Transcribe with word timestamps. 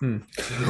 Hmm. 0.00 0.18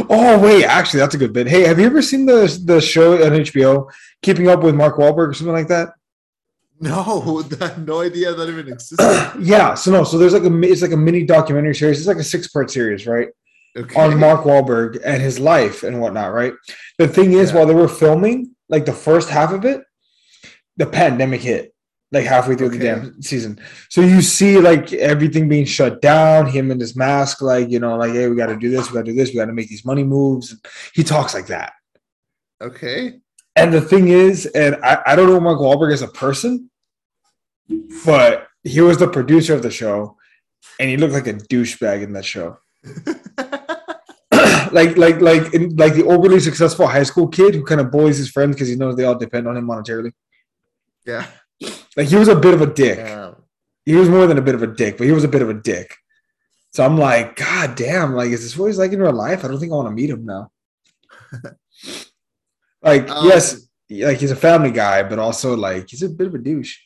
Oh 0.08 0.38
wait, 0.38 0.64
actually, 0.64 1.00
that's 1.00 1.14
a 1.14 1.18
good 1.18 1.32
bit. 1.32 1.48
Hey, 1.48 1.62
have 1.62 1.80
you 1.80 1.86
ever 1.86 2.00
seen 2.02 2.26
the 2.26 2.60
the 2.64 2.80
show 2.80 3.14
on 3.24 3.32
HBO, 3.32 3.90
Keeping 4.22 4.48
Up 4.48 4.62
with 4.62 4.74
Mark 4.76 4.96
Wahlberg 4.96 5.28
or 5.30 5.34
something 5.34 5.52
like 5.54 5.68
that? 5.68 5.90
No, 6.80 7.42
no 7.78 8.00
idea 8.02 8.34
that 8.34 8.48
even 8.48 8.68
existed. 8.68 9.32
yeah, 9.40 9.74
so 9.74 9.90
no, 9.90 10.04
so 10.04 10.16
there's 10.18 10.32
like 10.34 10.44
a 10.44 10.62
it's 10.62 10.82
like 10.82 10.92
a 10.92 10.96
mini 10.96 11.24
documentary 11.24 11.74
series. 11.74 11.98
It's 11.98 12.06
like 12.06 12.18
a 12.18 12.24
six 12.24 12.48
part 12.48 12.70
series, 12.70 13.06
right? 13.06 13.28
Okay. 13.76 14.00
On 14.00 14.18
Mark 14.18 14.42
Wahlberg 14.44 15.00
and 15.04 15.20
his 15.20 15.38
life 15.38 15.82
and 15.82 16.00
whatnot, 16.00 16.32
right? 16.32 16.54
The 16.98 17.08
thing 17.08 17.32
is, 17.32 17.50
Yeah. 17.50 17.56
while 17.58 17.66
they 17.66 17.74
were 17.74 17.88
filming, 17.88 18.54
like 18.70 18.86
the 18.86 18.92
first 18.92 19.28
half 19.28 19.52
of 19.52 19.64
it, 19.66 19.82
the 20.78 20.86
pandemic 20.86 21.40
hit, 21.42 21.74
like 22.16 22.26
halfway 22.26 22.56
through 22.56 22.70
the 22.70 22.78
damn 22.78 23.20
season. 23.22 23.60
So 23.88 24.00
you 24.00 24.22
see 24.22 24.58
like 24.58 24.92
everything 24.92 25.48
being 25.48 25.66
shut 25.66 26.00
down, 26.00 26.46
him 26.46 26.70
in 26.70 26.80
his 26.80 26.96
mask, 26.96 27.42
like 27.42 27.68
you 27.68 27.78
know, 27.78 27.96
like 27.96 28.12
hey, 28.12 28.28
we 28.28 28.36
got 28.36 28.46
to 28.46 28.56
do 28.56 28.70
this, 28.70 28.90
we 28.90 28.94
got 28.94 29.04
to 29.06 29.12
do 29.12 29.16
this, 29.16 29.30
we 29.30 29.36
got 29.36 29.46
to 29.46 29.52
make 29.52 29.68
these 29.68 29.84
money 29.84 30.02
moves. 30.02 30.56
He 30.94 31.04
talks 31.04 31.34
like 31.34 31.46
that. 31.48 31.72
Okay. 32.60 33.20
And 33.54 33.72
the 33.72 33.80
thing 33.80 34.08
is, 34.08 34.46
and 34.46 34.76
I, 34.82 35.02
I 35.06 35.16
don't 35.16 35.28
know 35.28 35.40
Mark 35.40 35.58
Wahlberg 35.58 35.92
as 35.92 36.02
a 36.02 36.08
person, 36.08 36.70
but 38.04 38.48
he 38.64 38.80
was 38.80 38.98
the 38.98 39.08
producer 39.08 39.54
of 39.54 39.62
the 39.62 39.70
show, 39.70 40.16
and 40.78 40.90
he 40.90 40.96
looked 40.96 41.14
like 41.14 41.26
a 41.26 41.34
douchebag 41.34 42.02
in 42.02 42.12
that 42.12 42.24
show. 42.24 42.58
like, 44.72 44.96
like, 44.96 45.20
like, 45.20 45.54
in, 45.54 45.74
like 45.76 45.94
the 45.94 46.04
overly 46.06 46.40
successful 46.40 46.86
high 46.86 47.02
school 47.02 47.28
kid 47.28 47.54
who 47.54 47.64
kind 47.64 47.80
of 47.80 47.90
bullies 47.90 48.18
his 48.18 48.30
friends 48.30 48.54
because 48.54 48.68
he 48.68 48.76
knows 48.76 48.96
they 48.96 49.04
all 49.04 49.18
depend 49.18 49.48
on 49.48 49.56
him 49.56 49.66
monetarily. 49.66 50.12
Yeah. 51.06 51.26
Like 51.96 52.08
he 52.08 52.16
was 52.16 52.28
a 52.28 52.36
bit 52.36 52.54
of 52.54 52.60
a 52.62 52.66
dick. 52.66 52.98
Yeah. 52.98 53.32
He 53.84 53.94
was 53.94 54.08
more 54.08 54.26
than 54.26 54.38
a 54.38 54.42
bit 54.42 54.54
of 54.54 54.62
a 54.62 54.66
dick, 54.66 54.98
but 54.98 55.06
he 55.06 55.12
was 55.12 55.24
a 55.24 55.28
bit 55.28 55.42
of 55.42 55.48
a 55.48 55.54
dick. 55.54 55.94
So 56.72 56.84
I'm 56.84 56.98
like, 56.98 57.36
God 57.36 57.74
damn! 57.74 58.14
Like, 58.14 58.30
is 58.30 58.42
this 58.42 58.56
what 58.56 58.66
he's 58.66 58.78
like 58.78 58.92
in 58.92 59.00
real 59.00 59.12
life? 59.12 59.44
I 59.44 59.48
don't 59.48 59.58
think 59.58 59.72
I 59.72 59.76
want 59.76 59.88
to 59.88 59.94
meet 59.94 60.10
him 60.10 60.26
now. 60.26 60.50
like, 62.82 63.08
Um, 63.08 63.26
yes, 63.26 63.66
like 63.88 64.18
he's 64.18 64.30
a 64.30 64.36
family 64.36 64.70
guy, 64.70 65.02
but 65.02 65.18
also 65.18 65.56
like 65.56 65.88
he's 65.88 66.02
a 66.02 66.08
bit 66.08 66.26
of 66.26 66.34
a 66.34 66.38
douche. 66.38 66.76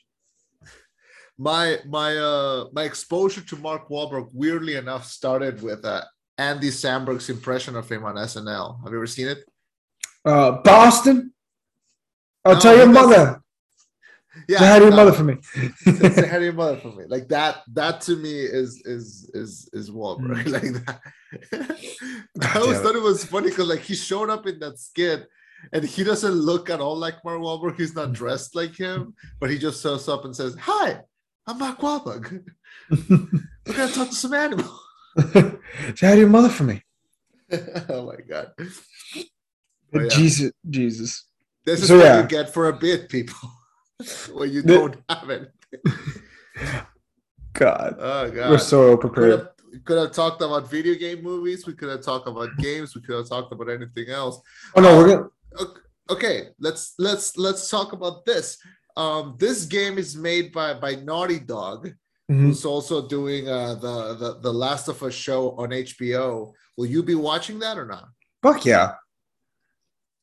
My 1.39 1.79
my 1.89 2.17
uh 2.17 2.67
my 2.73 2.85
exposure 2.85 3.41
to 3.41 3.57
Mark 3.57 3.89
Wahlberg 3.89 4.29
weirdly 4.33 4.77
enough 4.77 5.07
started 5.07 5.63
with 5.63 5.85
uh, 5.85 6.03
Andy 6.39 6.69
Samberg's 6.69 7.31
impression 7.31 7.77
of 7.77 7.91
him 7.91 8.05
on 8.05 8.17
SNL. 8.17 8.83
Have 8.85 8.93
you 8.93 8.99
ever 8.99 9.07
seen 9.07 9.29
it? 9.29 9.39
Uh, 10.25 10.53
Boston. 10.63 11.33
I'll 12.45 12.55
No, 12.55 12.61
tell 12.61 12.77
your 12.77 12.87
mother. 12.87 13.43
Yeah. 14.49 14.59
Say 14.59 14.67
hi 14.67 14.79
to 14.79 14.85
your 14.87 14.95
mother 14.95 15.13
for 15.13 15.25
me. 15.25 15.37
say 15.79 16.29
hi 16.29 16.39
to 16.39 16.45
your 16.45 16.53
mother 16.53 16.77
for 16.79 16.93
me. 16.93 17.05
Like 17.09 17.29
that. 17.29 17.59
That 17.73 18.01
to 18.03 18.17
me 18.17 18.33
is 18.41 18.83
is 18.85 19.31
is 19.35 19.69
is 19.73 19.91
Wahlberg. 19.91 20.45
Mm. 20.45 20.51
Like 20.57 20.85
that. 20.87 21.01
I 22.57 22.59
always 22.59 22.79
it. 22.79 22.83
thought 22.83 22.97
it 22.97 23.03
was 23.03 23.25
funny 23.25 23.51
because 23.51 23.69
like 23.69 23.81
he 23.81 23.95
showed 23.95 24.31
up 24.31 24.47
in 24.47 24.59
that 24.61 24.79
skit. 24.79 25.27
And 25.75 25.85
he 25.85 26.05
doesn't 26.05 26.33
look 26.33 26.71
at 26.71 26.81
all 26.81 26.97
like 26.97 27.23
Mark 27.23 27.41
Wahlberg. 27.41 27.77
He's 27.77 27.95
not 27.95 28.15
dressed 28.15 28.55
like 28.57 28.75
him, 28.75 29.15
but 29.41 29.51
he 29.51 29.59
just 29.59 29.83
shows 29.83 30.09
up 30.09 30.25
and 30.25 30.35
says, 30.35 30.57
"Hi, 30.59 31.01
I'm 31.47 31.59
Mark 31.59 31.79
Wahlberg. 31.81 32.43
We're 32.89 33.75
gonna 33.77 33.93
talk 33.93 34.09
to 34.09 34.15
some 34.15 34.33
animal." 34.33 34.73
Say 35.35 35.53
hi 36.01 36.13
to 36.15 36.19
your 36.19 36.29
mother 36.31 36.49
for 36.49 36.65
me. 36.65 36.83
oh 37.91 38.07
my 38.07 38.17
god. 38.27 38.53
But 39.93 40.03
yeah. 40.05 40.09
Jesus, 40.09 40.53
Jesus. 40.69 41.27
This 41.67 41.83
is 41.83 41.89
So, 41.89 41.99
what 41.99 42.05
yeah. 42.07 42.23
you 42.23 42.27
get 42.29 42.55
for 42.55 42.69
a 42.69 42.73
bit, 42.73 43.09
people. 43.11 43.37
when 44.33 44.51
you 44.53 44.63
don't 44.63 44.97
have 45.09 45.31
it. 45.31 45.53
God, 47.53 47.97
Oh 47.99 48.31
god. 48.31 48.51
we're 48.51 48.59
so 48.59 48.97
could 48.97 49.13
prepared. 49.13 49.31
have, 49.41 49.85
could 49.85 49.99
have 49.99 50.13
talked 50.13 50.41
about 50.41 50.71
video 50.71 50.95
game 50.95 51.23
movies. 51.23 51.67
We 51.67 51.75
could 51.75 51.89
have 51.91 52.03
talked 52.03 52.29
about 52.29 52.57
games. 52.59 52.95
We 52.95 53.03
could 53.03 53.17
have 53.17 53.29
talked 53.29 53.53
about 53.53 53.69
anything 53.69 54.09
else. 54.09 54.41
Oh 54.75 54.81
no, 54.81 54.97
we're 54.97 55.09
gonna. 55.09 55.29
Ok- 55.59 55.79
Okay, 56.11 56.49
let's 56.59 56.95
let's 56.99 57.37
let's 57.37 57.71
talk 57.71 57.93
about 57.93 58.25
this. 58.25 58.59
Um, 58.97 59.37
this 59.39 59.65
game 59.65 59.97
is 59.97 60.17
made 60.17 60.53
by 60.53 60.75
by 60.75 60.97
Naughty 60.97 61.39
Dog, 61.39 61.87
Mhm. 62.29 62.41
who's 62.51 62.65
also 62.65 63.07
doing 63.07 63.49
uh, 63.49 63.75
the, 63.77 64.15
the 64.17 64.41
the 64.41 64.53
Last 64.53 64.89
of 64.89 65.01
Us 65.05 65.15
show 65.15 65.53
on 65.53 65.69
HBO. 65.71 66.53
Will 66.77 66.87
you 66.87 67.05
be 67.05 67.15
watching 67.15 67.61
that 67.61 67.79
or 67.79 67.87
not? 67.87 68.09
Fuck 68.43 68.65
yeah. 68.67 68.95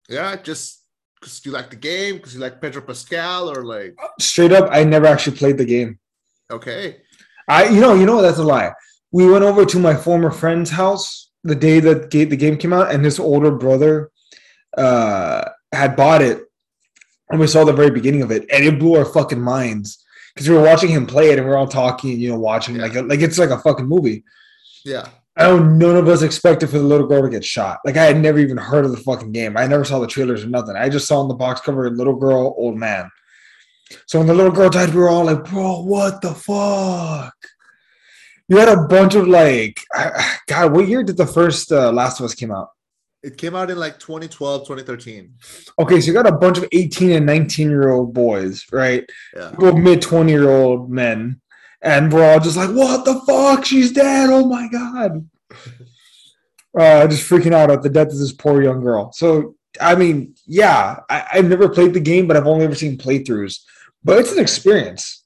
Yeah, 0.09 0.35
just 0.35 0.83
because 1.19 1.45
you 1.45 1.51
like 1.51 1.69
the 1.69 1.75
game, 1.75 2.17
because 2.17 2.33
you 2.35 2.39
like 2.39 2.61
Pedro 2.61 2.81
Pascal, 2.81 3.49
or 3.49 3.63
like 3.63 3.97
Straight 4.19 4.51
up, 4.51 4.69
I 4.71 4.83
never 4.83 5.05
actually 5.07 5.37
played 5.37 5.57
the 5.57 5.65
game. 5.65 5.99
okay, 6.51 6.97
I, 7.49 7.65
you 7.69 7.79
know, 7.81 7.93
you 7.95 8.05
know, 8.05 8.21
that's 8.21 8.37
a 8.39 8.43
lie. 8.43 8.71
We 9.11 9.29
went 9.29 9.43
over 9.43 9.65
to 9.65 9.79
my 9.79 9.95
former 9.95 10.31
friend's 10.31 10.69
house 10.69 11.29
the 11.43 11.55
day 11.55 11.79
that 11.79 12.11
the 12.11 12.25
game 12.35 12.57
came 12.57 12.73
out, 12.73 12.91
and 12.93 13.03
his 13.05 13.19
older 13.19 13.51
brother 13.51 14.11
uh, 14.77 15.43
had 15.71 15.95
bought 15.95 16.21
it, 16.21 16.43
and 17.29 17.39
we 17.39 17.47
saw 17.47 17.63
the 17.63 17.73
very 17.73 17.91
beginning 17.91 18.21
of 18.21 18.31
it, 18.31 18.45
and 18.51 18.63
it 18.65 18.77
blew 18.79 18.95
our 18.95 19.05
fucking 19.05 19.41
minds 19.41 20.03
because 20.33 20.47
we 20.49 20.55
were 20.55 20.63
watching 20.63 20.89
him 20.89 21.05
play 21.07 21.31
it, 21.31 21.39
and 21.39 21.47
we 21.47 21.53
are 21.53 21.57
all 21.57 21.67
talking, 21.67 22.19
you 22.19 22.29
know, 22.29 22.39
watching 22.39 22.75
Yeah. 22.75 22.83
like 22.83 22.95
like 22.95 23.21
it's 23.21 23.39
like 23.39 23.49
a 23.49 23.59
fucking 23.59 23.87
movie. 23.87 24.23
yeah, 24.85 25.07
I 25.37 25.43
know 25.43 25.59
none 25.59 25.95
of 25.95 26.07
us 26.07 26.23
expected 26.23 26.69
for 26.69 26.79
the 26.79 26.83
little 26.83 27.07
girl 27.07 27.21
to 27.21 27.29
get 27.29 27.45
shot. 27.45 27.79
Like 27.85 27.95
I 27.95 28.05
had 28.05 28.19
never 28.19 28.39
even 28.39 28.57
heard 28.57 28.85
of 28.85 28.91
the 28.91 28.97
fucking 28.97 29.31
game. 29.31 29.55
I 29.55 29.67
never 29.67 29.85
saw 29.85 29.99
the 29.99 30.07
trailers 30.07 30.43
or 30.43 30.47
nothing. 30.47 30.75
I 30.75 30.89
just 30.89 31.07
saw 31.07 31.21
on 31.21 31.27
the 31.27 31.35
box 31.35 31.61
cover 31.61 31.89
little 31.89 32.15
girl, 32.15 32.55
old 32.57 32.77
man. 32.77 33.09
So 34.07 34.17
when 34.17 34.27
the 34.27 34.33
little 34.33 34.51
girl 34.51 34.69
died, 34.69 34.93
we 34.93 34.99
were 34.99 35.09
all 35.09 35.25
like, 35.25 35.45
"Bro, 35.45 35.83
what 35.83 36.21
the 36.21 36.33
fuck?" 36.33 37.35
You 38.49 38.57
had 38.57 38.69
a 38.69 38.87
bunch 38.87 39.15
of 39.15 39.27
like, 39.27 39.79
God, 40.47 40.73
what 40.73 40.87
year 40.87 41.03
did 41.03 41.17
the 41.17 41.27
first 41.27 41.71
uh, 41.71 41.91
Last 41.91 42.19
of 42.19 42.25
Us 42.25 42.33
came 42.33 42.51
out? 42.51 42.69
it 43.23 43.37
came 43.37 43.55
out 43.55 43.69
in 43.69 43.77
like 43.77 43.99
2012, 43.99 44.61
2013. 44.61 45.33
Okay, 45.79 45.99
so 45.99 46.07
you 46.07 46.13
got 46.13 46.27
a 46.27 46.31
bunch 46.31 46.57
of 46.57 46.67
18 46.71 47.11
and 47.11 47.25
19 47.25 47.69
year 47.69 47.89
old 47.89 48.13
boys, 48.13 48.65
right? 48.71 49.05
Yeah, 49.35 49.53
Well, 49.57 49.75
mid 49.75 50.01
20 50.01 50.31
year 50.31 50.49
old 50.49 50.89
men. 50.89 51.41
And 51.81 52.11
we're 52.11 52.31
all 52.31 52.39
just 52.39 52.57
like, 52.57 52.71
what 52.71 53.05
the 53.05 53.21
fuck? 53.21 53.65
She's 53.65 53.91
dead. 53.91 54.29
Oh 54.29 54.47
my 54.47 54.67
God. 54.67 55.29
Uh, 56.77 57.07
just 57.07 57.29
freaking 57.29 57.53
out 57.53 57.71
at 57.71 57.81
the 57.81 57.89
death 57.89 58.11
of 58.11 58.17
this 58.17 58.33
poor 58.33 58.61
young 58.61 58.81
girl. 58.81 59.11
So, 59.11 59.55
I 59.79 59.95
mean, 59.95 60.35
yeah, 60.45 60.97
I, 61.09 61.27
I've 61.33 61.49
never 61.49 61.69
played 61.69 61.93
the 61.93 61.99
game, 61.99 62.27
but 62.27 62.37
I've 62.37 62.47
only 62.47 62.65
ever 62.65 62.75
seen 62.75 62.97
playthroughs. 62.97 63.59
But 64.03 64.19
it's 64.19 64.31
an 64.31 64.39
experience. 64.39 65.23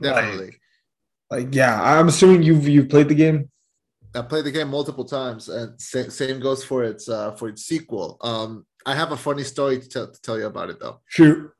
definitely. 0.00 0.56
Like, 1.30 1.54
yeah, 1.54 1.82
I'm 1.82 2.08
assuming 2.08 2.42
you've 2.42 2.68
you've 2.68 2.88
played 2.88 3.08
the 3.08 3.14
game. 3.14 3.50
I 4.14 4.22
played 4.22 4.44
the 4.44 4.52
game 4.52 4.68
multiple 4.68 5.04
times, 5.04 5.48
and 5.48 5.80
sa- 5.80 6.08
same 6.08 6.38
goes 6.38 6.62
for 6.62 6.84
its 6.84 7.08
uh, 7.08 7.32
for 7.32 7.48
its 7.48 7.64
sequel. 7.64 8.18
Um, 8.20 8.66
I 8.86 8.94
have 8.94 9.10
a 9.10 9.16
funny 9.16 9.42
story 9.42 9.80
to, 9.80 9.88
tell 9.88 10.12
to 10.12 10.22
tell 10.22 10.38
you 10.38 10.46
about 10.46 10.70
it 10.70 10.78
though. 10.78 11.00
Shoot. 11.06 11.50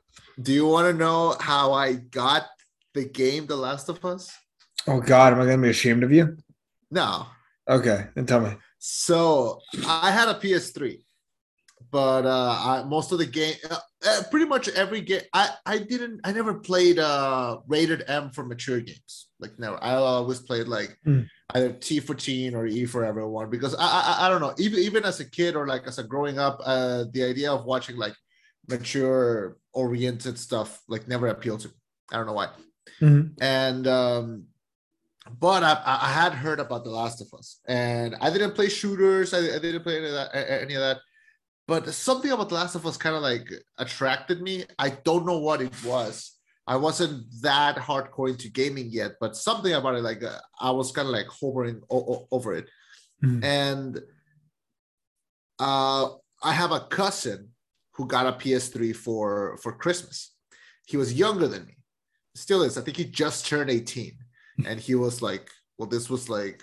Do 0.41 0.53
you 0.53 0.67
want 0.67 0.93
to 0.93 0.97
know 0.97 1.37
how 1.41 1.73
I 1.73 1.95
got 1.95 2.47
the 2.95 3.05
game 3.05 3.47
The 3.47 3.57
Last 3.57 3.89
of 3.89 4.05
Us? 4.05 4.33
Oh 4.87 5.01
God, 5.01 5.33
am 5.33 5.41
I 5.41 5.47
gonna 5.47 5.63
be 5.63 5.71
ashamed 5.71 6.05
of 6.05 6.13
you? 6.13 6.37
No. 6.91 7.27
Okay, 7.69 8.07
then 8.15 8.27
tell 8.27 8.41
me. 8.41 8.53
So 8.79 9.61
I 9.87 10.11
had 10.11 10.29
a 10.29 10.35
PS3, 10.35 11.01
but 11.91 12.27
uh, 12.27 12.59
I, 12.61 12.85
most 12.87 13.11
of 13.13 13.19
the 13.19 13.27
game, 13.27 13.55
uh, 13.71 13.79
uh, 14.07 14.23
pretty 14.31 14.45
much 14.47 14.69
every 14.69 15.01
game, 15.01 15.23
I 15.33 15.51
I 15.65 15.79
didn't, 15.79 16.21
I 16.25 16.33
never 16.33 16.55
played 16.55 16.99
uh 16.99 17.61
rated 17.67 18.05
M 18.07 18.31
for 18.31 18.45
mature 18.45 18.81
games. 18.81 19.29
Like 19.41 19.59
no, 19.59 19.75
I 19.77 19.95
always 19.95 20.41
played 20.41 20.69
like 20.69 20.97
Hmm. 21.05 21.23
either 21.55 21.73
T 21.73 22.01
for 22.01 22.15
teen 22.15 22.55
or 22.55 22.67
E 22.67 22.85
for 22.85 23.05
everyone 23.05 23.49
because 23.49 23.75
I, 23.75 23.81
I 23.87 24.27
I 24.27 24.29
don't 24.29 24.43
know. 24.43 24.55
Even 24.59 24.81
even 24.81 25.05
as 25.05 25.21
a 25.21 25.25
kid 25.31 25.57
or 25.57 25.67
like 25.67 25.87
as 25.87 25.99
a 25.99 26.05
growing 26.05 26.39
up, 26.39 26.61
uh, 26.65 27.05
the 27.13 27.25
idea 27.25 27.51
of 27.51 27.65
watching 27.65 27.97
like 27.97 28.15
mature 28.69 29.57
oriented 29.73 30.39
stuff 30.39 30.81
like 30.89 31.09
never 31.09 31.29
appealed 31.29 31.61
to 31.61 31.69
me. 31.69 31.75
I 32.13 32.17
don't 32.17 32.27
know 32.27 32.35
why 32.35 32.49
Mhm. 33.01 33.35
and 33.41 33.87
um 33.87 34.45
but 35.41 35.63
I, 35.63 35.81
I 36.03 36.11
had 36.13 36.35
heard 36.35 36.61
about 36.61 36.85
The 36.85 36.91
Last 36.91 37.23
of 37.23 37.29
Us, 37.39 37.59
and 37.67 38.15
I 38.21 38.29
didn't 38.31 38.55
play 38.55 38.69
shooters. 38.69 39.33
I, 39.33 39.39
I 39.57 39.59
didn't 39.59 39.83
play 39.83 39.97
any 39.97 40.07
of 40.09 40.13
that. 40.13 40.35
Any 40.63 40.75
of 40.75 40.81
that. 40.83 40.99
But 41.67 41.89
something 41.95 42.31
about 42.31 42.51
The 42.51 42.57
Last 42.57 42.75
of 42.75 42.85
Us 42.87 42.99
kind 42.99 43.17
of 43.17 43.23
like 43.23 43.49
attracted 43.79 44.43
me. 44.43 44.65
I 44.79 44.91
don't 44.91 45.25
know 45.25 45.39
what 45.39 45.63
it 45.63 45.73
was. 45.83 46.33
I 46.67 46.77
wasn't 46.77 47.25
that 47.41 47.77
hardcore 47.77 48.29
into 48.29 48.51
gaming 48.51 48.89
yet, 48.91 49.13
but 49.19 49.35
something 49.35 49.73
about 49.73 49.95
it, 49.95 50.03
like 50.03 50.23
uh, 50.23 50.39
I 50.61 50.71
was 50.73 50.93
kind 50.93 51.09
of 51.09 51.13
like 51.15 51.29
hovering 51.29 51.81
o- 51.91 52.29
over 52.31 52.53
it. 52.55 52.69
Mhm. 53.25 53.43
And 53.43 54.01
uh, 55.59 56.09
I 56.43 56.53
have 56.53 56.73
a 56.73 56.81
cousin 56.81 57.51
who 57.93 58.07
got 58.07 58.27
a 58.27 58.33
PS3 58.33 58.93
for 58.95 59.57
for 59.63 59.73
Christmas. 59.73 60.33
He 60.87 60.97
was 60.97 61.15
younger 61.15 61.49
than 61.49 61.65
me, 61.67 61.77
still 62.35 62.63
is. 62.63 62.79
I 62.79 62.83
think 62.83 62.97
he 62.97 63.05
just 63.05 63.47
turned 63.47 63.71
18, 63.71 64.13
and 64.67 64.81
he 64.81 64.95
was 64.95 65.23
like, 65.23 65.51
"Well, 65.79 65.89
this 65.89 66.09
was 66.11 66.29
like 66.29 66.63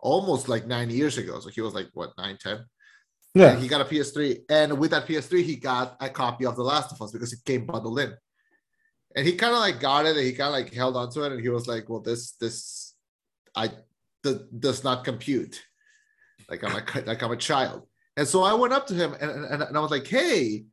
almost 0.00 0.48
like 0.48 0.66
nine 0.66 0.90
years 0.90 1.18
ago." 1.18 1.40
So 1.40 1.50
he 1.50 1.60
was 1.60 1.74
like, 1.74 1.88
"What, 1.94 2.12
nine, 2.18 2.38
10? 2.40 2.64
Yeah. 3.34 3.52
And 3.52 3.62
he 3.62 3.68
got 3.68 3.80
a 3.80 3.84
PS3, 3.84 4.44
and 4.48 4.78
with 4.78 4.90
that 4.92 5.06
PS3, 5.06 5.42
he 5.42 5.56
got 5.56 5.96
a 6.00 6.08
copy 6.08 6.46
of 6.46 6.56
The 6.56 6.62
Last 6.62 6.92
of 6.92 7.02
Us 7.02 7.12
because 7.12 7.32
it 7.32 7.44
came 7.44 7.66
bundled 7.66 8.00
in. 8.00 8.14
And 9.16 9.26
he 9.26 9.34
kind 9.36 9.54
of 9.54 9.60
like 9.60 9.80
got 9.80 10.06
it, 10.06 10.16
and 10.16 10.26
he 10.26 10.32
kind 10.32 10.48
of 10.48 10.54
like 10.54 10.72
held 10.72 10.96
on 10.96 11.10
to 11.10 11.24
it, 11.24 11.32
and 11.32 11.40
he 11.40 11.48
was 11.48 11.66
like, 11.66 11.88
"Well, 11.88 12.00
this 12.00 12.32
this 12.32 12.94
I 13.54 13.68
th- 14.22 14.42
does 14.58 14.84
not 14.84 15.04
compute." 15.04 15.62
like 16.48 16.64
I'm 16.64 16.72
a 16.72 17.00
like 17.06 17.22
I'm 17.22 17.32
a 17.32 17.36
child. 17.36 17.86
And 18.16 18.26
so 18.26 18.42
I 18.42 18.54
went 18.54 18.72
up 18.72 18.86
to 18.88 18.94
him 18.94 19.14
and, 19.20 19.30
and, 19.30 19.62
and 19.62 19.76
I 19.76 19.80
was 19.80 19.90
like, 19.90 20.06
hey, 20.06 20.64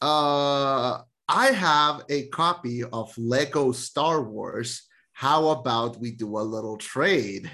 uh, 0.00 1.00
I 1.28 1.46
have 1.46 2.02
a 2.08 2.28
copy 2.28 2.84
of 2.84 3.12
Lego 3.18 3.72
Star 3.72 4.22
Wars. 4.22 4.82
How 5.12 5.48
about 5.48 5.98
we 5.98 6.12
do 6.12 6.38
a 6.38 6.40
little 6.40 6.76
trade? 6.76 7.50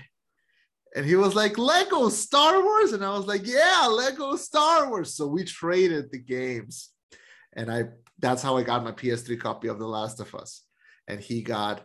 And 0.94 1.06
he 1.06 1.16
was 1.16 1.34
like, 1.34 1.56
Lego 1.56 2.10
Star 2.10 2.62
Wars? 2.62 2.92
And 2.92 3.04
I 3.04 3.16
was 3.16 3.26
like, 3.26 3.46
yeah, 3.46 3.86
Lego 3.86 4.36
Star 4.36 4.90
Wars. 4.90 5.14
So 5.14 5.26
we 5.26 5.44
traded 5.44 6.10
the 6.10 6.18
games. 6.18 6.90
And 7.54 7.70
I 7.70 7.84
that's 8.18 8.42
how 8.42 8.56
I 8.56 8.62
got 8.62 8.84
my 8.84 8.92
PS3 8.92 9.38
copy 9.40 9.68
of 9.68 9.78
The 9.78 9.86
Last 9.86 10.20
of 10.20 10.34
Us. 10.34 10.62
And 11.08 11.20
he 11.20 11.42
got 11.42 11.84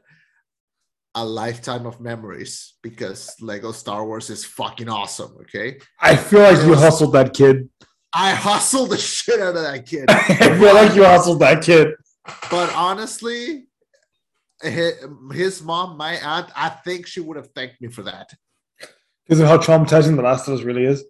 a 1.15 1.25
lifetime 1.25 1.87
of 1.87 1.99
memories 1.99 2.75
because 2.83 3.33
Lego 3.41 3.71
Star 3.71 4.05
Wars 4.05 4.29
is 4.29 4.45
fucking 4.45 4.87
awesome. 4.87 5.35
Okay. 5.41 5.79
I 5.99 6.15
feel 6.15 6.41
like 6.41 6.63
you 6.63 6.75
hustled 6.75 7.13
that 7.13 7.33
kid. 7.33 7.69
I 8.13 8.31
hustled 8.31 8.91
the 8.91 8.97
shit 8.97 9.39
out 9.39 9.55
of 9.55 9.63
that 9.63 9.85
kid. 9.85 10.05
I 10.09 10.57
feel 10.57 10.73
like 10.73 10.95
you 10.95 11.03
hustled 11.03 11.39
that 11.39 11.63
kid. 11.63 11.93
But 12.49 12.73
honestly, 12.73 13.67
his 14.61 15.61
mom, 15.61 15.97
my 15.97 16.17
aunt, 16.17 16.49
I 16.55 16.69
think 16.69 17.07
she 17.07 17.19
would 17.19 17.37
have 17.37 17.49
thanked 17.49 17.81
me 17.81 17.89
for 17.89 18.03
that. 18.03 18.33
Because 19.25 19.39
of 19.39 19.47
how 19.47 19.57
traumatizing 19.57 20.15
The 20.15 20.21
Last 20.21 20.47
of 20.47 20.55
Us 20.55 20.63
really 20.63 20.85
is. 20.85 21.03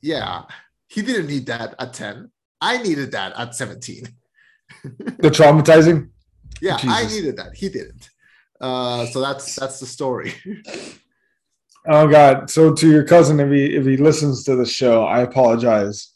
Yeah. 0.00 0.44
He 0.88 1.02
didn't 1.02 1.26
need 1.26 1.46
that 1.46 1.74
at 1.78 1.92
10. 1.92 2.30
I 2.60 2.78
needed 2.78 3.12
that 3.12 3.34
at 3.36 3.54
17. 3.54 4.08
the 4.82 5.30
traumatizing? 5.30 6.10
Yeah, 6.60 6.76
Jesus. 6.76 6.96
I 6.96 7.06
needed 7.06 7.36
that. 7.36 7.54
He 7.54 7.68
didn't. 7.68 8.10
Uh, 8.60 9.06
so 9.06 9.20
that's 9.20 9.54
that's 9.54 9.78
the 9.78 9.86
story. 9.86 10.34
oh 11.86 12.08
God! 12.08 12.50
So 12.50 12.72
to 12.74 12.90
your 12.90 13.04
cousin, 13.04 13.38
if 13.38 13.50
he 13.50 13.76
if 13.76 13.84
he 13.84 13.96
listens 13.96 14.42
to 14.44 14.56
the 14.56 14.66
show, 14.66 15.04
I 15.04 15.20
apologize. 15.20 16.14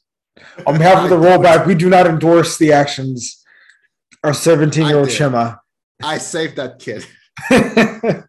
On 0.67 0.79
behalf 0.79 1.05
of 1.05 1.11
the 1.11 1.17
rollback, 1.17 1.67
we 1.67 1.75
do 1.75 1.89
not 1.89 2.07
endorse 2.07 2.57
the 2.59 2.73
actions 2.73 3.45
of 4.25 4.37
17 4.37 4.87
year 4.87 4.99
old 4.99 5.09
Chema. 5.09 5.59
I 6.03 6.19
saved 6.19 6.57
that 6.57 6.79
kid. 6.79 7.07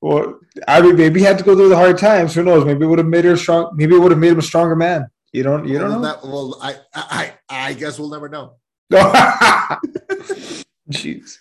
well, 0.00 0.38
I 0.68 0.80
mean, 0.80 0.96
maybe 0.96 1.20
he 1.20 1.26
had 1.26 1.38
to 1.38 1.44
go 1.44 1.54
through 1.54 1.68
the 1.68 1.76
hard 1.76 1.98
times. 1.98 2.34
Who 2.34 2.42
knows? 2.42 2.64
Maybe 2.64 2.84
it 2.84 2.88
would 2.88 2.98
have 2.98 3.08
made 3.08 3.24
her 3.24 3.36
strong. 3.36 3.72
Maybe 3.74 3.94
it 3.94 3.98
would 3.98 4.10
have 4.12 4.20
made 4.20 4.32
him 4.32 4.38
a 4.38 4.42
stronger 4.42 4.76
man. 4.76 5.08
You 5.32 5.42
don't. 5.42 5.66
You 5.66 5.78
don't 5.78 5.90
know. 5.90 6.02
That, 6.02 6.22
well, 6.22 6.58
I, 6.62 6.76
I, 6.94 7.34
I 7.48 7.72
guess 7.74 7.98
we'll 7.98 8.10
never 8.10 8.28
know. 8.28 8.56
Jeez. 10.90 11.38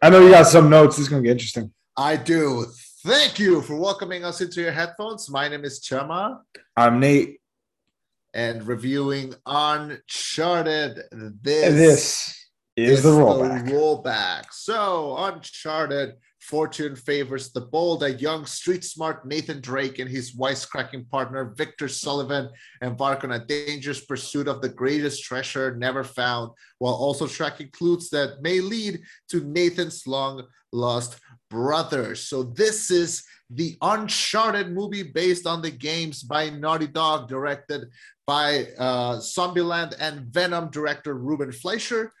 I 0.00 0.10
know 0.10 0.20
you 0.20 0.30
got 0.30 0.46
some 0.46 0.70
notes. 0.70 0.96
This 0.96 1.04
is 1.04 1.08
going 1.08 1.22
to 1.22 1.26
be 1.26 1.30
interesting. 1.30 1.72
I 1.96 2.16
do. 2.16 2.66
Thank 3.04 3.40
you 3.40 3.62
for 3.62 3.74
welcoming 3.74 4.24
us 4.24 4.40
into 4.40 4.60
your 4.60 4.70
headphones. 4.70 5.28
My 5.28 5.48
name 5.48 5.64
is 5.64 5.80
Chema. 5.80 6.38
I'm 6.76 7.00
Nate. 7.00 7.40
And 8.32 8.64
reviewing 8.64 9.34
Uncharted. 9.44 11.02
This, 11.10 11.74
this 11.74 12.37
is, 12.78 13.02
the 13.02 13.10
rollback. 13.10 13.66
The 13.66 13.72
rollback. 13.72 14.44
So, 14.52 15.16
Uncharted 15.18 16.14
Fortune 16.40 16.96
favors 16.96 17.52
the 17.52 17.60
bold, 17.60 18.02
a 18.02 18.14
young, 18.14 18.46
street 18.46 18.84
smart 18.84 19.26
Nathan 19.26 19.60
Drake 19.60 19.98
and 19.98 20.08
his 20.08 20.36
wisecracking 20.36 21.08
partner 21.10 21.52
Victor 21.56 21.88
Sullivan 21.88 22.48
embark 22.80 23.24
on 23.24 23.32
a 23.32 23.44
dangerous 23.44 24.04
pursuit 24.04 24.48
of 24.48 24.62
the 24.62 24.68
greatest 24.68 25.24
treasure 25.24 25.76
never 25.76 26.04
found, 26.04 26.52
while 26.78 26.94
also 26.94 27.26
tracking 27.26 27.70
clues 27.70 28.08
that 28.10 28.40
may 28.40 28.60
lead 28.60 29.00
to 29.30 29.44
Nathan's 29.44 30.06
long 30.06 30.44
lost 30.72 31.18
brother. 31.50 32.14
So, 32.14 32.42
this 32.44 32.90
is 32.90 33.24
the 33.50 33.76
Uncharted 33.80 34.72
movie 34.72 35.02
based 35.02 35.46
on 35.46 35.62
the 35.62 35.70
games 35.70 36.22
by 36.22 36.50
Naughty 36.50 36.86
Dog, 36.86 37.28
directed 37.28 37.88
by 38.26 38.66
uh, 38.78 39.16
Zombieland 39.16 39.94
and 39.98 40.26
Venom 40.26 40.70
director 40.70 41.14
Ruben 41.14 41.50
Fleischer. 41.50 42.12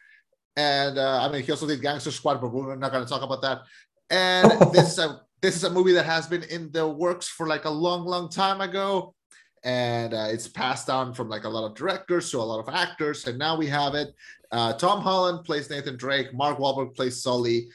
And 0.58 0.98
uh, 0.98 1.22
I 1.22 1.32
mean, 1.32 1.42
he 1.42 1.52
also 1.52 1.66
did 1.66 1.80
Gangster 1.80 2.10
Squad, 2.10 2.40
but 2.40 2.52
we're 2.52 2.74
not 2.74 2.90
going 2.90 3.04
to 3.04 3.08
talk 3.08 3.22
about 3.22 3.40
that 3.42 3.62
and 4.10 4.50
this 4.72 4.92
is 4.92 4.98
a 4.98 5.20
this 5.40 5.54
is 5.54 5.64
a 5.64 5.70
movie 5.70 5.92
that 5.92 6.06
has 6.06 6.26
been 6.26 6.42
in 6.44 6.70
the 6.72 6.86
works 6.86 7.28
for 7.28 7.46
like 7.46 7.64
a 7.64 7.70
long, 7.70 8.04
long 8.04 8.28
time 8.28 8.60
ago, 8.60 9.14
and 9.62 10.12
uh, 10.12 10.26
it's 10.30 10.48
passed 10.48 10.88
down 10.88 11.14
from 11.14 11.28
like 11.28 11.44
a 11.44 11.48
lot 11.48 11.64
of 11.64 11.76
directors 11.76 12.30
to 12.32 12.38
a 12.38 12.40
lot 12.40 12.58
of 12.58 12.74
actors, 12.74 13.26
and 13.26 13.38
now 13.38 13.56
we 13.56 13.66
have 13.68 13.94
it. 13.94 14.08
Uh, 14.50 14.72
Tom 14.72 15.00
Holland 15.00 15.44
plays 15.44 15.70
Nathan 15.70 15.96
Drake, 15.96 16.34
Mark 16.34 16.58
Wahlberg 16.58 16.96
plays 16.96 17.22
Sully, 17.22 17.68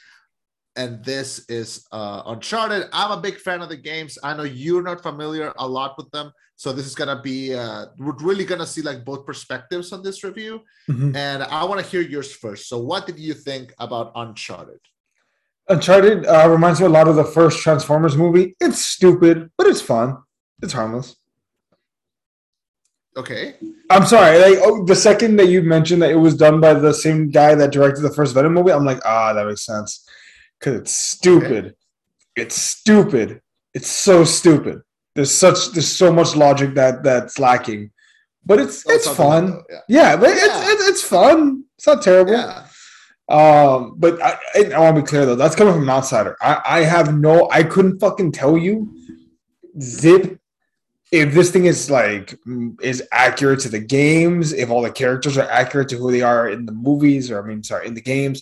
and 0.75 1.03
this 1.05 1.45
is 1.47 1.87
uh, 1.93 2.23
Uncharted. 2.25 2.89
I'm 2.91 3.17
a 3.17 3.21
big 3.21 3.37
fan 3.37 3.61
of 3.61 3.69
the 3.69 3.77
games. 3.77 4.17
I 4.21 4.35
know 4.35 4.43
you're 4.43 4.83
not 4.83 5.01
familiar 5.01 5.53
a 5.57 5.67
lot 5.67 5.95
with 5.97 6.11
them, 6.11 6.33
so 6.63 6.71
this 6.71 6.85
is 6.85 6.95
gonna 6.95 7.21
be 7.21 7.53
uh, 7.53 7.87
we're 7.97 8.15
really 8.21 8.45
gonna 8.45 8.65
see 8.65 8.81
like 8.81 9.03
both 9.03 9.25
perspectives 9.25 9.91
on 9.91 10.01
this 10.01 10.23
review, 10.23 10.61
mm-hmm. 10.89 11.13
and 11.13 11.43
I 11.43 11.65
want 11.65 11.81
to 11.81 11.85
hear 11.85 11.99
yours 11.99 12.33
first. 12.33 12.69
So, 12.69 12.77
what 12.77 13.05
did 13.05 13.19
you 13.19 13.33
think 13.33 13.73
about 13.79 14.13
Uncharted? 14.15 14.79
Uncharted 15.67 16.25
uh, 16.25 16.47
reminds 16.49 16.79
me 16.79 16.85
a 16.85 16.89
lot 16.89 17.09
of 17.09 17.17
the 17.17 17.25
first 17.25 17.59
Transformers 17.59 18.15
movie. 18.15 18.55
It's 18.61 18.79
stupid, 18.79 19.51
but 19.57 19.67
it's 19.67 19.81
fun. 19.81 20.19
It's 20.61 20.71
harmless. 20.71 21.17
Okay. 23.17 23.55
I'm 23.89 24.05
sorry. 24.05 24.39
Like 24.39 24.59
oh, 24.61 24.85
the 24.85 24.95
second 24.95 25.35
that 25.39 25.47
you 25.47 25.63
mentioned 25.63 26.01
that 26.01 26.11
it 26.11 26.23
was 26.27 26.37
done 26.37 26.61
by 26.61 26.75
the 26.75 26.93
same 26.93 27.29
guy 27.29 27.55
that 27.55 27.73
directed 27.73 28.03
the 28.03 28.13
first 28.13 28.33
Venom 28.33 28.53
movie, 28.53 28.71
I'm 28.71 28.85
like, 28.85 29.01
ah, 29.03 29.33
that 29.33 29.45
makes 29.45 29.65
sense. 29.65 30.07
Because 30.57 30.79
it's 30.79 30.95
stupid. 30.95 31.65
Okay. 31.65 31.75
It's 32.37 32.55
stupid. 32.55 33.41
It's 33.73 33.89
so 33.89 34.23
stupid. 34.23 34.79
There's 35.15 35.31
such 35.31 35.71
there's 35.71 35.87
so 35.87 36.11
much 36.11 36.35
logic 36.35 36.73
that 36.75 37.03
that's 37.03 37.39
lacking, 37.39 37.91
but 38.45 38.59
it's 38.59 38.83
it's 38.89 39.07
fun. 39.07 39.61
yeah. 39.69 39.79
yeah. 39.87 40.15
but 40.15 40.29
yeah. 40.29 40.35
It's, 40.37 40.71
it's 40.71 40.87
it's 40.89 41.03
fun. 41.03 41.65
It's 41.77 41.87
not 41.87 42.01
terrible. 42.01 42.33
Yeah. 42.33 42.65
Um, 43.29 43.95
but 43.97 44.21
I, 44.21 44.37
I 44.75 44.79
want 44.79 44.95
to 44.95 45.01
be 45.01 45.07
clear 45.07 45.25
though, 45.25 45.35
that's 45.35 45.55
coming 45.55 45.73
from 45.73 45.83
an 45.83 45.89
outsider. 45.89 46.35
I, 46.41 46.61
I 46.65 46.79
have 46.81 47.17
no, 47.17 47.49
I 47.51 47.63
couldn't 47.63 47.99
fucking 47.99 48.33
tell 48.33 48.57
you 48.57 48.93
zip 49.79 50.39
if 51.11 51.33
this 51.33 51.51
thing 51.51 51.65
is 51.65 51.91
like 51.91 52.37
is 52.81 53.03
accurate 53.11 53.59
to 53.61 53.69
the 53.69 53.79
games, 53.79 54.51
if 54.51 54.69
all 54.69 54.81
the 54.81 54.91
characters 54.91 55.37
are 55.37 55.49
accurate 55.49 55.87
to 55.89 55.97
who 55.97 56.11
they 56.11 56.21
are 56.21 56.49
in 56.49 56.65
the 56.65 56.71
movies, 56.71 57.29
or 57.29 57.41
I 57.41 57.47
mean, 57.47 57.63
sorry, 57.63 57.87
in 57.87 57.93
the 57.93 58.01
games. 58.01 58.41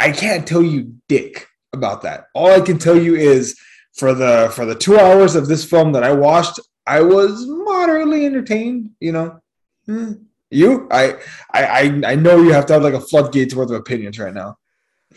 I 0.00 0.12
can't 0.12 0.46
tell 0.46 0.62
you 0.62 0.94
dick 1.08 1.48
about 1.72 2.02
that. 2.02 2.26
All 2.34 2.50
I 2.50 2.60
can 2.60 2.78
tell 2.78 2.96
you 2.96 3.16
is 3.16 3.58
for 3.94 4.14
the 4.14 4.52
for 4.54 4.66
the 4.66 4.74
two 4.74 4.98
hours 4.98 5.34
of 5.36 5.48
this 5.48 5.64
film 5.64 5.92
that 5.92 6.04
I 6.04 6.12
watched, 6.12 6.60
I 6.86 7.00
was 7.00 7.46
moderately 7.46 8.26
entertained. 8.26 8.90
You 9.00 9.12
know. 9.12 9.40
Hmm. 9.86 10.12
You? 10.50 10.86
I, 10.90 11.16
I, 11.52 12.00
I 12.06 12.14
know 12.14 12.40
you 12.40 12.52
have 12.52 12.66
to 12.66 12.74
have 12.74 12.82
like 12.82 12.94
a 12.94 13.00
floodgates 13.00 13.54
worth 13.54 13.70
of 13.70 13.76
opinions 13.76 14.20
right 14.20 14.32
now. 14.32 14.56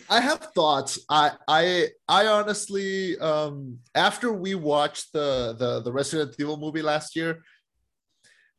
I 0.09 0.19
have 0.19 0.39
thoughts. 0.55 0.99
I, 1.09 1.31
I, 1.47 1.87
I 2.07 2.25
honestly, 2.27 3.17
um, 3.19 3.77
after 3.93 4.31
we 4.31 4.55
watched 4.55 5.13
the 5.13 5.55
the 5.59 5.81
the 5.81 5.91
Resident 5.91 6.35
Evil 6.39 6.57
movie 6.57 6.81
last 6.81 7.15
year, 7.15 7.43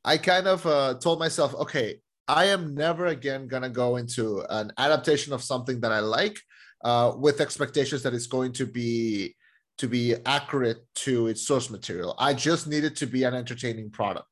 I 0.04 0.18
kind 0.18 0.46
of 0.46 0.64
uh, 0.66 0.94
told 1.00 1.18
myself, 1.18 1.54
okay, 1.54 2.00
I 2.28 2.46
am 2.46 2.74
never 2.74 3.06
again 3.06 3.48
gonna 3.48 3.70
go 3.70 3.96
into 3.96 4.44
an 4.50 4.72
adaptation 4.78 5.32
of 5.32 5.42
something 5.42 5.80
that 5.80 5.90
I 5.90 6.00
like 6.00 6.38
uh, 6.84 7.12
with 7.16 7.40
expectations 7.40 8.02
that 8.02 8.14
it's 8.14 8.26
going 8.26 8.52
to 8.52 8.66
be 8.66 9.34
to 9.78 9.88
be 9.88 10.14
accurate 10.26 10.78
to 10.94 11.28
its 11.28 11.46
source 11.46 11.70
material. 11.70 12.14
I 12.18 12.34
just 12.34 12.66
need 12.66 12.84
it 12.84 12.96
to 12.96 13.06
be 13.06 13.24
an 13.24 13.34
entertaining 13.34 13.90
product. 13.90 14.28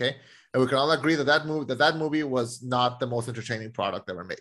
Okay 0.00 0.16
and 0.54 0.62
we 0.62 0.68
can 0.68 0.78
all 0.78 0.92
agree 0.92 1.16
that 1.16 1.24
that 1.24 1.46
movie 1.46 1.66
that 1.66 1.78
that 1.78 1.96
movie 1.96 2.22
was 2.22 2.62
not 2.62 3.00
the 3.00 3.06
most 3.06 3.28
entertaining 3.28 3.72
product 3.72 4.08
ever 4.08 4.24
made. 4.24 4.38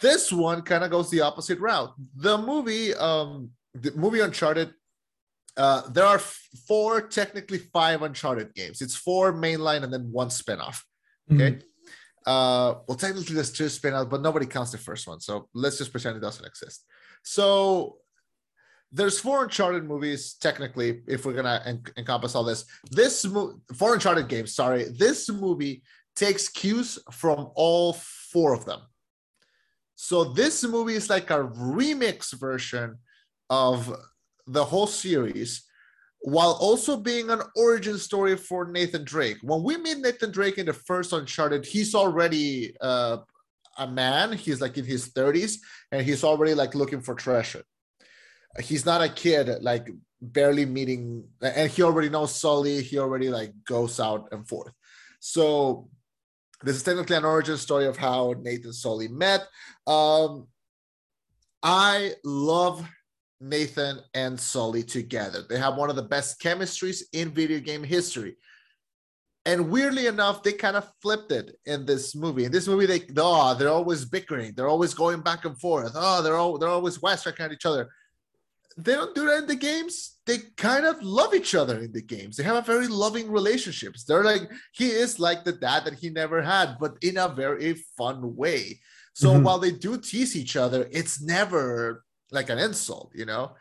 This 0.00 0.32
one 0.32 0.62
kind 0.62 0.84
of 0.84 0.90
goes 0.90 1.10
the 1.10 1.20
opposite 1.20 1.58
route. 1.58 1.92
The 2.16 2.38
movie, 2.38 2.94
um, 2.94 3.50
the 3.74 3.90
movie 3.92 4.20
Uncharted. 4.20 4.72
Uh, 5.56 5.82
there 5.90 6.06
are 6.06 6.18
four, 6.18 7.02
technically 7.02 7.58
five 7.58 8.02
Uncharted 8.02 8.54
games. 8.54 8.80
It's 8.80 8.96
four 8.96 9.32
mainline 9.32 9.82
and 9.82 9.92
then 9.92 10.08
one 10.10 10.28
spinoff. 10.28 10.80
Okay. 11.30 11.50
Mm-hmm. 11.50 11.58
Uh, 12.24 12.74
well, 12.86 12.96
technically 12.96 13.34
there's 13.34 13.52
two 13.52 13.64
spinoffs, 13.64 14.08
but 14.08 14.22
nobody 14.22 14.46
counts 14.46 14.70
the 14.70 14.78
first 14.78 15.06
one. 15.06 15.20
So 15.20 15.48
let's 15.52 15.78
just 15.78 15.90
pretend 15.90 16.16
it 16.16 16.20
doesn't 16.20 16.46
exist. 16.46 16.84
So 17.24 17.98
there's 18.92 19.18
four 19.18 19.44
Uncharted 19.44 19.84
movies 19.84 20.34
technically. 20.34 21.00
If 21.06 21.24
we're 21.24 21.32
gonna 21.32 21.62
en- 21.64 21.82
encompass 21.96 22.34
all 22.34 22.44
this, 22.44 22.64
this 22.90 23.24
mo- 23.24 23.60
four 23.74 23.94
Uncharted 23.94 24.28
games. 24.28 24.54
Sorry, 24.54 24.84
this 24.84 25.28
movie 25.30 25.82
takes 26.14 26.48
cues 26.48 26.98
from 27.10 27.50
all 27.54 27.94
four 27.94 28.52
of 28.52 28.64
them. 28.66 28.80
So 29.94 30.24
this 30.24 30.62
movie 30.64 30.94
is 30.94 31.08
like 31.08 31.30
a 31.30 31.44
remix 31.44 32.34
version 32.34 32.98
of 33.48 33.96
the 34.46 34.64
whole 34.64 34.86
series, 34.86 35.64
while 36.20 36.58
also 36.60 36.96
being 36.96 37.30
an 37.30 37.40
origin 37.56 37.98
story 37.98 38.36
for 38.36 38.66
Nathan 38.66 39.04
Drake. 39.04 39.38
When 39.42 39.62
we 39.62 39.76
meet 39.76 39.98
Nathan 39.98 40.30
Drake 40.30 40.58
in 40.58 40.66
the 40.66 40.72
first 40.72 41.12
Uncharted, 41.12 41.64
he's 41.64 41.94
already 41.94 42.76
uh, 42.80 43.18
a 43.78 43.86
man. 43.86 44.32
He's 44.32 44.60
like 44.60 44.76
in 44.76 44.84
his 44.84 45.10
30s 45.10 45.58
and 45.90 46.04
he's 46.04 46.24
already 46.24 46.54
like 46.54 46.74
looking 46.74 47.00
for 47.00 47.14
treasure. 47.14 47.62
He's 48.60 48.84
not 48.84 49.02
a 49.02 49.08
kid 49.08 49.48
like 49.62 49.88
barely 50.20 50.66
meeting 50.66 51.24
and 51.40 51.70
he 51.70 51.82
already 51.82 52.08
knows 52.08 52.34
Sully. 52.34 52.82
He 52.82 52.98
already 52.98 53.28
like 53.28 53.52
goes 53.64 53.98
out 53.98 54.28
and 54.32 54.46
forth. 54.46 54.72
So 55.20 55.88
this 56.62 56.76
is 56.76 56.82
technically 56.82 57.16
an 57.16 57.24
origin 57.24 57.56
story 57.56 57.86
of 57.86 57.96
how 57.96 58.34
Nathan 58.40 58.72
Sully 58.72 59.08
met. 59.08 59.46
Um, 59.86 60.46
I 61.62 62.12
love 62.24 62.86
Nathan 63.40 64.00
and 64.14 64.38
Sully 64.38 64.82
together. 64.82 65.44
They 65.48 65.58
have 65.58 65.76
one 65.76 65.90
of 65.90 65.96
the 65.96 66.02
best 66.02 66.40
chemistries 66.40 67.02
in 67.12 67.30
video 67.30 67.58
game 67.58 67.82
history. 67.82 68.36
And 69.44 69.70
weirdly 69.70 70.06
enough, 70.06 70.44
they 70.44 70.52
kind 70.52 70.76
of 70.76 70.88
flipped 71.02 71.32
it 71.32 71.56
in 71.66 71.84
this 71.84 72.14
movie. 72.14 72.44
In 72.44 72.52
this 72.52 72.68
movie, 72.68 72.86
they 72.86 73.02
oh, 73.16 73.54
they're 73.54 73.68
always 73.68 74.04
bickering. 74.04 74.52
They're 74.54 74.68
always 74.68 74.94
going 74.94 75.20
back 75.20 75.44
and 75.44 75.58
forth. 75.58 75.92
Oh, 75.96 76.22
they're 76.22 76.36
all 76.36 76.58
they're 76.58 76.68
always 76.68 77.02
westering 77.02 77.34
at 77.40 77.50
each 77.50 77.66
other. 77.66 77.88
They 78.76 78.94
don't 78.94 79.14
do 79.14 79.26
that 79.26 79.38
in 79.38 79.46
the 79.46 79.56
games. 79.56 80.18
They 80.26 80.38
kind 80.56 80.86
of 80.86 81.02
love 81.02 81.34
each 81.34 81.54
other 81.54 81.78
in 81.78 81.92
the 81.92 82.02
games. 82.02 82.36
They 82.36 82.44
have 82.44 82.56
a 82.56 82.62
very 82.62 82.86
loving 82.86 83.30
relationships. 83.30 84.04
They're 84.04 84.24
like 84.24 84.50
he 84.72 84.88
is 84.88 85.18
like 85.18 85.44
the 85.44 85.52
dad 85.52 85.84
that 85.84 85.94
he 85.94 86.10
never 86.10 86.40
had, 86.40 86.76
but 86.80 86.96
in 87.02 87.16
a 87.16 87.28
very 87.28 87.74
fun 87.96 88.36
way. 88.36 88.80
So 89.14 89.32
mm-hmm. 89.32 89.42
while 89.42 89.58
they 89.58 89.72
do 89.72 89.98
tease 89.98 90.36
each 90.36 90.56
other, 90.56 90.88
it's 90.90 91.20
never 91.20 92.04
like 92.30 92.48
an 92.48 92.58
insult, 92.58 93.12
you 93.14 93.26
know? 93.26 93.52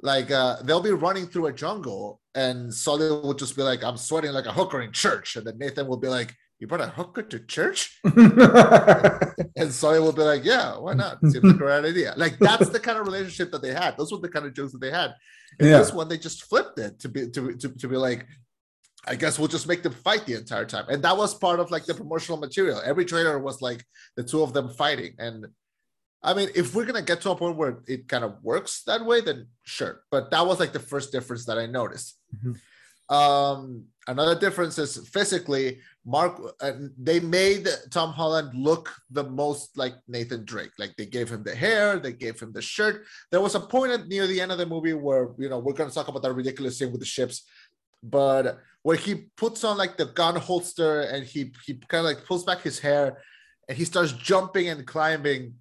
Like 0.00 0.30
uh, 0.30 0.56
they'll 0.62 0.80
be 0.80 0.90
running 0.90 1.26
through 1.26 1.46
a 1.46 1.52
jungle 1.52 2.20
and 2.34 2.72
Sully 2.72 3.08
will 3.08 3.34
just 3.34 3.56
be 3.56 3.62
like, 3.62 3.84
I'm 3.84 3.96
sweating 3.96 4.32
like 4.32 4.46
a 4.46 4.52
hooker 4.52 4.82
in 4.82 4.92
church. 4.92 5.36
And 5.36 5.46
then 5.46 5.58
Nathan 5.58 5.86
will 5.86 5.98
be 5.98 6.08
like, 6.08 6.34
You 6.60 6.66
brought 6.66 6.80
a 6.80 6.86
hooker 6.86 7.22
to 7.22 7.40
church? 7.40 7.98
and 8.04 9.72
Sully 9.72 9.98
will 10.00 10.12
be 10.12 10.22
like, 10.22 10.44
Yeah, 10.44 10.78
why 10.78 10.94
not? 10.94 11.20
Seems 11.20 11.42
like 11.44 11.60
a 11.60 11.64
right 11.64 11.84
idea. 11.84 12.14
Like 12.16 12.38
that's 12.38 12.70
the 12.70 12.80
kind 12.80 12.98
of 12.98 13.06
relationship 13.06 13.50
that 13.52 13.62
they 13.62 13.72
had. 13.72 13.96
Those 13.96 14.12
were 14.12 14.18
the 14.18 14.28
kind 14.28 14.46
of 14.46 14.54
jokes 14.54 14.72
that 14.72 14.80
they 14.80 14.90
had. 14.90 15.14
And 15.58 15.68
yeah. 15.68 15.78
this 15.78 15.92
one, 15.92 16.08
they 16.08 16.18
just 16.18 16.44
flipped 16.44 16.78
it 16.78 17.00
to 17.00 17.08
be 17.08 17.28
to, 17.30 17.56
to, 17.56 17.68
to 17.68 17.88
be 17.88 17.96
like, 17.96 18.26
I 19.06 19.16
guess 19.16 19.38
we'll 19.38 19.48
just 19.48 19.68
make 19.68 19.82
them 19.82 19.92
fight 19.92 20.26
the 20.26 20.34
entire 20.34 20.64
time. 20.64 20.86
And 20.88 21.02
that 21.02 21.16
was 21.16 21.34
part 21.34 21.60
of 21.60 21.70
like 21.70 21.84
the 21.84 21.94
promotional 21.94 22.38
material. 22.38 22.80
Every 22.84 23.04
trailer 23.04 23.38
was 23.38 23.60
like 23.60 23.84
the 24.16 24.22
two 24.22 24.42
of 24.42 24.52
them 24.52 24.70
fighting. 24.70 25.14
And 25.18 25.46
I 26.22 26.32
mean, 26.32 26.48
if 26.54 26.74
we're 26.74 26.86
gonna 26.86 27.02
get 27.02 27.20
to 27.22 27.30
a 27.30 27.36
point 27.36 27.56
where 27.56 27.80
it 27.86 28.08
kind 28.08 28.24
of 28.24 28.42
works 28.42 28.82
that 28.86 29.04
way, 29.04 29.20
then 29.20 29.48
sure. 29.64 30.02
But 30.10 30.30
that 30.30 30.46
was 30.46 30.58
like 30.60 30.72
the 30.72 30.80
first 30.80 31.12
difference 31.12 31.44
that 31.46 31.58
I 31.58 31.66
noticed. 31.66 32.18
Mm-hmm. 32.34 33.14
Um, 33.14 33.84
another 34.08 34.38
difference 34.38 34.78
is 34.78 35.06
physically. 35.08 35.80
Mark, 36.06 36.40
uh, 36.60 36.72
they 36.98 37.18
made 37.18 37.66
Tom 37.90 38.12
Holland 38.12 38.52
look 38.54 38.94
the 39.10 39.24
most 39.24 39.76
like 39.78 39.94
Nathan 40.06 40.44
Drake. 40.44 40.72
Like 40.78 40.94
they 40.96 41.06
gave 41.06 41.30
him 41.30 41.42
the 41.42 41.54
hair, 41.54 41.98
they 41.98 42.12
gave 42.12 42.38
him 42.38 42.52
the 42.52 42.60
shirt. 42.60 43.04
There 43.30 43.40
was 43.40 43.54
a 43.54 43.60
point 43.60 43.92
at, 43.92 44.06
near 44.06 44.26
the 44.26 44.40
end 44.40 44.52
of 44.52 44.58
the 44.58 44.66
movie 44.66 44.92
where 44.92 45.30
you 45.38 45.48
know 45.48 45.58
we're 45.58 45.72
gonna 45.72 45.90
talk 45.90 46.08
about 46.08 46.22
that 46.22 46.34
ridiculous 46.34 46.78
scene 46.78 46.92
with 46.92 47.00
the 47.00 47.06
ships, 47.06 47.44
but 48.02 48.58
where 48.82 48.98
he 48.98 49.26
puts 49.36 49.64
on 49.64 49.78
like 49.78 49.96
the 49.96 50.06
gun 50.06 50.36
holster 50.36 51.02
and 51.02 51.24
he 51.24 51.52
he 51.64 51.74
kind 51.88 52.06
of 52.06 52.14
like 52.14 52.26
pulls 52.26 52.44
back 52.44 52.60
his 52.60 52.78
hair 52.78 53.22
and 53.68 53.78
he 53.78 53.84
starts 53.84 54.12
jumping 54.12 54.68
and 54.68 54.86
climbing 54.86 55.54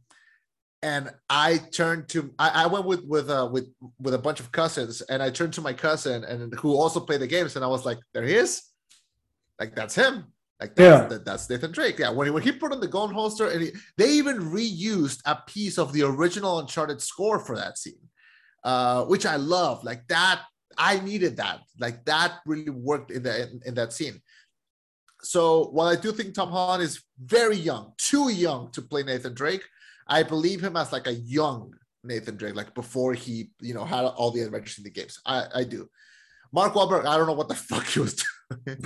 and 0.83 1.09
I 1.29 1.59
turned 1.71 2.09
to 2.09 2.33
I, 2.37 2.65
I 2.65 2.67
went 2.67 2.85
with 2.85 3.05
with 3.05 3.29
uh, 3.29 3.49
with 3.49 3.69
with 3.99 4.13
a 4.13 4.19
bunch 4.19 4.41
of 4.41 4.51
cousins, 4.51 5.01
and 5.01 5.23
I 5.23 5.29
turned 5.29 5.53
to 5.53 5.61
my 5.61 5.71
cousin 5.71 6.25
and 6.25 6.53
who 6.55 6.75
also 6.75 6.99
played 6.99 7.21
the 7.21 7.27
games, 7.27 7.55
and 7.55 7.63
I 7.63 7.69
was 7.69 7.85
like, 7.85 7.99
"There 8.13 8.25
he 8.25 8.35
is, 8.35 8.61
like 9.59 9.75
that's 9.75 9.95
him, 9.95 10.25
like 10.59 10.75
that's, 10.75 11.01
yeah. 11.01 11.07
that, 11.07 11.25
that's 11.25 11.49
Nathan 11.49 11.71
Drake." 11.71 11.99
Yeah, 11.99 12.09
when 12.11 12.27
he, 12.27 12.31
when 12.31 12.43
he 12.43 12.51
put 12.51 12.71
on 12.71 12.79
the 12.79 12.87
gun 12.87 13.11
holster, 13.13 13.49
and 13.49 13.61
he, 13.61 13.71
they 13.97 14.09
even 14.11 14.39
reused 14.51 15.21
a 15.25 15.37
piece 15.47 15.77
of 15.77 15.93
the 15.93 16.03
original 16.03 16.59
Uncharted 16.59 17.01
score 17.01 17.39
for 17.39 17.55
that 17.55 17.77
scene, 17.77 18.09
uh, 18.63 19.05
which 19.05 19.25
I 19.25 19.35
love. 19.35 19.83
Like 19.83 20.07
that, 20.07 20.41
I 20.77 20.99
needed 20.99 21.37
that. 21.37 21.59
Like 21.79 22.05
that 22.05 22.39
really 22.45 22.69
worked 22.69 23.11
in 23.11 23.23
the 23.23 23.43
in, 23.43 23.61
in 23.65 23.73
that 23.75 23.93
scene. 23.93 24.21
So 25.23 25.69
while 25.71 25.87
I 25.87 25.95
do 25.95 26.11
think 26.11 26.33
Tom 26.33 26.49
Holland 26.49 26.83
is 26.83 27.01
very 27.17 27.55
young, 27.55 27.93
too 27.97 28.29
young 28.29 28.71
to 28.71 28.81
play 28.81 29.03
Nathan 29.03 29.33
Drake, 29.33 29.63
I 30.07 30.23
believe 30.23 30.61
him 30.61 30.75
as 30.75 30.91
like 30.91 31.07
a 31.07 31.13
young 31.13 31.73
Nathan 32.03 32.35
Drake, 32.35 32.55
like 32.55 32.73
before 32.73 33.13
he, 33.13 33.51
you 33.61 33.73
know, 33.73 33.85
had 33.85 34.03
all 34.03 34.31
the 34.31 34.41
adventures 34.41 34.77
in 34.77 34.83
the 34.83 34.89
games. 34.89 35.19
I, 35.25 35.45
I 35.55 35.63
do. 35.63 35.89
Mark 36.51 36.73
Wahlberg, 36.73 37.05
I 37.05 37.17
don't 37.17 37.27
know 37.27 37.33
what 37.33 37.47
the 37.47 37.55
fuck 37.69 37.85
he 37.85 37.99
was 37.99 38.23
doing. 38.65 38.83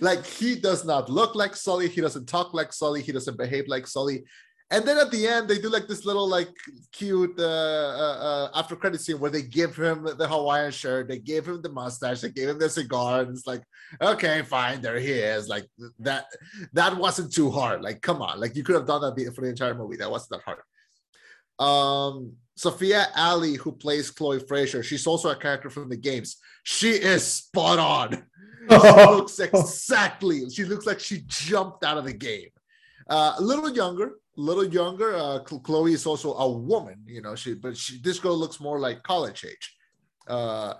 Like 0.00 0.26
he 0.26 0.56
does 0.56 0.84
not 0.84 1.08
look 1.08 1.34
like 1.34 1.56
Sully. 1.56 1.88
He 1.88 2.00
doesn't 2.00 2.26
talk 2.26 2.52
like 2.52 2.72
Sully. 2.72 3.02
He 3.02 3.12
doesn't 3.12 3.38
behave 3.38 3.66
like 3.68 3.86
Sully. 3.86 4.24
And 4.72 4.84
then 4.84 4.98
at 4.98 5.10
the 5.10 5.26
end, 5.26 5.48
they 5.48 5.58
do 5.58 5.68
like 5.68 5.88
this 5.88 6.04
little 6.04 6.28
like 6.28 6.50
cute 6.92 7.36
uh, 7.40 7.42
uh, 7.42 8.18
uh, 8.20 8.50
after 8.54 8.76
credit 8.76 9.00
scene 9.00 9.18
where 9.18 9.30
they 9.30 9.42
give 9.42 9.74
him 9.74 10.04
the 10.16 10.28
Hawaiian 10.28 10.70
shirt, 10.70 11.08
they 11.08 11.18
gave 11.18 11.48
him 11.48 11.60
the 11.60 11.72
mustache, 11.72 12.20
they 12.20 12.30
gave 12.30 12.50
him 12.50 12.58
the 12.58 12.70
cigar, 12.70 13.22
and 13.22 13.30
it's 13.30 13.48
like, 13.48 13.64
okay, 14.00 14.42
fine, 14.42 14.80
there 14.80 15.00
he 15.00 15.10
is. 15.10 15.48
Like 15.48 15.66
that, 15.98 16.26
that 16.72 16.96
wasn't 16.96 17.32
too 17.32 17.50
hard. 17.50 17.82
Like, 17.82 18.00
come 18.00 18.22
on, 18.22 18.38
like 18.38 18.54
you 18.54 18.62
could 18.62 18.76
have 18.76 18.86
done 18.86 19.00
that 19.00 19.34
for 19.34 19.40
the 19.40 19.48
entire 19.48 19.74
movie. 19.74 19.96
That 19.96 20.10
wasn't 20.10 20.40
that 20.40 20.44
hard. 20.44 20.60
Um, 21.58 22.34
Sophia 22.54 23.08
Ali, 23.16 23.54
who 23.54 23.72
plays 23.72 24.12
Chloe 24.12 24.38
Frazer, 24.38 24.84
she's 24.84 25.06
also 25.06 25.30
a 25.30 25.36
character 25.36 25.68
from 25.68 25.88
the 25.88 25.96
games. 25.96 26.36
She 26.62 26.90
is 26.90 27.26
spot 27.26 27.80
on. 27.80 28.24
She 28.70 28.76
looks 28.76 29.38
exactly. 29.38 30.50
She 30.50 30.64
looks 30.64 30.86
like 30.86 31.00
she 31.00 31.24
jumped 31.26 31.84
out 31.84 31.98
of 31.98 32.04
the 32.04 32.12
game. 32.12 32.48
Uh, 33.08 33.34
a 33.38 33.42
little 33.42 33.70
younger, 33.70 34.06
a 34.06 34.40
little 34.40 34.64
younger. 34.64 35.16
Uh, 35.16 35.40
Chloe 35.40 35.92
is 35.92 36.06
also 36.06 36.34
a 36.34 36.50
woman, 36.50 37.02
you 37.06 37.22
know. 37.22 37.34
She, 37.34 37.54
but 37.54 37.76
she, 37.76 38.00
this 38.00 38.18
girl 38.18 38.36
looks 38.36 38.60
more 38.60 38.78
like 38.78 39.02
college 39.02 39.44
age. 39.44 39.76
Uh, 40.28 40.74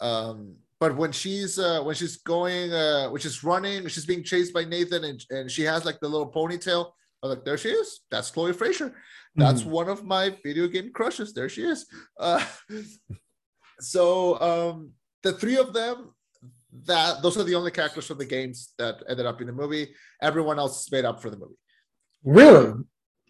um, 0.00 0.56
but 0.80 0.96
when 0.96 1.12
she's 1.12 1.58
uh, 1.58 1.82
when 1.82 1.94
she's 1.94 2.16
going, 2.16 2.72
uh, 2.72 3.08
when 3.08 3.20
she's 3.20 3.44
running, 3.44 3.86
she's 3.88 4.06
being 4.06 4.24
chased 4.24 4.52
by 4.52 4.64
Nathan, 4.64 5.04
and, 5.04 5.24
and 5.30 5.50
she 5.50 5.62
has 5.62 5.84
like 5.84 6.00
the 6.00 6.08
little 6.08 6.30
ponytail. 6.30 6.90
I'm 7.22 7.30
like, 7.30 7.44
there 7.44 7.58
she 7.58 7.70
is. 7.70 8.00
That's 8.10 8.30
Chloe 8.30 8.52
Frazer. 8.52 8.94
That's 9.36 9.62
mm. 9.62 9.66
one 9.66 9.88
of 9.88 10.04
my 10.04 10.36
video 10.42 10.66
game 10.66 10.92
crushes. 10.92 11.32
There 11.32 11.48
she 11.48 11.62
is. 11.62 11.86
Uh, 12.18 12.44
so 13.80 14.40
um, 14.40 14.92
the 15.22 15.32
three 15.32 15.56
of 15.56 15.72
them, 15.72 16.12
that 16.84 17.22
those 17.22 17.36
are 17.36 17.44
the 17.44 17.54
only 17.54 17.70
characters 17.70 18.06
from 18.06 18.18
the 18.18 18.24
games 18.24 18.74
that 18.78 19.02
ended 19.08 19.26
up 19.26 19.40
in 19.40 19.46
the 19.46 19.52
movie. 19.52 19.88
Everyone 20.20 20.58
else 20.58 20.84
is 20.84 20.92
made 20.92 21.04
up 21.04 21.20
for 21.22 21.30
the 21.30 21.38
movie. 21.38 21.56
Really? 22.24 22.74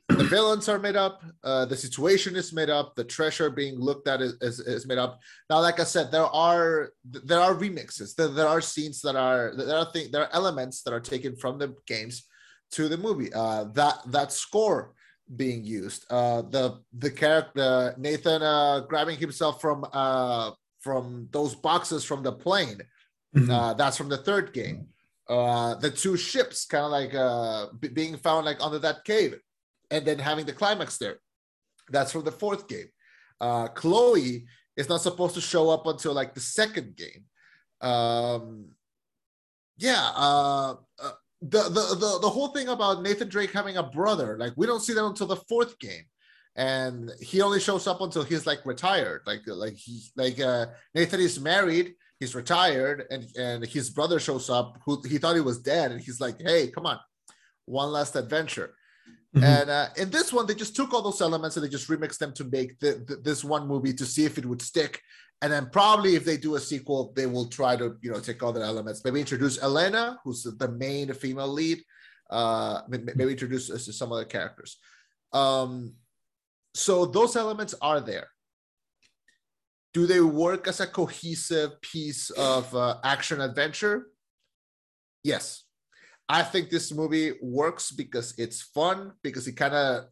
the 0.09 0.25
villains 0.25 0.69
are 0.69 0.79
made 0.79 0.97
up 0.97 1.23
uh, 1.43 1.65
the 1.65 1.77
situation 1.77 2.37
is 2.37 2.53
made 2.53 2.71
up 2.71 2.95
the 2.95 3.05
treasure 3.05 3.51
being 3.51 3.79
looked 3.79 4.07
at 4.09 4.21
is, 4.21 4.35
is, 4.41 4.61
is, 4.61 4.87
made 4.87 4.99
up 4.99 5.19
now 5.51 5.61
like 5.61 5.81
i 5.81 5.85
said 5.85 6.13
there 6.13 6.27
are 6.27 6.91
there 7.05 7.41
are 7.41 7.55
remixes 7.55 8.15
there, 8.15 8.29
there 8.29 8.47
are 8.47 8.61
scenes 8.61 9.01
that 9.03 9.17
are 9.17 9.53
there 9.57 9.77
are 9.77 9.91
things 9.93 10.11
there 10.11 10.23
are 10.23 10.33
elements 10.33 10.83
that 10.83 10.93
are 10.93 11.01
taken 11.01 11.35
from 11.37 11.59
the 11.59 11.75
games 11.87 12.25
to 12.71 12.89
the 12.89 12.97
movie 12.97 13.33
uh, 13.35 13.65
that 13.75 13.99
that 14.07 14.33
score 14.33 14.93
being 15.35 15.65
used 15.65 16.07
uh, 16.11 16.43
the 16.43 16.79
the 16.99 17.11
character 17.11 17.95
nathan 17.99 18.43
uh, 18.43 18.81
grabbing 18.89 19.19
himself 19.19 19.61
from 19.61 19.85
uh, 19.93 20.53
from 20.81 21.29
those 21.33 21.55
boxes 21.55 22.05
from 22.05 22.23
the 22.23 22.33
plane 22.33 22.81
mm-hmm. 23.37 23.51
Uh, 23.51 23.75
that's 23.75 23.97
from 23.97 24.09
the 24.09 24.17
third 24.17 24.53
game 24.53 24.89
uh, 25.29 25.75
the 25.77 25.91
two 25.91 26.17
ships 26.17 26.67
kind 26.67 26.85
of 26.85 26.91
like 26.91 27.15
uh, 27.15 27.67
being 27.93 28.17
found 28.17 28.47
like 28.47 28.59
under 28.61 28.79
that 28.79 29.05
cave 29.05 29.37
and 29.91 30.05
then 30.07 30.19
having 30.19 30.47
the 30.47 30.53
climax 30.53 30.99
there. 30.99 31.19
That's 31.91 32.13
from 32.13 32.25
the 32.25 32.33
fourth 32.33 32.69
game. 32.69 32.89
Uh, 33.41 33.69
Chloe 33.69 34.47
is 34.77 34.89
not 34.89 35.03
supposed 35.03 35.35
to 35.35 35.41
show 35.41 35.71
up 35.71 35.87
until 35.87 36.13
like 36.13 36.35
the 36.35 36.41
second 36.41 36.97
game. 36.97 37.25
Um, 37.81 38.67
yeah, 39.79 40.11
uh, 40.15 40.77
uh, 41.03 41.11
the, 41.43 41.63
the 41.65 41.97
the 41.99 42.19
the 42.23 42.31
whole 42.31 42.49
thing 42.49 42.69
about 42.69 43.03
Nathan 43.03 43.29
Drake 43.29 43.53
having 43.53 43.77
a 43.77 43.83
brother, 43.83 44.37
like 44.39 44.55
we 44.57 44.67
don't 44.67 44.81
see 44.81 44.95
that 44.95 45.05
until 45.05 45.27
the 45.27 45.37
fourth 45.37 45.79
game, 45.79 46.05
and 46.57 47.13
he 47.21 47.43
only 47.43 47.61
shows 47.61 47.87
up 47.87 48.01
until 48.01 48.25
he's 48.25 48.47
like 48.47 48.65
retired. 48.65 49.23
Like 49.27 49.43
like 49.47 49.75
he 49.75 50.03
like 50.17 50.41
uh, 50.41 50.67
Nathan 50.95 51.21
is 51.21 51.39
married, 51.39 51.95
he's 52.21 52.35
retired, 52.35 53.05
and 53.11 53.27
and 53.37 53.67
his 53.67 53.91
brother 53.91 54.19
shows 54.21 54.51
up 54.51 54.79
who 54.85 55.03
he 55.09 55.19
thought 55.19 55.35
he 55.35 55.41
was 55.41 55.59
dead, 55.59 55.93
and 55.93 56.01
he's 56.01 56.21
like, 56.21 56.41
hey, 56.41 56.69
come 56.69 56.87
on, 56.87 56.99
one 57.67 57.91
last 57.93 58.17
adventure. 58.17 58.75
Mm-hmm. 59.35 59.45
And 59.45 59.71
uh, 59.71 59.89
in 59.97 60.11
this 60.11 60.33
one, 60.33 60.47
they 60.47 60.55
just 60.55 60.75
took 60.75 60.95
all 60.95 61.03
those 61.03 61.21
elements 61.21 61.57
and 61.57 61.65
they 61.65 61.69
just 61.69 61.89
remixed 61.89 62.19
them 62.19 62.33
to 62.35 62.45
make 62.45 62.79
the, 62.79 63.05
the, 63.07 63.17
this 63.17 63.45
one 63.45 63.69
movie 63.69 63.93
to 63.93 64.07
see 64.07 64.25
if 64.25 64.39
it 64.39 64.47
would 64.47 64.63
stick. 64.63 65.01
And 65.43 65.53
then 65.53 65.69
probably 65.71 66.15
if 66.15 66.25
they 66.25 66.39
do 66.39 66.55
a 66.55 66.61
sequel, 66.61 67.13
they 67.15 67.27
will 67.27 67.47
try 67.47 67.77
to 67.77 67.97
you 68.01 68.11
know 68.11 68.21
take 68.21 68.43
all 68.43 68.53
the 68.53 68.63
elements. 68.63 69.05
Maybe 69.05 69.21
introduce 69.21 69.63
Elena, 69.63 70.19
who's 70.25 70.43
the 70.45 70.69
main 70.69 71.13
female 71.13 71.49
lead. 71.49 71.83
Uh, 72.31 72.81
maybe 72.89 73.33
introduce 73.33 73.71
uh, 73.71 73.79
some 73.79 74.11
other 74.13 74.25
characters. 74.25 74.79
Um, 75.33 75.95
so 76.75 77.07
those 77.07 77.37
elements 77.37 77.75
are 77.81 78.01
there. 78.01 78.29
Do 79.97 80.07
they 80.07 80.21
work 80.21 80.63
as 80.69 80.79
a 80.81 80.87
cohesive 81.01 81.71
piece 81.81 82.29
of 82.53 82.65
uh, 82.75 82.97
action 83.03 83.41
adventure? 83.41 83.97
Yes. 85.25 85.45
I 86.29 86.43
think 86.43 86.65
this 86.69 86.93
movie 87.01 87.33
works 87.41 87.87
because 88.03 88.29
it's 88.45 88.61
fun, 88.79 88.99
because 89.23 89.45
it 89.51 89.57
kind 89.63 89.73
of 89.83 90.05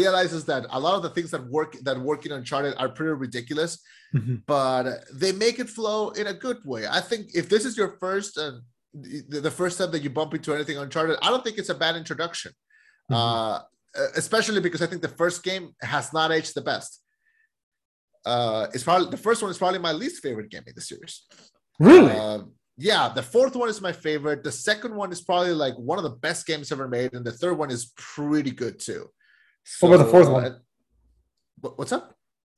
realizes 0.00 0.42
that 0.46 0.62
a 0.70 0.80
lot 0.80 0.94
of 0.98 1.02
the 1.04 1.10
things 1.16 1.30
that 1.30 1.44
work 1.56 1.70
that 1.86 1.96
work 2.10 2.26
in 2.26 2.32
Uncharted 2.32 2.74
are 2.82 2.88
pretty 2.96 3.12
ridiculous, 3.26 3.72
Mm-hmm. 4.16 4.36
but 4.46 4.84
they 5.22 5.32
make 5.44 5.56
it 5.62 5.68
flow 5.78 6.00
in 6.20 6.26
a 6.28 6.32
good 6.46 6.60
way. 6.64 6.82
I 6.98 7.02
think 7.08 7.22
if 7.40 7.44
this 7.52 7.64
is 7.68 7.76
your 7.80 7.90
first 8.04 8.32
uh, 8.44 8.52
the, 9.46 9.54
first 9.60 9.74
time 9.78 9.90
that 9.92 10.02
you 10.04 10.10
bump 10.18 10.32
into 10.34 10.54
anything 10.54 10.78
Uncharted, 10.78 11.18
I 11.24 11.28
don't 11.30 11.44
think 11.44 11.58
it's 11.58 11.74
a 11.76 11.80
bad 11.84 11.94
introduction. 12.02 12.52
Mhm. 13.10 13.14
Uh, 13.16 13.56
especially 14.22 14.60
because 14.66 14.82
I 14.82 14.86
think 14.86 15.02
the 15.02 15.16
first 15.22 15.38
game 15.50 15.66
has 15.94 16.06
not 16.18 16.32
aged 16.36 16.54
the 16.56 16.66
best. 16.72 16.90
Uh, 18.28 18.66
it's 18.74 18.84
probably 18.84 19.10
the 19.10 19.16
first 19.16 19.40
one 19.40 19.50
is 19.50 19.56
probably 19.56 19.78
my 19.78 19.92
least 19.92 20.22
favorite 20.22 20.50
game 20.50 20.62
in 20.66 20.74
the 20.74 20.82
series. 20.82 21.22
Really? 21.80 22.12
Uh, 22.12 22.40
yeah, 22.76 23.08
the 23.08 23.22
fourth 23.22 23.56
one 23.56 23.68
is 23.70 23.80
my 23.80 23.92
favorite. 23.92 24.44
The 24.44 24.52
second 24.52 24.94
one 24.94 25.10
is 25.10 25.20
probably 25.22 25.52
like 25.52 25.74
one 25.76 25.98
of 25.98 26.04
the 26.04 26.16
best 26.26 26.46
games 26.46 26.70
ever 26.70 26.86
made, 26.86 27.14
and 27.14 27.24
the 27.24 27.32
third 27.32 27.56
one 27.56 27.70
is 27.70 27.92
pretty 27.96 28.50
good 28.50 28.78
too. 28.78 29.06
What 29.80 29.94
about 29.94 30.04
the 30.04 30.10
fourth 30.10 30.28
uh, 30.28 30.32
one? 30.32 30.60
what- 31.60 31.78
what's 31.78 31.92
up? 31.92 32.14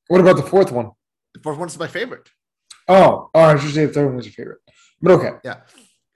what 0.08 0.20
about 0.20 0.36
the 0.36 0.42
fourth 0.42 0.72
one? 0.72 0.90
The 1.34 1.40
fourth 1.40 1.58
one 1.58 1.68
is 1.68 1.78
my 1.78 1.86
favorite. 1.86 2.28
Oh, 2.88 3.30
oh, 3.32 3.40
I 3.40 3.56
should 3.56 3.72
say 3.72 3.86
the 3.86 3.92
third 3.92 4.06
one 4.06 4.16
was 4.16 4.26
your 4.26 4.32
favorite. 4.32 4.58
But 5.00 5.12
okay. 5.12 5.32
Yeah, 5.44 5.58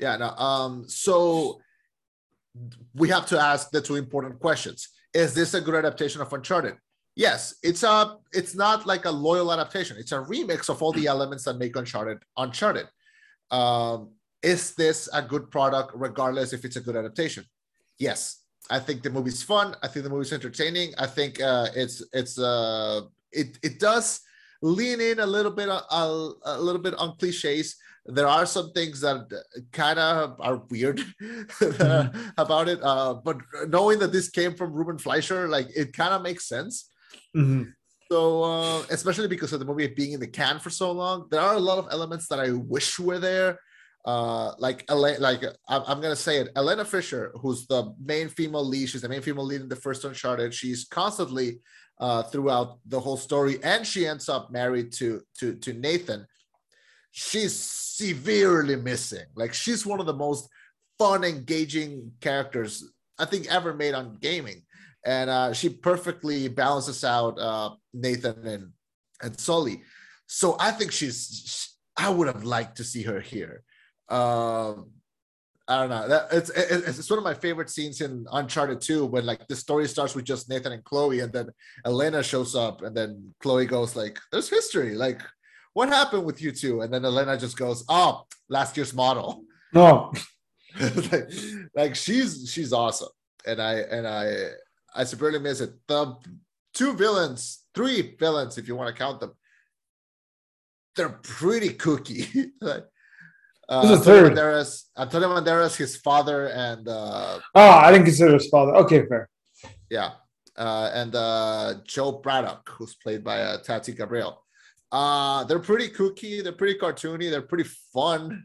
yeah. 0.01 0.17
No, 0.17 0.31
um, 0.31 0.89
so 0.89 1.61
we 2.95 3.09
have 3.09 3.27
to 3.27 3.39
ask 3.39 3.71
the 3.71 3.81
two 3.81 3.95
important 3.95 4.41
questions: 4.41 4.89
Is 5.15 5.33
this 5.33 5.55
a 5.55 5.61
good 5.61 5.77
adaptation 5.77 6.21
of 6.21 6.33
Uncharted? 6.33 6.77
Yes, 7.17 7.55
it's 7.63 7.85
a. 7.85 8.17
It's 8.33 8.55
not 8.57 8.87
like 8.87 9.05
a 9.05 9.11
loyal 9.11 9.53
adaptation. 9.53 9.97
It's 9.99 10.13
a 10.13 10.19
remix 10.19 10.69
of 10.69 10.83
all 10.83 10.93
the 10.93 11.07
elements 11.07 11.45
that 11.45 11.59
make 11.59 11.77
Uncharted 11.77 12.19
Uncharted. 12.37 12.89
Um, 13.51 14.11
is 14.43 14.75
this 14.75 15.09
a 15.13 15.23
good 15.23 15.51
product, 15.51 15.93
regardless 15.95 16.53
if 16.53 16.65
it's 16.65 16.77
a 16.77 16.81
good 16.81 16.97
adaptation? 16.97 17.45
Yes, 17.99 18.43
I 18.69 18.81
think 18.81 19.03
the 19.03 19.11
movie's 19.11 19.43
fun. 19.43 19.77
I 19.83 19.89
think 19.89 20.05
the 20.05 20.11
movie's 20.11 20.33
entertaining. 20.33 20.93
I 20.99 21.07
think 21.07 21.41
uh, 21.41 21.69
it's 21.77 22.03
it's 22.13 22.39
uh, 22.39 23.03
it 23.31 23.59
it 23.63 23.79
does 23.79 24.21
lean 24.61 25.01
in 25.01 25.21
a 25.21 25.27
little 25.27 25.53
bit 25.53 25.69
a, 25.69 25.83
a 26.45 26.59
little 26.59 26.81
bit 26.81 26.95
on 26.95 27.17
cliches. 27.19 27.77
There 28.07 28.27
are 28.27 28.45
some 28.45 28.73
things 28.73 29.01
that 29.01 29.31
kind 29.73 29.99
of 29.99 30.39
are 30.41 30.63
weird 30.69 31.01
about 32.39 32.69
it, 32.69 32.81
uh, 32.83 33.15
but 33.15 33.39
knowing 33.69 33.99
that 34.01 34.13
this 34.13 34.29
came 34.29 34.55
from 34.55 34.73
Ruben 34.73 34.99
Fleischer, 34.99 35.49
like 35.49 35.69
it 35.75 35.93
kind 35.93 36.13
of 36.13 36.23
makes 36.23 36.47
sense. 36.49 36.91
Mhm. 37.37 37.73
So, 38.11 38.43
uh, 38.45 38.83
especially 38.91 39.29
because 39.29 39.53
of 39.53 39.61
the 39.61 39.65
movie 39.65 39.87
being 39.89 40.13
in 40.13 40.21
the 40.21 40.27
can 40.27 40.59
for 40.59 40.71
so 40.71 40.93
long, 40.93 41.27
there 41.31 41.41
are 41.41 41.55
a 41.55 41.61
lot 41.61 41.79
of 41.79 41.89
elements 41.91 42.29
that 42.29 42.39
I 42.39 42.51
wish 42.51 42.99
were 42.99 43.19
there. 43.19 43.59
Uh, 44.05 44.53
like, 44.59 44.85
Ele- 44.91 45.19
like 45.21 45.43
I'm, 45.69 45.83
I'm 45.87 46.01
gonna 46.03 46.15
say 46.15 46.39
it, 46.39 46.51
Elena 46.57 46.85
Fisher, 46.85 47.33
who's 47.41 47.67
the 47.67 47.95
main 48.05 48.29
female 48.29 48.65
lead, 48.65 48.89
she's 48.91 49.01
the 49.01 49.09
main 49.09 49.23
female 49.23 49.47
lead 49.47 49.63
in 49.63 49.69
the 49.69 49.77
first 49.77 50.05
Uncharted. 50.05 50.53
She's 50.53 50.85
constantly 50.85 51.61
uh, 51.99 52.23
throughout 52.25 52.79
the 52.87 53.01
whole 53.01 53.17
story, 53.17 53.59
and 53.63 53.87
she 53.87 54.07
ends 54.07 54.29
up 54.29 54.51
married 54.51 54.93
to 54.95 55.23
to 55.39 55.55
to 55.57 55.73
Nathan. 55.73 56.27
She's 57.13 57.59
severely 57.59 58.77
missing. 58.77 59.25
Like, 59.35 59.55
she's 59.55 59.87
one 59.87 60.01
of 60.01 60.07
the 60.07 60.15
most 60.15 60.49
fun, 60.99 61.25
engaging 61.25 62.13
characters 62.21 62.85
I 63.19 63.25
think 63.25 63.47
ever 63.47 63.73
made 63.73 63.95
on 63.95 64.19
gaming 64.21 64.64
and 65.05 65.31
uh, 65.31 65.53
she 65.53 65.69
perfectly 65.69 66.49
balances 66.49 67.05
out 67.05 67.39
uh, 67.39 67.71
Nathan 67.93 68.47
and 68.47 68.71
and 69.23 69.39
Sully. 69.39 69.83
So 70.27 70.57
I 70.59 70.71
think 70.71 70.93
she's. 70.93 71.71
I 71.97 72.09
would 72.09 72.27
have 72.27 72.45
liked 72.45 72.77
to 72.79 72.85
see 72.85 73.03
her 73.03 73.21
here. 73.21 73.63
Um, 74.09 74.91
I 75.69 75.79
don't 75.81 75.91
know. 75.91 76.09
That, 76.09 76.27
it's, 76.33 76.51
it's 76.51 76.99
it's 76.99 77.11
one 77.11 77.19
of 77.19 77.25
my 77.25 77.35
favorite 77.35 77.71
scenes 77.71 78.01
in 78.01 78.27
Uncharted 78.33 78.81
2 78.81 79.07
when 79.07 79.25
like 79.25 79.47
the 79.47 79.57
story 79.57 79.87
starts 79.87 80.15
with 80.15 80.25
just 80.25 80.49
Nathan 80.49 80.73
and 80.73 80.85
Chloe, 80.85 81.21
and 81.21 81.33
then 81.33 81.49
Elena 81.87 82.23
shows 82.23 82.55
up, 82.55 82.83
and 82.83 82.97
then 82.97 83.35
Chloe 83.41 83.67
goes 83.67 83.95
like, 83.95 84.19
"There's 84.33 84.49
history. 84.49 84.95
Like, 84.95 85.23
what 85.73 85.89
happened 85.89 86.25
with 86.25 86.43
you 86.43 86.53
two? 86.53 86.81
And 86.81 86.93
then 86.93 87.05
Elena 87.05 87.39
just 87.39 87.57
goes, 87.57 87.85
"Oh, 87.89 88.25
last 88.49 88.77
year's 88.77 88.95
model." 88.95 89.45
No. 89.73 90.13
like, 91.13 91.31
like 91.77 91.95
she's 91.95 92.51
she's 92.51 92.73
awesome 92.73 93.09
and 93.47 93.61
i 93.61 93.75
and 93.75 94.07
i 94.07 94.49
i 94.95 95.05
severely 95.05 95.39
miss 95.39 95.61
it 95.61 95.73
the 95.89 96.15
two 96.75 96.93
villains 96.95 97.65
three 97.75 98.15
villains 98.19 98.59
if 98.59 98.67
you 98.69 98.77
want 98.77 98.89
to 98.95 98.99
count 99.03 99.21
them 99.21 99.33
they're 100.97 101.09
pretty 101.23 101.71
kooky. 101.71 102.51
like 102.61 102.85
uh, 103.69 103.81
Who's 103.81 104.05
the 104.05 104.13
Antonio 104.13 104.29
third? 104.29 104.39
Banderas, 104.39 104.83
Antonio 104.97 105.29
Banderas, 105.31 105.77
his 105.77 105.97
father, 105.97 106.47
and 106.49 106.87
uh, 106.87 107.41
Oh, 107.55 107.69
I 107.71 107.91
didn't 107.91 108.05
consider 108.07 108.35
his 108.35 108.47
father. 108.49 108.77
Okay, 108.77 109.05
fair. 109.07 109.29
yeah, 109.91 110.13
uh, 110.57 110.91
and 110.95 111.15
uh, 111.17 111.75
Jo 111.85 112.13
Braddock, 112.13 112.69
who's 112.79 112.95
played 112.95 113.25
by 113.25 113.41
uh, 113.43 113.59
Tati 113.63 113.93
Gabriel. 113.93 114.45
Uh, 114.93 115.43
they're 115.45 115.59
pretty 115.59 115.89
kooky. 115.89 116.45
They're 116.45 116.53
pretty 116.53 116.79
cartoony. 116.79 117.29
They're 117.31 117.43
pretty 117.43 117.69
fun. 117.93 118.45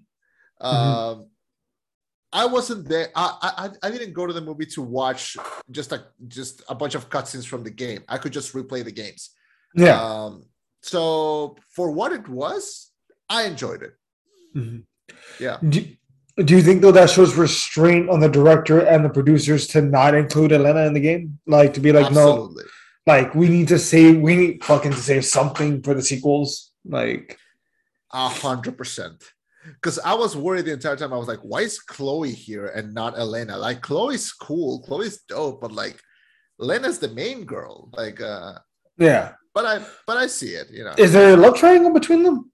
Um, 0.59 1.29
I 2.31 2.45
wasn't 2.45 2.87
there. 2.87 3.09
I, 3.15 3.69
I 3.83 3.87
I 3.87 3.91
didn't 3.91 4.13
go 4.13 4.27
to 4.27 4.33
the 4.33 4.41
movie 4.41 4.67
to 4.67 4.81
watch 4.81 5.35
just 5.71 5.91
a 5.91 6.05
just 6.27 6.61
a 6.69 6.75
bunch 6.75 6.95
of 6.95 7.09
cutscenes 7.09 7.45
from 7.47 7.63
the 7.63 7.71
game. 7.71 8.03
I 8.07 8.17
could 8.17 8.33
just 8.33 8.53
replay 8.53 8.83
the 8.83 8.91
games. 8.91 9.31
Yeah. 9.75 9.99
Um, 10.01 10.43
so 10.81 11.55
for 11.75 11.91
what 11.91 12.11
it 12.11 12.27
was, 12.27 12.91
I 13.29 13.43
enjoyed 13.45 13.81
it. 13.83 13.93
Mhm. 14.55 14.83
Yeah. 15.39 15.57
Do, 15.67 15.85
do 16.45 16.55
you 16.55 16.61
think 16.61 16.81
though 16.81 16.91
that 16.91 17.09
shows 17.09 17.35
restraint 17.35 18.09
on 18.09 18.19
the 18.19 18.29
director 18.29 18.79
and 18.79 19.03
the 19.03 19.09
producers 19.09 19.67
to 19.67 19.81
not 19.81 20.13
include 20.13 20.51
Elena 20.51 20.85
in 20.85 20.93
the 20.93 20.99
game? 20.99 21.39
Like 21.47 21.73
to 21.73 21.79
be 21.79 21.91
like, 21.91 22.11
no, 22.13 22.53
like 23.07 23.33
we 23.33 23.49
need 23.49 23.67
to 23.69 23.79
save, 23.79 24.21
we 24.21 24.35
need 24.35 24.63
fucking 24.63 24.91
to 24.91 24.97
save 25.01 25.25
something 25.25 25.81
for 25.81 25.93
the 25.95 26.01
sequels. 26.03 26.71
Like, 26.85 27.37
A 28.13 28.29
hundred 28.29 28.77
percent. 28.77 29.23
Because 29.75 29.99
I 29.99 30.13
was 30.13 30.35
worried 30.35 30.65
the 30.65 30.73
entire 30.73 30.95
time. 30.95 31.13
I 31.13 31.17
was 31.17 31.27
like, 31.27 31.39
why 31.41 31.61
is 31.61 31.79
Chloe 31.79 32.31
here 32.31 32.67
and 32.67 32.93
not 32.93 33.17
Elena? 33.17 33.57
Like 33.57 33.81
Chloe's 33.81 34.31
cool, 34.31 34.81
Chloe's 34.83 35.21
dope, 35.27 35.61
but 35.61 35.71
like 35.71 35.99
Elena's 36.61 36.99
the 36.99 37.09
main 37.09 37.45
girl. 37.45 37.89
Like 37.93 38.19
uh 38.21 38.53
yeah. 38.97 39.33
but 39.53 39.65
I 39.65 39.85
but 40.07 40.17
I 40.17 40.27
see 40.27 40.53
it, 40.61 40.67
you 40.71 40.83
know. 40.83 40.93
Is 40.97 41.13
there 41.13 41.33
a 41.33 41.37
love 41.37 41.55
triangle 41.55 41.93
between 41.93 42.23
them? 42.23 42.51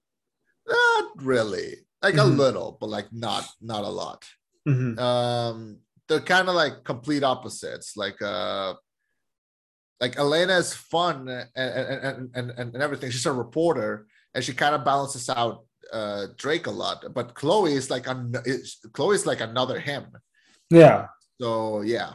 Not 0.68 1.06
really. 1.24 1.78
Like 2.02 2.16
a 2.16 2.20
Mhm. 2.20 2.38
little, 2.38 2.78
but 2.80 2.90
like 2.90 3.08
not 3.12 3.46
not 3.62 3.84
a 3.84 3.90
lot. 3.90 4.24
Mhm. 4.68 5.00
Um 5.00 5.80
they're 6.08 6.20
kind 6.22 6.50
of 6.50 6.56
like 6.56 6.84
complete 6.84 7.24
opposites. 7.24 7.98
Like 7.98 8.22
uh 8.22 8.74
like 10.00 10.18
Elena 10.18 10.58
is 10.58 10.74
fun 10.74 11.28
and 11.30 11.50
and, 11.56 12.30
and, 12.36 12.52
and, 12.60 12.74
and 12.76 12.84
everything. 12.84 13.10
She's 13.12 13.26
a 13.26 13.32
reporter 13.32 14.08
and 14.34 14.44
she 14.44 14.54
kind 14.54 14.76
of 14.76 14.84
balances 14.84 15.30
out 15.30 15.66
uh 15.92 16.28
Drake 16.38 16.68
a 16.68 16.72
lot. 16.72 17.06
But 17.14 17.34
Chloe 17.34 17.74
is 17.74 17.90
like 17.90 18.08
an 18.08 18.36
is, 18.46 18.78
Chloe 18.94 19.16
is 19.16 19.26
like 19.26 19.42
another 19.42 19.80
him. 19.80 20.06
Yeah. 20.70 21.08
So 21.40 21.82
yeah, 21.82 22.14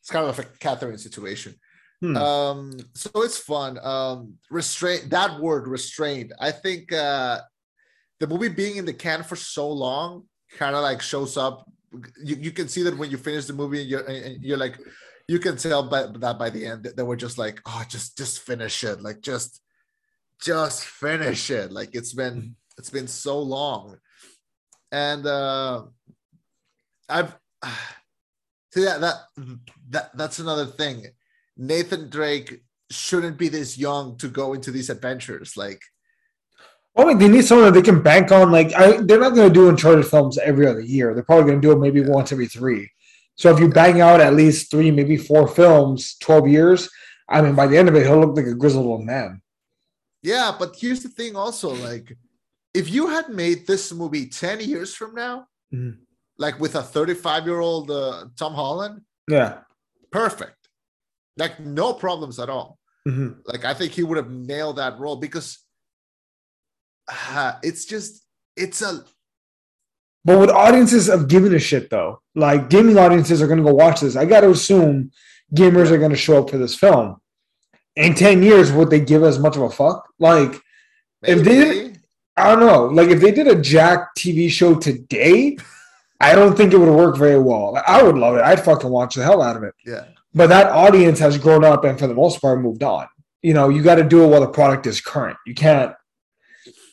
it's 0.00 0.10
kind 0.10 0.26
of 0.26 0.38
a 0.38 0.44
Catherine 0.60 0.98
situation. 0.98 1.54
Hmm. 2.00 2.16
Um, 2.16 2.76
so 2.94 3.10
it's 3.22 3.38
fun. 3.38 3.78
Um, 3.82 4.34
restraint 4.50 5.10
that 5.10 5.40
word 5.40 5.66
restraint. 5.66 6.32
I 6.40 6.50
think 6.52 6.92
uh 6.92 7.40
the 8.20 8.26
movie 8.26 8.48
being 8.48 8.76
in 8.76 8.84
the 8.84 8.92
can 8.92 9.22
for 9.22 9.36
so 9.36 9.70
long 9.70 10.24
kind 10.56 10.74
of 10.74 10.82
like 10.82 11.02
shows 11.02 11.36
up. 11.36 11.70
You, 12.22 12.36
you 12.36 12.50
can 12.50 12.68
see 12.68 12.82
that 12.82 12.96
when 12.96 13.10
you 13.10 13.16
finish 13.16 13.46
the 13.46 13.52
movie, 13.52 13.82
you're 13.82 14.04
and 14.04 14.42
you're 14.42 14.58
like, 14.58 14.78
you 15.28 15.38
can 15.38 15.56
tell 15.56 15.82
by 15.82 16.06
that 16.06 16.38
by 16.38 16.50
the 16.50 16.66
end 16.66 16.84
that 16.84 16.96
they 16.96 17.02
were 17.02 17.16
just 17.16 17.38
like, 17.38 17.60
oh, 17.66 17.84
just 17.88 18.16
just 18.16 18.40
finish 18.40 18.84
it, 18.84 19.00
like 19.02 19.20
just 19.20 19.60
just 20.40 20.84
finish 20.84 21.50
it. 21.50 21.72
Like 21.72 21.94
it's 21.94 22.12
been 22.12 22.56
it's 22.78 22.90
been 22.90 23.08
so 23.08 23.38
long, 23.40 23.98
and 24.92 25.26
uh 25.26 25.82
I've 27.08 27.34
see 28.72 28.84
that 28.84 29.00
that 29.00 29.16
that 29.90 30.16
that's 30.16 30.38
another 30.38 30.66
thing. 30.66 31.06
Nathan 31.56 32.10
Drake 32.10 32.62
shouldn't 32.90 33.38
be 33.38 33.48
this 33.48 33.78
young 33.78 34.16
to 34.18 34.28
go 34.28 34.52
into 34.52 34.70
these 34.70 34.90
adventures. 34.90 35.56
Like, 35.56 35.82
mean, 37.04 37.18
they 37.18 37.28
need 37.28 37.44
someone 37.44 37.66
that 37.66 37.72
they 37.72 37.82
can 37.82 38.02
bank 38.02 38.30
on. 38.30 38.52
Like, 38.52 38.74
I, 38.74 38.98
they're 39.02 39.20
not 39.20 39.34
going 39.34 39.48
to 39.48 39.54
do 39.54 39.68
Uncharted 39.68 40.06
films 40.06 40.38
every 40.38 40.66
other 40.66 40.80
year. 40.80 41.14
They're 41.14 41.24
probably 41.24 41.44
going 41.44 41.60
to 41.60 41.66
do 41.66 41.72
it 41.72 41.80
maybe 41.80 42.00
once 42.00 42.32
every 42.32 42.46
three. 42.46 42.90
So 43.36 43.52
if 43.52 43.60
you 43.60 43.68
bang 43.68 44.00
out 44.00 44.20
at 44.20 44.34
least 44.34 44.70
three, 44.70 44.90
maybe 44.90 45.16
four 45.16 45.46
films, 45.46 46.16
twelve 46.20 46.48
years, 46.48 46.88
I 47.28 47.42
mean, 47.42 47.54
by 47.54 47.66
the 47.66 47.76
end 47.76 47.88
of 47.88 47.94
it, 47.96 48.06
he'll 48.06 48.20
look 48.20 48.36
like 48.36 48.46
a 48.46 48.54
grizzled 48.54 48.86
old 48.86 49.04
man. 49.04 49.42
yeah, 50.22 50.54
but 50.58 50.76
here's 50.78 51.02
the 51.02 51.08
thing 51.08 51.36
also, 51.36 51.70
like, 51.74 52.16
if 52.80 52.90
you 52.90 53.08
had 53.08 53.28
made 53.30 53.66
this 53.66 53.92
movie 53.92 54.26
10 54.28 54.60
years 54.60 54.94
from 54.94 55.14
now, 55.14 55.46
Mhm. 55.74 55.98
like 56.38 56.60
with 56.60 56.74
a 56.76 56.82
35 56.82 57.46
year 57.46 57.60
old 57.60 57.90
uh, 57.90 58.26
Tom 58.36 58.54
Holland, 58.54 59.02
Yeah. 59.28 59.62
perfect. 60.10 60.60
Like, 61.36 61.58
no 61.60 61.92
problems 61.94 62.38
at 62.38 62.48
all. 62.48 62.78
Mhm. 63.08 63.40
Like, 63.46 63.64
I 63.64 63.74
think 63.74 63.92
he 63.92 64.02
would 64.02 64.16
have 64.22 64.30
nailed 64.30 64.76
that 64.76 64.98
role 64.98 65.16
because 65.16 65.58
uh, 67.08 67.54
it's 67.62 67.84
just, 67.84 68.24
it's 68.56 68.82
a, 68.82 69.04
But 70.24 70.38
with 70.40 70.50
audiences 70.50 71.08
of 71.08 71.28
giving 71.28 71.54
a 71.54 71.58
shit 71.58 71.88
though, 71.90 72.20
like 72.34 72.68
gaming 72.68 72.98
audiences 72.98 73.40
are 73.40 73.46
gonna 73.46 73.62
go 73.62 73.74
watch 73.74 74.00
this. 74.00 74.16
I 74.16 74.24
gotta 74.24 74.50
assume 74.50 75.10
gamers 75.54 75.90
are 75.90 75.98
gonna 75.98 76.16
show 76.16 76.42
up 76.42 76.50
for 76.50 76.58
this 76.58 76.74
film. 76.74 77.16
In 77.94 78.14
10 78.14 78.42
years, 78.42 78.72
would 78.72 78.90
they 78.90 79.00
give 79.00 79.22
as 79.22 79.38
much 79.38 79.56
of 79.56 79.62
a 79.62 79.70
fuck? 79.70 80.06
Like, 80.18 80.60
if 81.22 81.42
they 81.44 81.95
I 82.36 82.48
don't 82.50 82.60
know. 82.60 82.86
Like 82.86 83.08
if 83.08 83.20
they 83.20 83.30
did 83.32 83.46
a 83.48 83.60
Jak 83.60 84.14
TV 84.16 84.50
show 84.50 84.74
today, 84.74 85.56
I 86.20 86.34
don't 86.34 86.56
think 86.56 86.72
it 86.72 86.78
would 86.78 86.88
work 86.94 87.16
very 87.16 87.38
well. 87.38 87.72
Like, 87.72 87.84
I 87.86 88.02
would 88.02 88.16
love 88.16 88.36
it. 88.36 88.42
I'd 88.42 88.64
fucking 88.64 88.90
watch 88.90 89.14
the 89.14 89.24
hell 89.24 89.42
out 89.42 89.56
of 89.56 89.62
it. 89.62 89.74
yeah, 89.84 90.04
But 90.34 90.48
that 90.48 90.70
audience 90.72 91.18
has 91.18 91.38
grown 91.38 91.64
up 91.64 91.84
and 91.84 91.98
for 91.98 92.06
the 92.06 92.14
most 92.14 92.40
part 92.40 92.60
moved 92.60 92.82
on. 92.82 93.06
You 93.42 93.54
know, 93.54 93.68
you 93.68 93.82
got 93.82 93.96
to 93.96 94.04
do 94.04 94.24
it 94.24 94.28
while 94.28 94.40
the 94.40 94.48
product 94.48 94.86
is 94.86 95.00
current. 95.00 95.36
You 95.46 95.54
can't, 95.54 95.94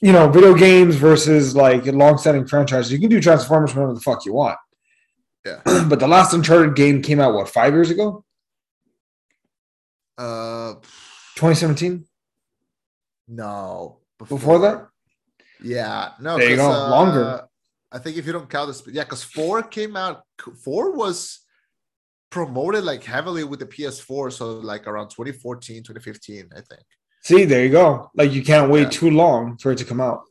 you 0.02 0.12
know, 0.12 0.30
video 0.30 0.54
games 0.54 0.96
versus 0.96 1.56
like 1.56 1.86
long-standing 1.86 2.48
franchises. 2.48 2.92
You 2.92 3.00
can 3.00 3.10
do 3.10 3.22
Transformers 3.22 3.74
whenever 3.74 3.94
the 3.94 4.02
fuck 4.02 4.26
you 4.26 4.34
want. 4.34 4.58
Yeah. 5.46 5.62
but 5.90 6.00
the 6.00 6.08
last 6.08 6.34
Uncharted 6.34 6.76
game 6.76 7.02
came 7.02 7.20
out 7.20 7.34
what 7.34 7.50
five 7.50 7.74
years 7.74 7.90
ago, 7.90 8.24
uh, 10.18 10.74
2017. 11.36 12.06
no, 13.28 13.98
Before 14.20 14.60
that, 14.60 14.88
Yeah, 15.64 16.12
no. 16.20 16.38
There 16.38 16.50
you 16.50 16.56
go, 16.58 16.68
longer. 16.70 17.24
uh, 17.24 17.42
I 17.92 18.00
think 18.00 18.18
if 18.18 18.26
you 18.26 18.34
don't 18.34 18.50
count 18.50 18.68
this, 18.68 18.84
yeah, 18.88 19.04
because 19.04 19.24
four 19.24 19.62
came 19.64 19.96
out. 19.96 20.24
Four 20.64 20.92
was 20.96 21.40
promoted 22.30 22.84
like 22.84 23.04
heavily 23.04 23.44
with 23.44 23.60
the 23.60 23.66
PS4, 23.66 24.32
so 24.34 24.54
like 24.60 24.88
around 24.88 25.10
2014, 25.10 25.84
2015, 25.84 26.50
I 26.52 26.56
think. 26.62 26.82
see, 27.24 27.46
there 27.46 27.64
you 27.64 27.72
go. 27.72 28.10
Like 28.16 28.32
you 28.34 28.44
can't 28.44 28.70
wait 28.72 28.84
Yeah. 28.84 28.90
too 28.90 29.12
long 29.12 29.58
for 29.58 29.72
it 29.72 29.78
to 29.78 29.86
come 29.86 30.02
out. 30.02 30.24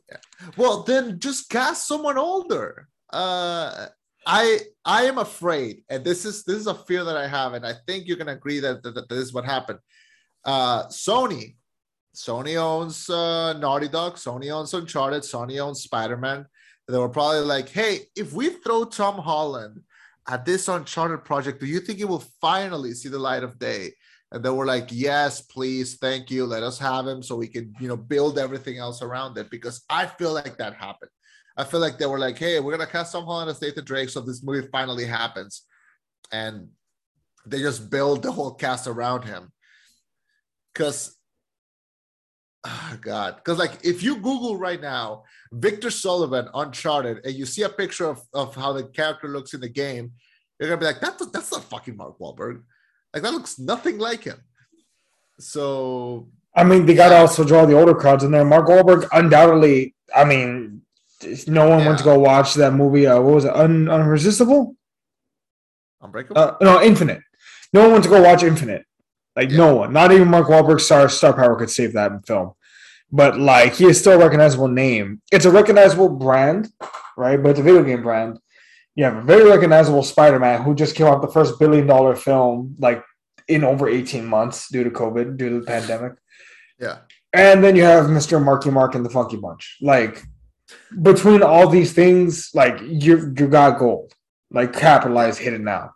Well, 0.57 0.83
then 0.83 1.19
just 1.19 1.49
cast 1.49 1.87
someone 1.87 2.17
older. 2.17 2.87
Uh, 3.11 3.87
I 4.27 4.59
I 4.85 5.03
am 5.03 5.17
afraid, 5.17 5.83
and 5.89 6.03
this 6.03 6.25
is 6.25 6.43
this 6.43 6.57
is 6.57 6.67
a 6.67 6.75
fear 6.75 7.03
that 7.03 7.17
I 7.17 7.27
have, 7.27 7.53
and 7.53 7.65
I 7.65 7.73
think 7.87 8.05
you're 8.07 8.17
gonna 8.17 8.33
agree 8.33 8.59
that, 8.59 8.83
that, 8.83 8.93
that 8.95 9.09
this 9.09 9.19
is 9.19 9.33
what 9.33 9.45
happened. 9.45 9.79
Uh, 10.45 10.85
Sony, 10.87 11.55
Sony 12.15 12.57
owns 12.57 13.09
uh, 13.09 13.53
Naughty 13.53 13.87
Dog, 13.87 14.15
Sony 14.15 14.51
owns 14.51 14.73
Uncharted, 14.73 15.23
Sony 15.23 15.59
owns 15.59 15.81
Spider 15.81 16.17
Man. 16.17 16.45
They 16.87 16.97
were 16.97 17.09
probably 17.09 17.41
like, 17.41 17.69
"Hey, 17.69 18.07
if 18.15 18.33
we 18.33 18.49
throw 18.49 18.85
Tom 18.85 19.17
Holland 19.17 19.81
at 20.27 20.45
this 20.45 20.67
Uncharted 20.67 21.23
project, 21.23 21.59
do 21.59 21.65
you 21.65 21.79
think 21.79 21.99
it 21.99 22.09
will 22.09 22.23
finally 22.39 22.93
see 22.93 23.09
the 23.09 23.19
light 23.19 23.43
of 23.43 23.57
day?" 23.57 23.93
And 24.31 24.43
they 24.43 24.49
were 24.49 24.65
like, 24.65 24.89
"Yes, 24.91 25.41
please, 25.41 25.95
thank 25.95 26.29
you. 26.29 26.45
Let 26.45 26.63
us 26.63 26.77
have 26.79 27.07
him 27.07 27.23
so 27.23 27.35
we 27.35 27.47
can, 27.47 27.73
you 27.79 27.87
know, 27.87 27.97
build 27.97 28.37
everything 28.37 28.77
else 28.77 29.01
around 29.01 29.37
it." 29.37 29.49
Because 29.49 29.83
I 29.89 30.05
feel 30.05 30.33
like 30.33 30.57
that 30.57 30.75
happened. 30.75 31.11
I 31.55 31.63
feel 31.63 31.79
like 31.79 31.97
they 31.97 32.05
were 32.05 32.19
like, 32.19 32.37
"Hey, 32.37 32.59
we're 32.59 32.75
gonna 32.75 32.89
cast 32.89 33.11
Tom 33.11 33.25
Holland 33.25 33.49
as 33.49 33.61
Nathan 33.61 33.85
Drake, 33.85 34.09
so 34.09 34.21
this 34.21 34.43
movie 34.43 34.67
finally 34.71 35.05
happens," 35.05 35.63
and 36.31 36.69
they 37.45 37.59
just 37.59 37.89
build 37.89 38.21
the 38.23 38.31
whole 38.31 38.53
cast 38.53 38.87
around 38.87 39.23
him. 39.23 39.51
Because, 40.73 41.15
oh 42.65 42.97
God, 43.01 43.35
because 43.37 43.57
like 43.57 43.79
if 43.83 44.03
you 44.03 44.15
Google 44.15 44.57
right 44.57 44.81
now 44.81 45.23
Victor 45.51 45.89
Sullivan 45.89 46.47
Uncharted 46.53 47.25
and 47.25 47.33
you 47.33 47.45
see 47.45 47.63
a 47.63 47.69
picture 47.69 48.05
of, 48.05 48.21
of 48.33 48.55
how 48.55 48.73
the 48.73 48.85
character 48.85 49.27
looks 49.27 49.53
in 49.53 49.61
the 49.61 49.69
game, 49.69 50.11
you're 50.59 50.69
gonna 50.69 50.79
be 50.79 50.85
like, 50.85 51.01
"That's 51.01 51.25
that's 51.27 51.51
not 51.51 51.63
fucking 51.65 51.97
Mark 51.97 52.19
Wahlberg. 52.19 52.63
Like 53.13 53.23
that 53.23 53.33
looks 53.33 53.59
nothing 53.59 53.97
like 53.97 54.23
him." 54.23 54.39
So 55.39 56.29
I 56.55 56.63
mean, 56.63 56.85
they 56.85 56.93
got 56.93 57.09
to 57.09 57.17
also 57.17 57.43
draw 57.43 57.65
the 57.65 57.77
older 57.77 57.95
crowds 57.95 58.23
in 58.23 58.31
there. 58.31 58.45
Mark 58.45 58.67
Wahlberg, 58.67 59.07
undoubtedly. 59.11 59.95
I 60.15 60.23
mean, 60.23 60.83
no 61.47 61.67
one 61.67 61.85
went 61.85 61.97
to 61.97 62.03
go 62.03 62.19
watch 62.19 62.53
that 62.55 62.73
movie. 62.73 63.07
Uh, 63.07 63.19
what 63.21 63.35
was 63.35 63.45
it? 63.45 63.55
Un- 63.55 63.89
Unresistible? 63.89 64.75
Unbreakable. 66.01 66.39
Uh, 66.39 66.55
no, 66.61 66.81
Infinite. 66.81 67.21
No 67.71 67.83
one 67.83 67.93
went 67.93 68.03
to 68.03 68.09
go 68.09 68.21
watch 68.21 68.43
Infinite. 68.43 68.85
Like 69.35 69.49
Yeah. 69.51 69.57
no 69.57 69.75
one. 69.75 69.93
Not 69.93 70.11
even 70.11 70.27
Mark 70.27 70.47
Wahlberg's 70.47 70.85
star 70.85 71.09
star 71.09 71.33
power 71.33 71.55
could 71.55 71.69
save 71.69 71.93
that 71.93 72.25
film. 72.27 72.53
But 73.11 73.37
like, 73.39 73.73
he 73.75 73.85
is 73.85 73.99
still 73.99 74.13
a 74.13 74.17
recognizable 74.17 74.67
name. 74.67 75.21
It's 75.31 75.45
a 75.45 75.51
recognizable 75.51 76.09
brand, 76.09 76.69
right? 77.17 77.41
But 77.41 77.49
it's 77.51 77.59
a 77.59 77.63
video 77.63 77.83
game 77.83 78.01
brand. 78.01 78.39
You 78.95 79.05
have 79.05 79.17
a 79.17 79.21
very 79.21 79.49
recognizable 79.49 80.03
Spider-Man 80.03 80.61
who 80.63 80.75
just 80.75 80.95
came 80.95 81.07
out 81.07 81.21
the 81.21 81.27
first 81.31 81.59
billion 81.59 81.87
dollar 81.87 82.15
film 82.15 82.75
like 82.79 83.03
in 83.47 83.63
over 83.63 83.89
18 83.89 84.25
months 84.25 84.69
due 84.69 84.83
to 84.83 84.89
COVID, 84.89 85.37
due 85.37 85.49
to 85.49 85.59
the 85.59 85.65
pandemic. 85.65 86.13
yeah. 86.79 86.97
And 87.35 87.63
then 87.63 87.75
you 87.75 87.81
have 87.83 88.05
Mr. 88.05 88.43
Marky 88.43 88.69
Mark 88.69 88.93
and 88.93 89.03
the 89.03 89.09
Funky 89.09 89.37
Bunch. 89.37 89.77
Like 89.81 90.21
between 91.01 91.41
all 91.41 91.67
these 91.67 91.91
things, 91.91 92.51
like 92.53 92.79
you 92.81 93.33
you 93.37 93.47
got 93.47 93.79
gold. 93.79 94.13
Like 94.51 94.71
capitalize, 94.73 95.39
hit 95.39 95.53
it 95.53 95.61
now. 95.61 95.91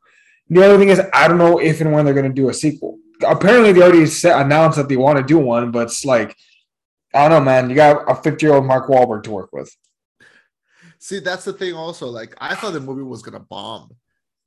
The 0.50 0.66
other 0.66 0.80
thing 0.80 0.90
is, 0.90 1.00
I 1.14 1.28
don't 1.28 1.38
know 1.38 1.60
if 1.60 1.80
and 1.82 1.92
when 1.94 2.06
they're 2.06 2.16
going 2.16 2.28
to 2.34 2.34
do 2.42 2.50
a 2.50 2.54
sequel. 2.54 2.98
Apparently, 3.26 3.72
they 3.72 3.82
already 3.82 4.06
set, 4.06 4.40
announced 4.40 4.78
that 4.78 4.90
they 4.90 4.98
want 4.98 5.18
to 5.18 5.24
do 5.24 5.40
one, 5.40 5.72
but 5.72 5.88
it's 5.88 6.06
like 6.06 6.36
I 7.14 7.28
don't 7.28 7.40
know, 7.40 7.46
man. 7.46 7.70
You 7.70 7.76
got 7.76 8.10
a 8.10 8.16
fifty-year-old 8.16 8.66
Mark 8.66 8.88
Wahlberg 8.88 9.24
to 9.24 9.32
work 9.32 9.50
with. 9.52 9.76
See, 11.00 11.20
that's 11.20 11.46
the 11.46 11.54
thing. 11.54 11.74
Also, 11.74 12.08
like 12.08 12.36
I 12.40 12.56
thought 12.56 12.74
the 12.74 12.80
movie 12.80 13.04
was 13.04 13.22
gonna 13.22 13.40
bomb, 13.40 13.96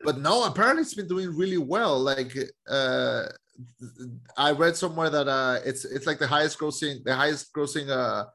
but 0.03 0.19
no. 0.19 0.45
Apparently, 0.45 0.83
it's 0.83 0.95
been 0.95 1.09
doing 1.09 1.37
really 1.37 1.59
well. 1.59 1.99
Like, 1.99 2.37
uh, 2.69 3.25
I 4.37 4.53
read 4.53 4.77
somewhere 4.77 5.11
that 5.11 5.27
uh, 5.27 5.61
it's 5.65 5.85
it's 5.85 6.07
like 6.07 6.19
the 6.19 6.27
highest 6.27 6.59
grossing, 6.59 7.03
the 7.03 7.15
highest 7.15 7.53
grossing 7.55 7.89
uh, 7.89 8.27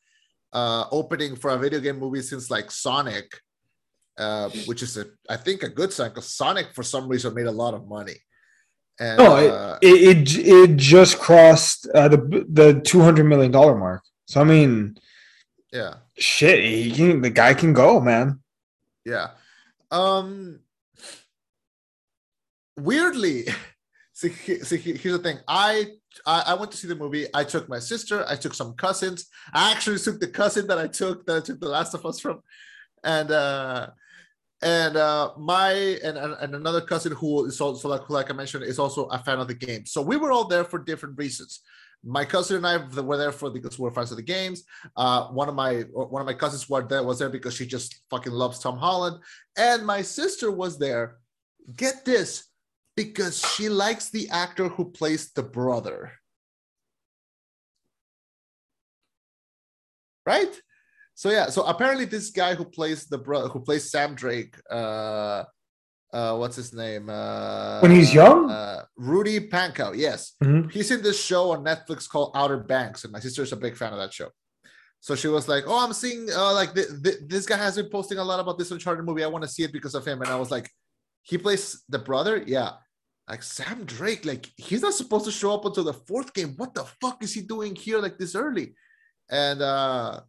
uh, 0.53 0.85
opening 0.91 1.35
for 1.35 1.51
a 1.51 1.57
video 1.57 1.79
game 1.79 1.99
movie 1.99 2.21
since 2.21 2.49
like 2.49 2.71
Sonic, 2.71 3.31
uh, 4.17 4.49
which 4.65 4.81
is 4.81 4.97
a 4.97 5.05
I 5.29 5.37
think 5.37 5.63
a 5.63 5.69
good 5.69 5.93
sign 5.93 6.09
because 6.09 6.33
Sonic 6.33 6.73
for 6.73 6.83
some 6.83 7.07
reason 7.07 7.33
made 7.33 7.47
a 7.47 7.51
lot 7.51 7.73
of 7.73 7.87
money. 7.87 8.15
And 8.99 9.17
No, 9.17 9.35
it 9.35 9.51
uh, 9.51 9.77
it, 9.81 10.17
it, 10.17 10.47
it 10.47 10.77
just 10.77 11.19
crossed 11.19 11.87
uh, 11.93 12.07
the 12.07 12.45
the 12.49 12.81
two 12.81 13.01
hundred 13.01 13.25
million 13.25 13.51
dollar 13.51 13.75
mark. 13.75 14.03
So 14.27 14.41
I 14.41 14.43
mean, 14.43 14.97
yeah. 15.71 15.95
shit, 16.17 16.63
he 16.63 16.91
can, 16.91 17.21
the 17.21 17.29
guy 17.29 17.53
can 17.53 17.73
go, 17.73 17.99
man. 17.99 18.39
Yeah. 19.03 19.31
Um 19.91 20.59
weirdly, 22.77 23.45
see, 24.13 24.29
see 24.29 24.77
here's 24.77 25.17
the 25.17 25.23
thing. 25.23 25.39
I, 25.47 25.87
I 26.25 26.43
I 26.47 26.53
went 26.53 26.71
to 26.71 26.77
see 26.77 26.87
the 26.87 26.95
movie. 26.95 27.27
I 27.33 27.43
took 27.43 27.67
my 27.67 27.79
sister, 27.79 28.25
I 28.27 28.35
took 28.35 28.53
some 28.53 28.73
cousins. 28.73 29.27
I 29.53 29.71
actually 29.71 29.99
took 29.99 30.19
the 30.19 30.27
cousin 30.27 30.67
that 30.67 30.77
I 30.77 30.87
took 30.87 31.25
that 31.25 31.37
I 31.37 31.39
took 31.41 31.59
The 31.59 31.69
Last 31.69 31.93
of 31.93 32.05
Us 32.05 32.19
from. 32.19 32.41
And 33.03 33.29
uh 33.29 33.89
and 34.65 34.97
uh 34.97 35.31
my 35.37 35.71
and, 36.03 36.17
and 36.17 36.55
another 36.55 36.81
cousin 36.81 37.13
who 37.13 37.45
is 37.45 37.61
also 37.61 37.87
like 37.87 38.09
like 38.09 38.29
I 38.31 38.33
mentioned 38.33 38.63
is 38.65 38.79
also 38.79 39.05
a 39.05 39.19
fan 39.19 39.39
of 39.39 39.47
the 39.47 39.53
game. 39.53 39.85
So 39.85 40.01
we 40.01 40.17
were 40.17 40.31
all 40.31 40.47
there 40.47 40.65
for 40.65 40.79
different 40.79 41.17
reasons. 41.17 41.61
My 42.03 42.25
cousin 42.25 42.57
and 42.57 42.67
I 42.67 42.77
were 43.01 43.17
there 43.17 43.31
for 43.31 43.49
because 43.49 43.79
we're 43.79 43.91
fans 43.91 44.11
of 44.11 44.17
the 44.17 44.23
games. 44.23 44.63
Uh, 44.97 45.27
one 45.27 45.49
of 45.49 45.55
my 45.55 45.81
one 45.93 46.21
of 46.21 46.25
my 46.27 46.33
cousins 46.33 46.67
were 46.69 46.83
there 46.87 47.03
was 47.03 47.19
there 47.19 47.29
because 47.29 47.53
she 47.55 47.65
just 47.65 48.01
fucking 48.09 48.33
loves 48.33 48.59
Tom 48.59 48.77
Holland, 48.77 49.17
and 49.57 49.85
my 49.85 50.01
sister 50.01 50.51
was 50.51 50.77
there. 50.77 51.17
Get 51.75 52.05
this, 52.05 52.45
because 52.95 53.39
she 53.53 53.69
likes 53.69 54.09
the 54.09 54.29
actor 54.29 54.67
who 54.69 54.85
plays 54.91 55.31
the 55.31 55.43
brother. 55.43 56.11
Right? 60.25 60.61
So 61.15 61.29
yeah, 61.31 61.47
so 61.49 61.63
apparently 61.63 62.05
this 62.05 62.29
guy 62.29 62.55
who 62.55 62.65
plays 62.65 63.05
the 63.05 63.17
brother 63.17 63.47
who 63.47 63.59
plays 63.61 63.89
Sam 63.89 64.15
Drake, 64.15 64.55
uh 64.69 65.43
uh 66.13 66.35
what's 66.37 66.55
his 66.57 66.73
name? 66.73 67.09
Uh 67.09 67.79
When 67.79 67.91
he's 67.91 68.13
young? 68.13 68.49
Uh 68.51 68.83
Rudy 68.97 69.39
Pankow, 69.53 69.91
yes. 69.95 70.33
Mhm. 70.43 70.71
He's 70.71 70.91
in 70.91 71.01
this 71.01 71.19
show 71.29 71.51
on 71.51 71.63
Netflix 71.63 72.07
called 72.07 72.31
Outer 72.35 72.57
Banks, 72.73 73.03
and 73.05 73.13
my 73.13 73.19
sister's 73.19 73.51
a 73.53 73.57
big 73.65 73.75
fan 73.77 73.93
of 73.93 73.99
that 73.99 74.13
show. 74.13 74.29
So 74.99 75.15
she 75.15 75.27
was 75.27 75.47
like, 75.47 75.63
"Oh, 75.67 75.79
I'm 75.85 75.93
seeing 75.93 76.27
uh, 76.31 76.53
like 76.53 76.73
th- 76.73 76.87
th- 77.03 77.19
this 77.27 77.45
guy 77.45 77.57
has 77.57 77.75
been 77.75 77.89
posting 77.89 78.17
a 78.17 78.23
lot 78.23 78.39
about 78.39 78.57
this 78.57 78.71
Uncharted 78.71 79.05
movie. 79.05 79.23
I 79.23 79.27
want 79.27 79.43
to 79.43 79.49
see 79.55 79.63
it 79.63 79.71
because 79.71 79.93
of 79.95 80.03
him." 80.05 80.21
And 80.21 80.29
I 80.31 80.35
was 80.43 80.49
like, 80.51 80.67
"He 81.21 81.37
plays 81.37 81.83
the 81.89 81.99
brother, 81.99 82.35
yeah." 82.45 82.71
Like 83.29 83.43
Sam 83.43 83.85
Drake, 83.85 84.23
like 84.25 84.43
he's 84.57 84.81
not 84.81 84.93
supposed 84.93 85.25
to 85.25 85.31
show 85.31 85.51
up 85.53 85.65
until 85.65 85.83
the 85.83 85.93
fourth 85.93 86.33
game. 86.33 86.53
What 86.57 86.73
the 86.73 86.85
fuck 87.01 87.23
is 87.23 87.33
he 87.33 87.41
doing 87.41 87.75
here 87.75 87.99
like 87.99 88.17
this 88.17 88.33
early? 88.35 88.75
And 89.29 89.61
uh 89.61 90.21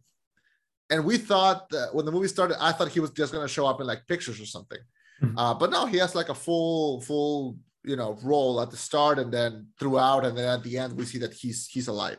and 0.89 1.03
we 1.05 1.17
thought 1.17 1.69
that 1.69 1.93
when 1.93 2.05
the 2.05 2.11
movie 2.11 2.27
started, 2.27 2.61
I 2.63 2.71
thought 2.71 2.89
he 2.89 2.99
was 2.99 3.11
just 3.11 3.33
gonna 3.33 3.47
show 3.47 3.65
up 3.67 3.79
in 3.81 3.87
like 3.87 4.07
pictures 4.07 4.39
or 4.39 4.45
something. 4.45 4.79
Mhm. 5.21 5.33
Uh, 5.37 5.53
but 5.53 5.71
no, 5.71 5.85
he 5.85 5.97
has 5.97 6.15
like 6.15 6.29
a 6.29 6.35
full, 6.35 7.01
full, 7.01 7.57
you 7.83 7.95
know, 7.95 8.17
role 8.23 8.61
at 8.61 8.69
the 8.71 8.77
start 8.77 9.19
and 9.19 9.31
then 9.31 9.67
throughout, 9.79 10.25
and 10.25 10.37
then 10.37 10.47
at 10.47 10.63
the 10.63 10.77
end 10.77 10.93
we 10.97 11.05
see 11.05 11.17
that 11.19 11.33
he's 11.33 11.67
he's 11.67 11.87
alive. 11.87 12.17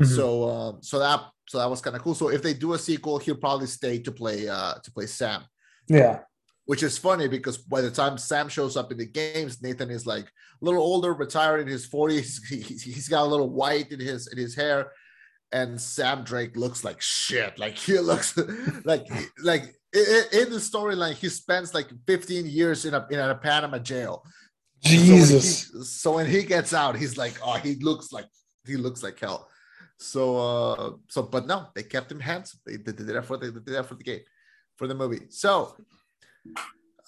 Mhm. 0.00 0.06
So 0.16 0.48
um, 0.48 0.82
so 0.82 0.98
that 0.98 1.20
so 1.48 1.58
that 1.58 1.70
was 1.70 1.80
kind 1.80 1.96
of 1.96 2.02
cool. 2.02 2.14
So 2.14 2.28
if 2.30 2.42
they 2.42 2.54
do 2.54 2.74
a 2.74 2.78
sequel, 2.78 3.18
he'll 3.18 3.36
probably 3.36 3.66
stay 3.66 3.98
to 4.00 4.12
play 4.12 4.48
uh 4.48 4.74
to 4.84 4.90
play 4.92 5.06
Sam, 5.06 5.42
Yeah. 5.88 6.20
which 6.66 6.82
is 6.82 6.98
funny 6.98 7.26
because 7.28 7.56
by 7.58 7.80
the 7.80 7.90
time 7.90 8.16
Sam 8.18 8.48
shows 8.48 8.76
up 8.76 8.92
in 8.92 8.98
the 8.98 9.06
games, 9.06 9.62
Nathan 9.62 9.90
is 9.90 10.06
like 10.06 10.26
a 10.60 10.64
little 10.64 10.82
older, 10.82 11.12
retired 11.14 11.60
in 11.60 11.68
his 11.68 11.86
40s. 11.88 12.28
He, 12.50 12.58
he's 12.92 13.08
got 13.08 13.22
a 13.24 13.32
little 13.32 13.50
white 13.50 13.90
in 13.92 14.00
his 14.00 14.26
in 14.32 14.38
his 14.38 14.54
hair. 14.54 14.92
And 15.52 15.80
Sam 15.80 16.22
Drake 16.22 16.56
looks 16.56 16.84
like 16.84 17.00
shit. 17.00 17.58
Like 17.58 17.76
he 17.76 17.98
looks 17.98 18.36
like 18.84 19.06
like 19.42 19.74
in, 19.92 20.50
the 20.50 20.60
storyline, 20.60 21.14
he 21.14 21.28
spends 21.28 21.74
like 21.74 21.88
15 22.06 22.46
years 22.46 22.84
in 22.84 22.94
a 22.94 23.06
in 23.10 23.18
a 23.18 23.34
Panama 23.34 23.78
jail. 23.78 24.24
Jesus. 24.82 25.66
So 25.66 25.72
when, 25.72 25.80
he, 25.80 25.84
so 25.84 26.14
when 26.14 26.26
he 26.26 26.42
gets 26.44 26.72
out, 26.72 26.96
he's 26.96 27.16
like, 27.16 27.34
oh, 27.44 27.54
he 27.54 27.74
looks 27.76 28.12
like 28.12 28.26
he 28.66 28.76
looks 28.76 29.02
like 29.02 29.18
hell. 29.18 29.48
So 29.98 30.36
uh 30.38 30.90
so 31.08 31.22
but 31.22 31.46
no, 31.46 31.66
they 31.74 31.82
kept 31.82 32.10
him 32.10 32.20
handsome. 32.20 32.60
They, 32.64 32.76
they 32.76 32.92
did 32.92 33.06
that 33.08 33.24
for 33.24 33.36
the 33.36 33.50
they 33.50 33.60
did 33.60 33.74
that 33.74 33.86
for 33.86 33.96
the 33.96 34.04
game, 34.04 34.20
for 34.76 34.86
the 34.86 34.94
movie. 34.94 35.26
So 35.30 35.76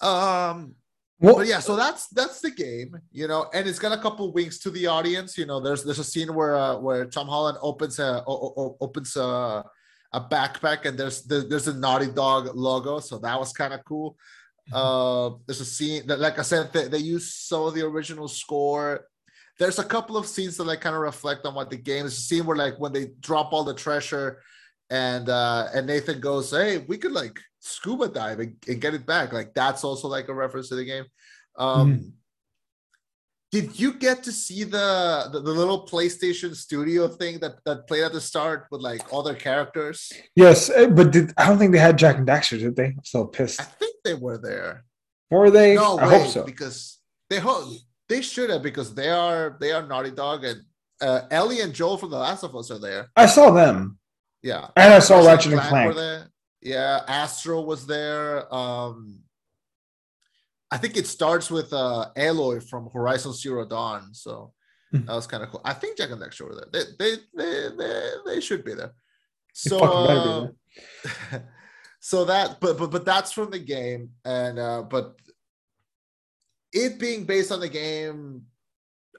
um 0.01 0.75
Well, 1.19 1.35
but 1.35 1.47
yeah, 1.47 1.59
so 1.59 1.75
that's 1.75 2.07
that's 2.09 2.41
the 2.41 2.51
game, 2.51 2.97
you 3.11 3.27
know, 3.27 3.49
and 3.53 3.67
it's 3.67 3.79
got 3.79 3.97
a 3.97 4.01
couple 4.01 4.33
winks 4.33 4.59
to 4.59 4.69
the 4.71 4.87
audience. 4.87 5.37
You 5.37 5.45
know, 5.45 5.59
there's 5.61 5.83
there's 5.83 5.99
a 5.99 6.03
scene 6.03 6.33
where 6.33 6.55
uh, 6.55 6.77
where 6.77 7.05
Tom 7.05 7.27
Holland 7.27 7.57
opens 7.61 7.99
a 7.99 8.23
o- 8.27 8.53
o- 8.57 8.77
opens 8.81 9.15
a, 9.15 9.63
a 10.11 10.21
backpack 10.21 10.85
and 10.85 10.97
there's 10.97 11.23
there's, 11.23 11.67
a 11.67 11.73
Naughty 11.73 12.07
Dog 12.07 12.49
logo, 12.55 12.99
so 12.99 13.19
that 13.19 13.39
was 13.39 13.53
kind 13.53 13.73
of 13.73 13.85
cool. 13.85 14.17
Uh, 14.71 15.31
there's 15.45 15.61
a 15.61 15.65
scene 15.65 16.07
that, 16.07 16.19
like 16.19 16.39
I 16.39 16.41
said, 16.41 16.71
they, 16.73 16.87
they 16.87 16.97
use 16.97 17.33
some 17.33 17.63
of 17.63 17.73
the 17.73 17.85
original 17.85 18.27
score. 18.27 19.07
There's 19.59 19.79
a 19.79 19.83
couple 19.83 20.17
of 20.17 20.25
scenes 20.25 20.57
that 20.57 20.63
like 20.63 20.81
kind 20.81 20.95
of 20.95 21.01
reflect 21.01 21.45
on 21.45 21.53
what 21.53 21.69
the 21.69 21.77
game 21.77 22.05
is. 22.05 22.17
A 22.17 22.21
scene 22.21 22.45
where 22.45 22.57
like 22.57 22.79
when 22.79 22.91
they 22.91 23.09
drop 23.19 23.53
all 23.53 23.63
the 23.63 23.73
treasure, 23.73 24.41
and 24.93 25.27
uh 25.27 25.69
and 25.73 25.87
Nathan 25.87 26.19
goes, 26.19 26.51
"Hey, 26.51 26.77
we 26.77 26.97
could 26.97 27.11
like 27.11 27.39
scuba 27.59 28.07
dive 28.07 28.39
and, 28.39 28.55
and 28.67 28.79
get 28.79 28.93
it 28.93 29.05
back." 29.07 29.33
Like 29.33 29.53
that's 29.55 29.83
also 29.83 30.07
like 30.07 30.29
a 30.29 30.33
reference 30.33 30.69
to 30.69 30.75
the 30.75 30.85
game. 30.85 31.05
Um, 31.57 32.13
did 33.51 33.79
you 33.79 33.93
get 33.93 34.23
to 34.23 34.31
see 34.31 34.63
the, 34.63 35.29
the 35.31 35.39
the 35.39 35.51
little 35.51 35.87
PlayStation 35.87 36.55
Studio 36.55 37.07
thing 37.07 37.39
that 37.39 37.55
that 37.65 37.87
played 37.87 38.03
at 38.03 38.13
the 38.13 38.21
start 38.21 38.67
with 38.69 38.81
like 38.81 39.01
all 39.11 39.23
their 39.23 39.35
characters? 39.35 40.11
yes, 40.35 40.69
eh, 40.69 40.87
but 40.87 41.11
did, 41.11 41.33
I 41.37 41.47
don't 41.47 41.57
think 41.57 41.71
they 41.71 41.79
had 41.79 41.97
Jak 41.97 42.17
and 42.17 42.27
Daxter, 42.27 42.59
did 42.59 42.75
they? 42.75 42.85
I'm 42.85 43.03
still 43.03 43.25
pissed. 43.25 43.61
I 43.61 43.63
think 43.63 43.95
they 44.03 44.13
were 44.13 44.37
there. 44.37 44.85
Were 45.31 45.49
they? 45.49 45.73
No, 45.73 45.97
I 45.97 46.07
wait, 46.07 46.21
hope 46.21 46.31
so. 46.31 46.43
because 46.43 46.99
they 47.31 47.39
ho- 47.39 47.73
they 48.09 48.21
should 48.21 48.51
have 48.51 48.61
because 48.61 48.93
they 48.93 49.09
are 49.09 49.57
they 49.59 49.71
are 49.71 49.85
Naughty 49.87 50.11
Dog 50.11 50.43
and 50.43 50.61
uh, 51.01 51.21
Ellie 51.31 51.61
and 51.61 51.73
Joel 51.73 51.97
from 51.97 52.11
The 52.11 52.19
Last 52.19 52.43
of 52.43 52.55
Us 52.55 52.69
are 52.69 52.79
there. 52.79 53.09
I 53.15 53.25
saw 53.25 53.49
them, 53.49 53.97
Yeah, 54.43 54.67
and 54.75 54.93
I 54.93 54.99
saw 54.99 55.25
Ratchet 55.25 55.53
Ratchet 55.53 55.73
and 55.73 55.93
Clank. 55.95 56.27
Yeah, 56.61 57.01
Astro 57.07 57.61
was 57.61 57.87
there. 57.87 58.53
Um, 58.53 59.19
I 60.69 60.77
think 60.77 60.97
it 60.97 61.07
starts 61.07 61.49
with 61.49 61.71
uh 61.73 62.09
Aloy 62.17 62.67
from 62.67 62.89
Horizon 62.93 63.33
Zero 63.33 63.65
Dawn, 63.65 64.13
so 64.13 64.53
Hmm. 64.91 65.05
that 65.05 65.15
was 65.15 65.25
kind 65.25 65.41
of 65.43 65.49
cool. 65.49 65.61
I 65.65 65.73
think 65.73 65.97
Jak 65.97 66.11
and 66.11 66.21
Daxter 66.21 66.47
were 66.47 66.53
there. 66.55 66.69
They 66.71 66.83
they 66.99 67.21
they 67.35 67.75
they, 67.75 68.11
they 68.27 68.41
should 68.41 68.63
be 68.63 68.75
there. 68.75 68.93
So 69.53 69.79
be 69.79 69.85
uh, 71.33 71.39
so 71.99 72.25
that 72.25 72.59
but 72.59 72.77
but 72.77 72.91
but 72.91 73.03
that's 73.05 73.31
from 73.31 73.49
the 73.49 73.59
game 73.59 74.11
and 74.23 74.59
uh 74.59 74.83
but 74.83 75.15
it 76.71 76.99
being 76.99 77.25
based 77.25 77.51
on 77.51 77.59
the 77.59 77.69
game 77.69 78.43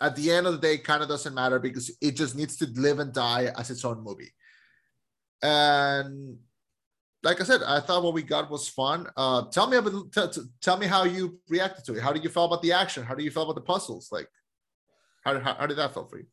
at 0.01 0.15
the 0.17 0.31
end 0.31 0.47
of 0.47 0.53
the 0.53 0.59
day 0.61 0.79
kind 0.79 1.03
of 1.03 1.09
doesn't 1.09 1.35
matter 1.35 1.59
because 1.59 1.91
it 2.01 2.13
just 2.13 2.37
needs 2.37 2.57
to 2.57 2.67
live 2.75 2.99
and 3.01 3.13
die 3.13 3.53
as 3.57 3.71
its 3.71 3.85
own 3.85 4.03
movie 4.03 4.33
and 5.45 6.37
like 7.23 7.41
i 7.41 7.45
said 7.45 7.61
i 7.67 7.79
thought 7.79 8.03
what 8.03 8.15
we 8.15 8.23
got 8.23 8.51
was 8.51 8.67
fun 8.67 9.07
uh 9.17 9.43
tell 9.51 9.69
me 9.69 9.77
about 9.77 10.11
t- 10.13 10.27
t- 10.33 10.49
tell 10.61 10.79
me 10.79 10.87
how 10.87 11.05
you 11.05 11.39
reacted 11.49 11.85
to 11.85 11.95
it 11.95 12.03
how 12.03 12.13
did 12.13 12.25
you 12.25 12.31
feel 12.31 12.45
about 12.45 12.63
the 12.63 12.73
action 12.73 13.05
how 13.05 13.15
do 13.15 13.23
you 13.23 13.31
feel 13.31 13.45
about 13.45 13.55
the 13.55 13.61
puzzles 13.61 14.09
like 14.11 14.27
how, 15.23 15.39
how, 15.39 15.55
how 15.55 15.67
did 15.67 15.77
that 15.77 15.93
feel 15.93 16.07
for 16.07 16.19
you 16.19 16.27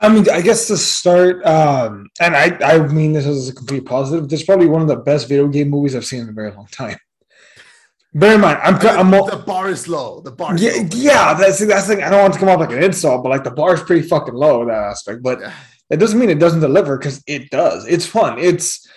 I 0.00 0.08
mean, 0.08 0.28
I 0.28 0.42
guess 0.42 0.66
to 0.66 0.76
start, 0.76 1.42
um, 1.46 2.08
and 2.20 2.36
I, 2.36 2.58
I 2.62 2.78
mean 2.88 3.12
this 3.12 3.26
is 3.26 3.48
a 3.48 3.54
complete 3.54 3.86
positive. 3.86 4.28
This 4.28 4.40
is 4.40 4.46
probably 4.46 4.66
one 4.66 4.82
of 4.82 4.88
the 4.88 4.96
best 4.96 5.28
video 5.28 5.48
game 5.48 5.70
movies 5.70 5.94
I've 5.94 6.04
seen 6.04 6.22
in 6.22 6.28
a 6.28 6.32
very 6.32 6.50
long 6.50 6.66
time. 6.66 6.98
Bear 8.12 8.34
in 8.34 8.40
mind, 8.40 8.58
I'm, 8.62 8.74
I'm, 8.74 9.10
the 9.10 9.42
bar 9.46 9.70
is 9.70 9.88
low 9.88 10.20
the 10.20 10.30
bar 10.30 10.56
is 10.56 10.62
yeah, 10.62 10.72
low. 10.72 10.88
yeah. 10.92 11.34
That's 11.34 11.64
that's 11.66 11.86
the 11.86 11.94
thing. 11.94 12.04
I 12.04 12.10
don't 12.10 12.20
want 12.20 12.34
to 12.34 12.40
come 12.40 12.48
off 12.48 12.60
like 12.60 12.72
an 12.72 12.82
insult, 12.82 13.22
but 13.22 13.30
like 13.30 13.44
the 13.44 13.50
bar 13.50 13.74
is 13.74 13.82
pretty 13.82 14.06
fucking 14.06 14.34
low 14.34 14.62
in 14.62 14.68
that 14.68 14.82
aspect. 14.82 15.22
But 15.22 15.40
it 15.90 15.96
doesn't 15.96 16.18
mean 16.18 16.30
it 16.30 16.38
doesn't 16.38 16.60
deliver 16.60 16.96
because 16.98 17.22
it 17.26 17.50
does. 17.50 17.86
It's 17.86 18.06
fun. 18.06 18.38
It's 18.38 18.88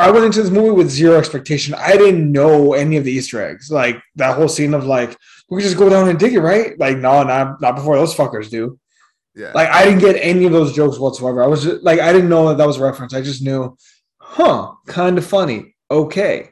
I 0.00 0.10
went 0.10 0.24
into 0.24 0.42
this 0.42 0.50
movie 0.50 0.70
with 0.70 0.88
zero 0.88 1.18
expectation. 1.18 1.74
I 1.74 1.92
didn't 1.92 2.32
know 2.32 2.72
any 2.72 2.96
of 2.96 3.04
the 3.04 3.12
Easter 3.12 3.42
eggs. 3.42 3.70
Like 3.70 4.00
that 4.16 4.34
whole 4.34 4.48
scene 4.48 4.72
of 4.72 4.86
like 4.86 5.16
we 5.50 5.60
could 5.60 5.68
just 5.68 5.78
go 5.78 5.90
down 5.90 6.08
and 6.08 6.18
dig 6.18 6.34
it, 6.34 6.40
right? 6.40 6.78
Like 6.78 6.96
no, 6.96 7.22
not 7.22 7.60
not 7.60 7.76
before 7.76 7.96
those 7.96 8.14
fuckers 8.14 8.48
do. 8.48 8.78
yeah 9.34 9.52
Like 9.54 9.68
I 9.68 9.84
didn't 9.84 10.00
get 10.00 10.16
any 10.16 10.46
of 10.46 10.52
those 10.52 10.74
jokes 10.74 10.98
whatsoever. 10.98 11.42
I 11.42 11.46
was 11.46 11.64
just 11.64 11.82
like 11.82 12.00
I 12.00 12.12
didn't 12.12 12.30
know 12.30 12.48
that 12.48 12.58
that 12.58 12.66
was 12.66 12.78
a 12.78 12.84
reference. 12.84 13.12
I 13.12 13.20
just 13.20 13.42
knew, 13.42 13.76
huh, 14.18 14.72
kind 14.86 15.18
of 15.18 15.26
funny. 15.26 15.74
Okay. 15.90 16.50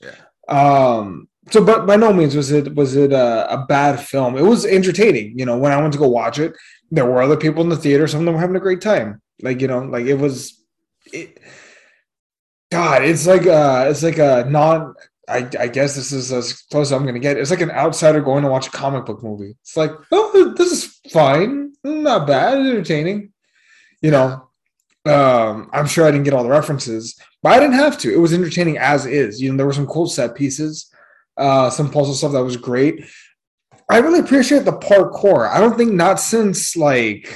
Yeah. 0.00 0.14
Um. 0.48 1.28
So, 1.50 1.62
but 1.62 1.86
by 1.86 1.96
no 1.96 2.12
means 2.12 2.36
was 2.36 2.52
it 2.52 2.74
was 2.74 2.96
it 2.96 3.12
a, 3.12 3.52
a 3.52 3.66
bad 3.66 4.00
film. 4.00 4.36
It 4.38 4.42
was 4.42 4.64
entertaining. 4.64 5.38
You 5.38 5.46
know, 5.46 5.58
when 5.58 5.72
I 5.72 5.80
went 5.80 5.92
to 5.94 5.98
go 5.98 6.08
watch 6.08 6.38
it, 6.38 6.54
there 6.90 7.06
were 7.06 7.22
other 7.22 7.36
people 7.36 7.62
in 7.62 7.68
the 7.68 7.76
theater. 7.76 8.06
Some 8.06 8.20
of 8.20 8.26
them 8.26 8.34
were 8.34 8.40
having 8.40 8.56
a 8.56 8.60
great 8.60 8.80
time. 8.80 9.20
Like 9.42 9.60
you 9.60 9.68
know, 9.68 9.80
like 9.80 10.06
it 10.06 10.14
was. 10.14 10.60
It, 11.12 11.38
God, 12.70 13.04
it's 13.04 13.26
like 13.26 13.46
uh 13.46 13.86
it's 13.88 14.02
like 14.02 14.18
a 14.18 14.46
non. 14.48 14.94
I, 15.26 15.48
I 15.58 15.68
guess 15.68 15.96
this 15.96 16.12
is 16.12 16.30
as 16.32 16.52
close 16.52 16.88
as 16.88 16.92
I'm 16.92 17.06
gonna 17.06 17.18
get. 17.18 17.38
It's 17.38 17.50
like 17.50 17.62
an 17.62 17.70
outsider 17.70 18.20
going 18.20 18.42
to 18.42 18.50
watch 18.50 18.66
a 18.66 18.70
comic 18.70 19.06
book 19.06 19.22
movie. 19.22 19.56
It's 19.62 19.76
like, 19.76 19.92
oh, 20.12 20.54
this 20.56 20.70
is 20.70 21.00
fine, 21.10 21.72
not 21.82 22.26
bad, 22.26 22.58
entertaining. 22.58 23.32
You 24.02 24.10
know, 24.10 24.50
um, 25.06 25.70
I'm 25.72 25.86
sure 25.86 26.06
I 26.06 26.10
didn't 26.10 26.24
get 26.24 26.34
all 26.34 26.42
the 26.42 26.50
references, 26.50 27.18
but 27.42 27.52
I 27.52 27.60
didn't 27.60 27.76
have 27.76 27.96
to. 27.98 28.12
It 28.12 28.18
was 28.18 28.34
entertaining 28.34 28.78
as 28.78 29.06
is. 29.06 29.40
You 29.40 29.50
know, 29.50 29.56
there 29.56 29.66
were 29.66 29.72
some 29.72 29.86
cool 29.86 30.06
set 30.06 30.34
pieces, 30.34 30.90
uh, 31.36 31.70
some 31.70 31.90
puzzle 31.90 32.14
stuff 32.14 32.32
that 32.32 32.44
was 32.44 32.56
great. 32.56 33.04
I 33.90 33.98
really 33.98 34.20
appreciate 34.20 34.64
the 34.64 34.72
parkour. 34.72 35.48
I 35.48 35.60
don't 35.60 35.76
think 35.76 35.92
not 35.92 36.18
since 36.20 36.76
like 36.76 37.32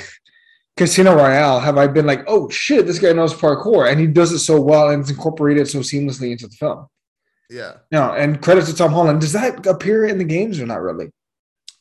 Casino 0.76 1.14
Royale 1.14 1.60
have 1.60 1.76
I 1.76 1.86
been 1.86 2.06
like, 2.06 2.24
oh 2.26 2.48
shit, 2.48 2.86
this 2.86 2.98
guy 2.98 3.12
knows 3.12 3.34
parkour, 3.34 3.90
and 3.90 4.00
he 4.00 4.06
does 4.06 4.32
it 4.32 4.38
so 4.40 4.60
well 4.60 4.90
and 4.90 5.00
it's 5.02 5.10
incorporated 5.10 5.68
so 5.68 5.80
seamlessly 5.80 6.30
into 6.32 6.46
the 6.46 6.54
film. 6.56 6.86
yeah 7.50 7.74
No, 7.92 8.12
and 8.12 8.40
credit 8.40 8.64
to 8.66 8.74
Tom 8.74 8.92
Holland. 8.92 9.20
Does 9.20 9.32
that 9.32 9.66
appear 9.66 10.06
in 10.06 10.18
the 10.18 10.24
games 10.24 10.60
or 10.60 10.66
not 10.66 10.80
really? 10.80 11.10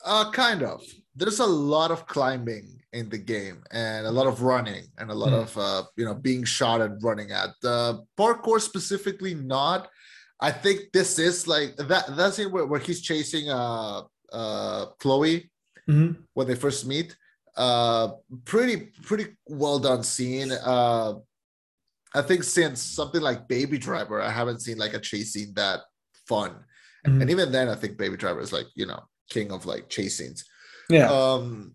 Uh, 0.05 0.31
kind 0.31 0.63
of. 0.63 0.81
There's 1.15 1.39
a 1.39 1.45
lot 1.45 1.91
of 1.91 2.05
climbing 2.07 2.81
in 2.93 3.09
the 3.09 3.17
game 3.17 3.63
and 3.71 4.05
a 4.07 4.11
lot 4.11 4.27
of 4.27 4.41
running 4.41 4.85
and 4.97 5.11
a 5.11 5.13
lot 5.13 5.31
Mhm. 5.33 5.41
of 5.43 5.57
uh, 5.57 5.83
you 5.97 6.05
know 6.05 6.13
being 6.13 6.43
shot 6.43 6.81
and 6.81 7.01
running 7.03 7.31
at. 7.31 7.49
Uh, 7.63 7.93
parkour 8.17 8.59
specifically, 8.61 9.33
not. 9.33 9.89
I 10.39 10.51
think 10.51 10.91
this 10.93 11.17
is 11.19 11.47
like 11.47 11.75
that. 11.77 12.15
That's 12.15 12.37
it 12.39 12.51
where, 12.51 12.65
where 12.65 12.79
he's 12.79 13.01
chasing 13.01 13.49
uh 13.49 14.01
uh 14.33 14.87
Chloe 14.99 15.49
Mm-hmm. 15.89 16.21
when 16.33 16.47
they 16.47 16.55
first 16.55 16.85
meet. 16.85 17.15
Uh, 17.55 18.09
pretty 18.43 18.91
pretty 19.03 19.27
well 19.47 19.79
done 19.79 20.03
scene. 20.03 20.51
Uh, 20.51 21.13
I 22.13 22.21
think 22.21 22.43
since 22.43 22.81
something 22.81 23.21
like 23.21 23.47
Baby 23.47 23.77
Driver, 23.77 24.21
I 24.21 24.29
haven't 24.29 24.59
seen 24.61 24.77
like 24.77 24.93
a 24.93 24.99
chase 24.99 25.31
scene 25.33 25.53
that 25.55 25.79
fun. 26.27 26.51
Mhm. 27.07 27.21
And 27.21 27.29
even 27.31 27.51
then, 27.53 27.69
I 27.69 27.75
think 27.75 27.97
Baby 27.97 28.17
Driver 28.17 28.41
is 28.41 28.51
like 28.51 28.67
you 28.75 28.85
know 28.85 29.01
king 29.29 29.51
of 29.53 29.65
like 29.65 29.87
chase 29.87 30.17
scenes. 30.17 30.43
Yeah. 30.89 31.09
Um, 31.09 31.73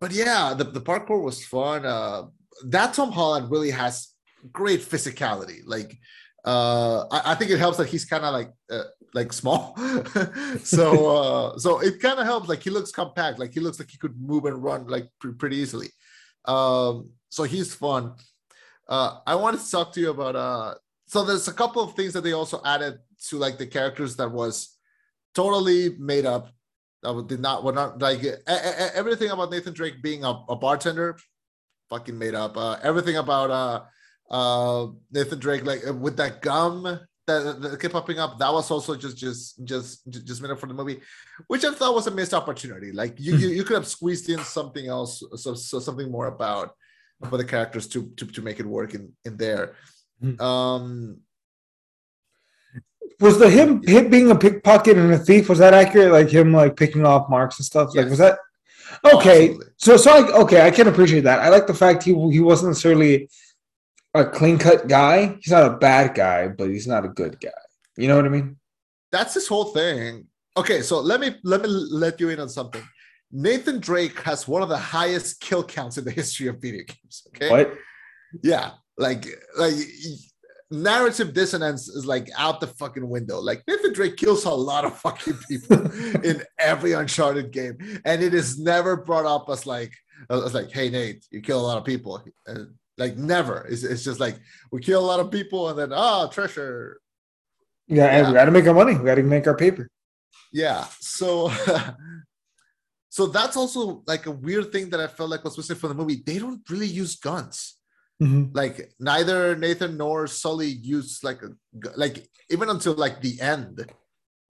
but 0.00 0.12
yeah, 0.12 0.54
the, 0.54 0.64
the 0.64 0.80
parkour 0.80 1.22
was 1.22 1.44
fun. 1.44 1.84
Uh, 1.84 2.22
that 2.64 2.94
Tom 2.94 3.12
Holland 3.12 3.50
really 3.50 3.70
has 3.70 4.08
great 4.52 4.80
physicality. 4.80 5.60
Like, 5.66 5.96
uh, 6.44 7.04
I, 7.10 7.32
I 7.32 7.34
think 7.34 7.50
it 7.50 7.58
helps 7.58 7.76
that 7.78 7.88
he's 7.88 8.04
kind 8.06 8.24
of 8.24 8.32
like 8.32 8.50
uh, 8.70 8.84
like 9.16 9.32
small. 9.32 9.74
so 10.62 10.86
uh, 11.16 11.58
so 11.58 11.80
it 11.80 12.00
kind 12.00 12.20
of 12.20 12.26
helps. 12.26 12.48
Like 12.48 12.62
he 12.62 12.70
looks 12.70 12.92
compact. 12.92 13.38
Like 13.38 13.52
he 13.54 13.60
looks 13.60 13.78
like 13.80 13.90
he 13.90 13.96
could 13.96 14.20
move 14.20 14.44
and 14.44 14.62
run 14.62 14.86
like 14.86 15.08
pre- 15.18 15.32
pretty 15.32 15.56
easily. 15.56 15.88
Um, 16.44 17.10
so 17.30 17.42
he's 17.42 17.74
fun. 17.74 18.14
Uh, 18.88 19.18
I 19.26 19.34
wanted 19.34 19.60
to 19.60 19.70
talk 19.70 19.92
to 19.94 20.00
you 20.00 20.10
about 20.10 20.36
uh. 20.36 20.74
So 21.08 21.24
there's 21.24 21.48
a 21.48 21.52
couple 21.52 21.82
of 21.82 21.94
things 21.94 22.12
that 22.12 22.24
they 22.24 22.32
also 22.32 22.60
added 22.64 22.98
to 23.28 23.38
like 23.38 23.58
the 23.58 23.66
characters 23.66 24.16
that 24.16 24.30
was 24.30 24.76
totally 25.34 25.96
made 25.98 26.26
up 26.26 26.50
that 27.02 27.26
did 27.28 27.40
not 27.40 27.64
were 27.64 27.72
not 27.72 28.00
like 28.00 28.22
e- 28.22 28.28
e- 28.28 28.94
everything 29.00 29.30
about 29.30 29.50
Nathan 29.50 29.72
Drake 29.72 30.02
being 30.02 30.24
a, 30.24 30.32
a 30.48 30.56
bartender, 30.56 31.16
fucking 31.88 32.18
made 32.18 32.34
up. 32.34 32.56
Uh, 32.56 32.76
everything 32.82 33.16
about 33.16 33.50
uh 33.50 33.80
uh 34.30 34.88
Nathan 35.10 35.38
Drake 35.38 35.64
like 35.64 35.82
with 36.04 36.16
that 36.18 36.42
gum 36.42 37.00
that, 37.26 37.60
that 37.60 37.80
kept 37.80 37.92
popping 37.92 38.18
up 38.18 38.38
that 38.38 38.52
was 38.52 38.70
also 38.70 38.94
just 38.94 39.16
just 39.16 39.64
just 39.64 40.08
just 40.10 40.40
made 40.40 40.50
up 40.50 40.60
for 40.60 40.66
the 40.66 40.74
movie, 40.74 41.00
which 41.48 41.64
I 41.64 41.72
thought 41.72 41.94
was 41.94 42.06
a 42.06 42.10
missed 42.10 42.34
opportunity. 42.34 42.92
Like 42.92 43.18
you 43.18 43.36
you, 43.36 43.48
you 43.48 43.64
could 43.64 43.74
have 43.74 43.86
squeezed 43.86 44.28
in 44.30 44.38
something 44.40 44.86
else, 44.86 45.22
so, 45.36 45.54
so 45.54 45.78
something 45.80 46.10
more 46.10 46.26
about 46.26 46.74
about 47.22 47.38
the 47.38 47.44
characters 47.44 47.86
to 47.88 48.06
to 48.16 48.26
to 48.26 48.42
make 48.42 48.60
it 48.60 48.66
work 48.66 48.94
in 48.94 49.12
in 49.24 49.36
there. 49.36 49.74
Mhm. 50.22 50.40
Um 50.40 51.20
Was 53.20 53.38
the 53.38 53.50
him 53.50 53.82
him 53.82 54.08
being 54.08 54.30
a 54.30 54.36
pickpocket 54.36 54.96
and 54.96 55.12
a 55.12 55.18
thief 55.18 55.48
was 55.48 55.58
that 55.58 55.74
accurate? 55.74 56.12
Like 56.12 56.30
him 56.30 56.52
like 56.52 56.76
picking 56.76 57.04
off 57.04 57.28
marks 57.28 57.58
and 57.58 57.66
stuff. 57.66 57.94
Like 57.94 58.08
was 58.08 58.18
that 58.18 58.38
okay? 59.04 59.50
absolutely. 59.50 59.66
So 59.78 59.96
so 59.96 60.20
like 60.20 60.30
okay, 60.42 60.60
I 60.66 60.70
can 60.70 60.86
appreciate 60.86 61.24
that. 61.24 61.40
I 61.40 61.48
like 61.48 61.66
the 61.66 61.74
fact 61.74 62.04
he 62.04 62.12
he 62.30 62.40
wasn't 62.40 62.70
necessarily 62.70 63.28
a 64.18 64.30
clean 64.30 64.58
cut 64.58 64.88
guy. 64.88 65.36
He's 65.40 65.52
not 65.52 65.72
a 65.72 65.76
bad 65.76 66.14
guy, 66.14 66.48
but 66.48 66.68
he's 66.68 66.86
not 66.86 67.04
a 67.04 67.08
good 67.08 67.40
guy. 67.40 67.50
You 67.96 68.08
know 68.08 68.16
what 68.16 68.26
I 68.26 68.30
mean? 68.30 68.56
That's 69.12 69.34
his 69.34 69.48
whole 69.48 69.66
thing. 69.66 70.26
Okay, 70.56 70.82
so 70.82 71.00
let 71.00 71.20
me 71.20 71.36
let 71.44 71.62
me 71.62 71.68
let 71.68 72.20
you 72.20 72.30
in 72.30 72.40
on 72.40 72.48
something. 72.48 72.82
Nathan 73.30 73.80
Drake 73.80 74.20
has 74.22 74.46
one 74.46 74.62
of 74.62 74.68
the 74.68 74.78
highest 74.78 75.40
kill 75.40 75.62
counts 75.64 75.98
in 75.98 76.04
the 76.04 76.10
history 76.10 76.46
of 76.48 76.60
video 76.60 76.84
games. 76.84 77.26
Okay. 77.28 77.50
What? 77.50 77.74
Yeah, 78.42 78.72
like 78.96 79.26
like 79.58 79.74
narrative 80.70 81.32
dissonance 81.32 81.88
is 81.88 82.06
like 82.06 82.28
out 82.36 82.60
the 82.60 82.66
fucking 82.66 83.08
window. 83.08 83.40
Like 83.40 83.62
Nathan 83.68 83.92
Drake 83.92 84.16
kills 84.16 84.44
a 84.44 84.50
lot 84.50 84.84
of 84.84 84.96
fucking 84.98 85.38
people 85.48 85.76
in 86.24 86.42
every 86.58 86.92
Uncharted 86.92 87.50
game, 87.50 87.76
and 88.04 88.22
it 88.22 88.34
is 88.34 88.58
never 88.58 88.96
brought 88.96 89.26
up 89.26 89.48
as 89.50 89.66
like 89.66 89.92
as 90.30 90.54
like, 90.54 90.70
hey 90.70 90.88
Nate, 90.88 91.24
you 91.30 91.40
kill 91.40 91.60
a 91.60 91.66
lot 91.66 91.78
of 91.78 91.84
people. 91.84 92.22
And 92.46 92.74
like 92.98 93.16
never. 93.16 93.66
It's, 93.68 93.82
it's 93.82 94.04
just 94.04 94.20
like 94.20 94.36
we 94.72 94.80
kill 94.80 95.04
a 95.04 95.06
lot 95.06 95.20
of 95.20 95.30
people, 95.30 95.68
and 95.68 95.78
then 95.78 95.90
oh 95.94 96.28
treasure. 96.32 97.00
Yeah, 97.88 98.06
Yeah. 98.18 98.28
we 98.28 98.34
got 98.34 98.44
to 98.46 98.50
make 98.50 98.66
our 98.66 98.74
money. 98.74 98.96
We 98.96 99.04
got 99.04 99.14
to 99.16 99.22
make 99.22 99.46
our 99.46 99.56
paper. 99.56 99.88
Yeah. 100.52 100.86
So 101.00 101.50
so 103.08 103.26
that's 103.26 103.56
also 103.56 104.02
like 104.06 104.26
a 104.26 104.30
weird 104.30 104.72
thing 104.72 104.90
that 104.90 105.00
I 105.00 105.06
felt 105.06 105.30
like 105.30 105.44
was 105.44 105.56
missing 105.56 105.76
from 105.76 105.90
the 105.90 105.94
movie. 105.94 106.22
They 106.24 106.38
don't 106.38 106.62
really 106.70 106.86
use 106.88 107.16
guns. 107.16 107.74
Mhm. 108.22 108.48
like 108.54 108.92
neither 108.98 109.54
Nathan 109.56 109.98
nor 109.98 110.26
Sully 110.26 110.68
used 110.68 111.22
like 111.22 111.42
a 111.42 111.50
like 111.96 112.26
even 112.48 112.70
until 112.70 112.94
like 112.94 113.20
the 113.20 113.38
end, 113.42 113.84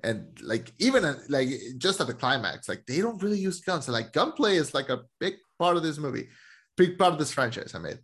and 0.04 0.38
like 0.40 0.72
even 0.78 1.02
like 1.28 1.48
just 1.76 2.00
at 2.00 2.06
the 2.06 2.14
climax, 2.14 2.68
like 2.68 2.86
they 2.86 3.00
don't 3.00 3.20
really 3.20 3.40
use 3.40 3.58
guns. 3.60 3.88
And 3.88 3.92
like 3.94 4.12
gunplay 4.12 4.54
is 4.54 4.72
like 4.72 4.88
a 4.88 5.00
big 5.18 5.34
part 5.58 5.76
of 5.76 5.82
this 5.82 5.98
movie, 5.98 6.28
big 6.76 6.96
part 6.96 7.12
of 7.14 7.18
this 7.18 7.32
franchise. 7.32 7.74
I 7.74 7.80
made. 7.80 7.98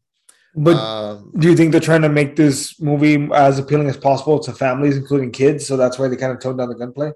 But 0.55 0.77
um, 0.77 1.33
do 1.39 1.49
you 1.49 1.57
think 1.57 1.73
they're 1.73 1.81
trying 1.81 2.03
to 2.03 2.09
make 2.11 2.37
this 2.37 2.79
movie 2.81 3.29
as 3.35 3.59
appealing 3.59 3.89
as 3.89 3.97
possible 3.97 4.39
to 4.41 4.53
families, 4.53 4.97
including 4.97 5.31
kids? 5.31 5.67
So 5.67 5.77
that's 5.77 5.99
why 5.99 6.09
they 6.09 6.17
kind 6.17 6.33
of 6.33 6.41
toned 6.41 6.59
down 6.59 6.69
the 6.69 6.75
gunplay. 6.75 7.13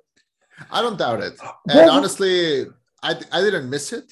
I 0.70 0.80
don't 0.80 0.98
doubt 0.98 1.20
it. 1.22 1.34
And 1.68 1.78
Well- 1.78 1.90
honestly, 1.90 2.66
I 3.02 3.10
I 3.30 3.40
didn't 3.42 3.68
miss 3.68 3.92
it, 3.92 4.10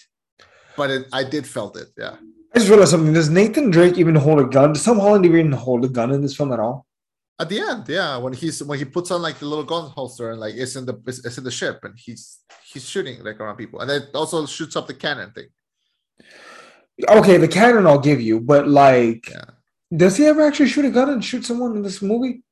but 0.77 0.91
it, 0.91 1.07
I 1.13 1.25
did 1.25 1.47
felt 1.47 1.77
it. 1.77 1.89
Yeah. 1.97 2.17
I 2.55 2.59
just 2.59 2.69
realized 2.69 2.91
something. 2.93 3.13
Does 3.13 3.31
Nathan 3.31 3.71
Drake 3.71 3.97
even 3.99 4.15
hold 4.15 4.39
a 4.41 4.45
gun? 4.45 4.75
Does 4.75 4.85
Tom 4.85 5.01
Holland 5.01 5.25
even 5.27 5.51
hold 5.53 5.85
a 5.85 5.89
gun 5.89 6.13
in 6.13 6.21
this 6.23 6.37
film 6.37 6.53
at 6.53 6.61
all? 6.61 6.87
At 7.41 7.49
the 7.49 7.59
end, 7.59 7.85
yeah, 7.89 8.17
when 8.19 8.33
he's 8.33 8.63
when 8.63 8.79
he 8.79 8.85
puts 8.85 9.11
on 9.11 9.21
like 9.23 9.39
the 9.39 9.47
little 9.47 9.65
gun 9.65 9.91
holster 9.91 10.31
and 10.31 10.39
like 10.39 10.55
it's 10.55 10.77
in 10.77 10.85
the 10.87 10.95
it's, 11.07 11.25
it's 11.25 11.39
in 11.39 11.43
the 11.45 11.51
ship 11.51 11.81
and 11.83 11.95
he's 11.97 12.39
he's 12.65 12.89
shooting 12.89 13.25
like 13.25 13.41
around 13.41 13.57
people 13.57 13.81
and 13.81 13.91
then 13.91 14.03
also 14.15 14.47
shoots 14.47 14.77
up 14.77 14.87
the 14.87 14.95
cannon 14.95 15.33
thing. 15.33 15.49
Okay, 17.09 17.37
the 17.39 17.49
cannon 17.49 17.87
I'll 17.87 17.99
give 17.99 18.21
you, 18.21 18.41
but 18.41 18.69
like, 18.69 19.29
Yeah. 19.31 19.45
does 19.97 20.17
he 20.17 20.27
ever 20.27 20.43
actually 20.43 20.69
shoot 20.69 20.85
a 20.85 20.91
gun 20.91 21.11
and 21.11 21.25
shoot 21.25 21.45
someone 21.45 21.77
in 21.77 21.83
this 21.83 22.01
movie? 22.01 22.43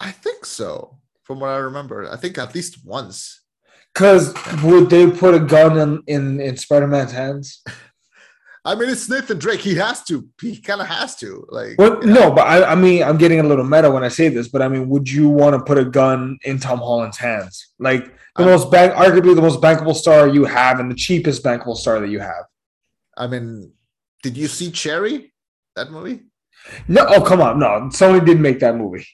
I 0.00 0.10
think 0.10 0.44
so, 0.44 0.98
from 1.22 1.40
what 1.40 1.50
I 1.50 1.58
remember. 1.58 2.10
I 2.10 2.16
think 2.16 2.36
at 2.38 2.54
least 2.54 2.84
once. 2.84 3.40
Because 3.94 4.34
would 4.64 4.88
they 4.90 5.10
put 5.10 5.34
a 5.34 5.40
gun 5.40 5.78
in 5.78 6.02
in, 6.06 6.40
in 6.40 6.56
Spider 6.56 6.86
Man's 6.88 7.12
hands? 7.12 7.62
I 8.64 8.76
mean, 8.76 8.88
it's 8.90 9.08
Nathan 9.08 9.38
Drake. 9.38 9.58
He 9.60 9.74
has 9.74 10.04
to. 10.04 10.28
He 10.40 10.56
kind 10.60 10.80
of 10.80 10.86
has 10.86 11.16
to. 11.16 11.44
Like, 11.50 11.74
Well, 11.78 11.98
yeah. 12.04 12.12
no, 12.12 12.30
but 12.30 12.46
I, 12.46 12.72
I 12.72 12.74
mean, 12.76 13.02
I'm 13.02 13.18
getting 13.18 13.40
a 13.40 13.42
little 13.42 13.64
meta 13.64 13.90
when 13.90 14.04
I 14.04 14.08
say 14.08 14.28
this, 14.28 14.46
but 14.48 14.62
I 14.62 14.68
mean, 14.68 14.88
would 14.88 15.10
you 15.10 15.28
want 15.28 15.56
to 15.56 15.64
put 15.64 15.78
a 15.78 15.84
gun 15.84 16.38
in 16.44 16.58
Tom 16.60 16.78
Holland's 16.78 17.18
hands? 17.18 17.72
Like 17.80 18.04
the 18.36 18.44
I'm- 18.44 18.48
most 18.50 18.70
bank, 18.70 18.94
arguably 18.94 19.34
the 19.34 19.42
most 19.42 19.60
bankable 19.60 19.94
star 19.96 20.28
you 20.28 20.44
have, 20.44 20.78
and 20.80 20.88
the 20.90 20.94
cheapest 20.94 21.42
bankable 21.44 21.76
star 21.76 21.98
that 22.00 22.08
you 22.08 22.20
have. 22.20 22.44
I 23.16 23.26
mean, 23.26 23.72
did 24.22 24.36
you 24.36 24.48
see 24.48 24.70
Cherry? 24.70 25.32
That 25.76 25.90
movie? 25.90 26.22
No, 26.88 27.04
oh 27.08 27.20
come 27.20 27.40
on, 27.40 27.58
no, 27.58 27.66
Sony 27.90 28.24
didn't 28.24 28.42
make 28.42 28.60
that 28.60 28.76
movie. 28.76 29.06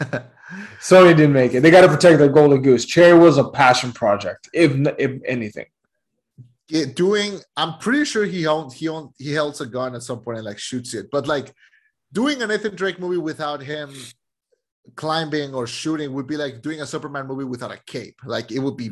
Sony 0.80 1.16
didn't 1.16 1.32
make 1.32 1.54
it. 1.54 1.60
They 1.60 1.70
got 1.70 1.82
to 1.82 1.88
protect 1.88 2.18
their 2.18 2.28
golden 2.28 2.60
goose. 2.60 2.84
Cherry 2.84 3.16
was 3.18 3.38
a 3.38 3.44
passion 3.44 3.92
project, 3.92 4.48
if 4.52 4.72
if 4.98 5.22
anything. 5.26 5.66
Yeah, 6.68 6.86
doing. 6.94 7.40
I'm 7.56 7.78
pretty 7.78 8.04
sure 8.04 8.24
he 8.24 8.46
owned. 8.46 8.72
He 8.72 8.88
owned. 8.88 9.10
He 9.18 9.34
holds 9.34 9.60
a 9.60 9.66
gun 9.66 9.94
at 9.94 10.02
some 10.02 10.20
point 10.20 10.38
and 10.38 10.46
like 10.46 10.58
shoots 10.58 10.94
it. 10.94 11.08
But 11.10 11.26
like 11.26 11.52
doing 12.12 12.42
an 12.42 12.48
Nathan 12.48 12.74
Drake 12.74 12.98
movie 12.98 13.18
without 13.18 13.62
him 13.62 13.94
climbing 14.96 15.54
or 15.54 15.66
shooting 15.66 16.12
would 16.12 16.26
be 16.26 16.36
like 16.36 16.60
doing 16.62 16.80
a 16.80 16.86
Superman 16.86 17.26
movie 17.26 17.44
without 17.44 17.72
a 17.72 17.80
cape. 17.86 18.16
Like 18.24 18.50
it 18.50 18.58
would 18.58 18.76
be 18.76 18.90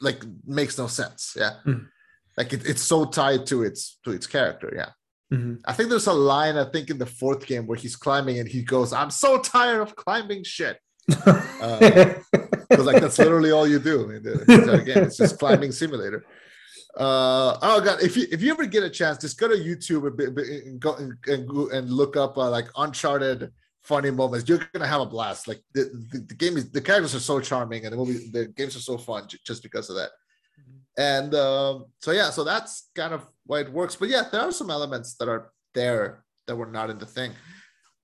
like 0.00 0.22
makes 0.46 0.78
no 0.78 0.86
sense. 0.86 1.36
Yeah. 1.38 1.54
Mm. 1.64 1.88
Like 2.36 2.52
it, 2.52 2.66
it's 2.66 2.82
so 2.82 3.04
tied 3.06 3.46
to 3.46 3.62
its 3.62 3.98
to 4.04 4.10
its 4.12 4.26
character. 4.26 4.72
Yeah. 4.74 4.90
Mhm. 5.36 5.60
I 5.64 5.72
think 5.72 5.90
there's 5.90 6.06
a 6.06 6.12
line 6.12 6.56
I 6.56 6.64
think 6.70 6.90
in 6.90 6.98
the 6.98 7.06
fourth 7.06 7.46
game 7.46 7.66
where 7.66 7.78
he's 7.78 7.96
climbing 7.96 8.38
and 8.38 8.48
he 8.48 8.62
goes, 8.62 8.92
"I'm 8.92 9.10
so 9.10 9.38
tired 9.38 9.80
of 9.80 9.96
climbing 9.96 10.44
shit." 10.44 10.78
Because 12.68 12.84
like 12.84 13.00
that's 13.00 13.18
literally 13.18 13.52
all 13.52 13.66
you 13.66 13.78
do 13.78 14.10
in 14.10 14.22
the 14.22 14.44
entire 14.48 14.82
game. 14.82 14.98
It's 15.04 15.16
just 15.16 15.38
climbing 15.38 15.72
simulator. 15.72 16.24
Uh, 16.96 17.56
oh 17.62 17.80
god! 17.80 18.02
If 18.02 18.16
you 18.16 18.26
if 18.30 18.42
you 18.42 18.50
ever 18.50 18.66
get 18.66 18.82
a 18.82 18.90
chance, 18.90 19.18
just 19.18 19.38
go 19.38 19.48
to 19.48 19.54
YouTube 19.54 20.06
and, 20.08 20.16
be- 20.16 20.30
be- 20.30 20.58
and 20.68 20.80
go 20.80 20.94
and, 20.96 21.12
and, 21.26 21.48
and 21.72 21.90
look 21.90 22.16
up 22.16 22.36
uh, 22.38 22.50
like 22.50 22.66
Uncharted 22.76 23.52
funny 23.84 24.10
moments. 24.10 24.48
You're 24.48 24.66
gonna 24.72 24.86
have 24.86 25.00
a 25.02 25.06
blast. 25.06 25.46
Like 25.46 25.62
the, 25.74 25.84
the, 26.12 26.18
the 26.20 26.34
game 26.34 26.56
is 26.56 26.70
the 26.70 26.80
characters 26.80 27.14
are 27.14 27.20
so 27.20 27.38
charming 27.38 27.84
and 27.84 27.92
the 27.92 27.96
movie 27.96 28.28
the 28.32 28.46
games 28.46 28.74
are 28.76 28.80
so 28.80 28.96
fun 28.98 29.28
ju- 29.28 29.38
just 29.44 29.62
because 29.62 29.90
of 29.90 29.96
that. 29.96 30.10
And 30.96 31.34
um, 31.34 31.86
so 32.00 32.10
yeah, 32.12 32.30
so 32.30 32.42
that's 32.44 32.88
kind 32.94 33.12
of 33.12 33.26
why 33.44 33.60
it 33.60 33.72
works. 33.72 33.96
But 33.96 34.08
yeah, 34.08 34.24
there 34.30 34.40
are 34.42 34.52
some 34.52 34.70
elements 34.70 35.14
that 35.16 35.28
are 35.28 35.50
there 35.74 36.24
that 36.46 36.56
were 36.56 36.66
not 36.70 36.90
in 36.90 36.98
the 36.98 37.06
thing. 37.06 37.32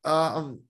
Um, 0.05 0.61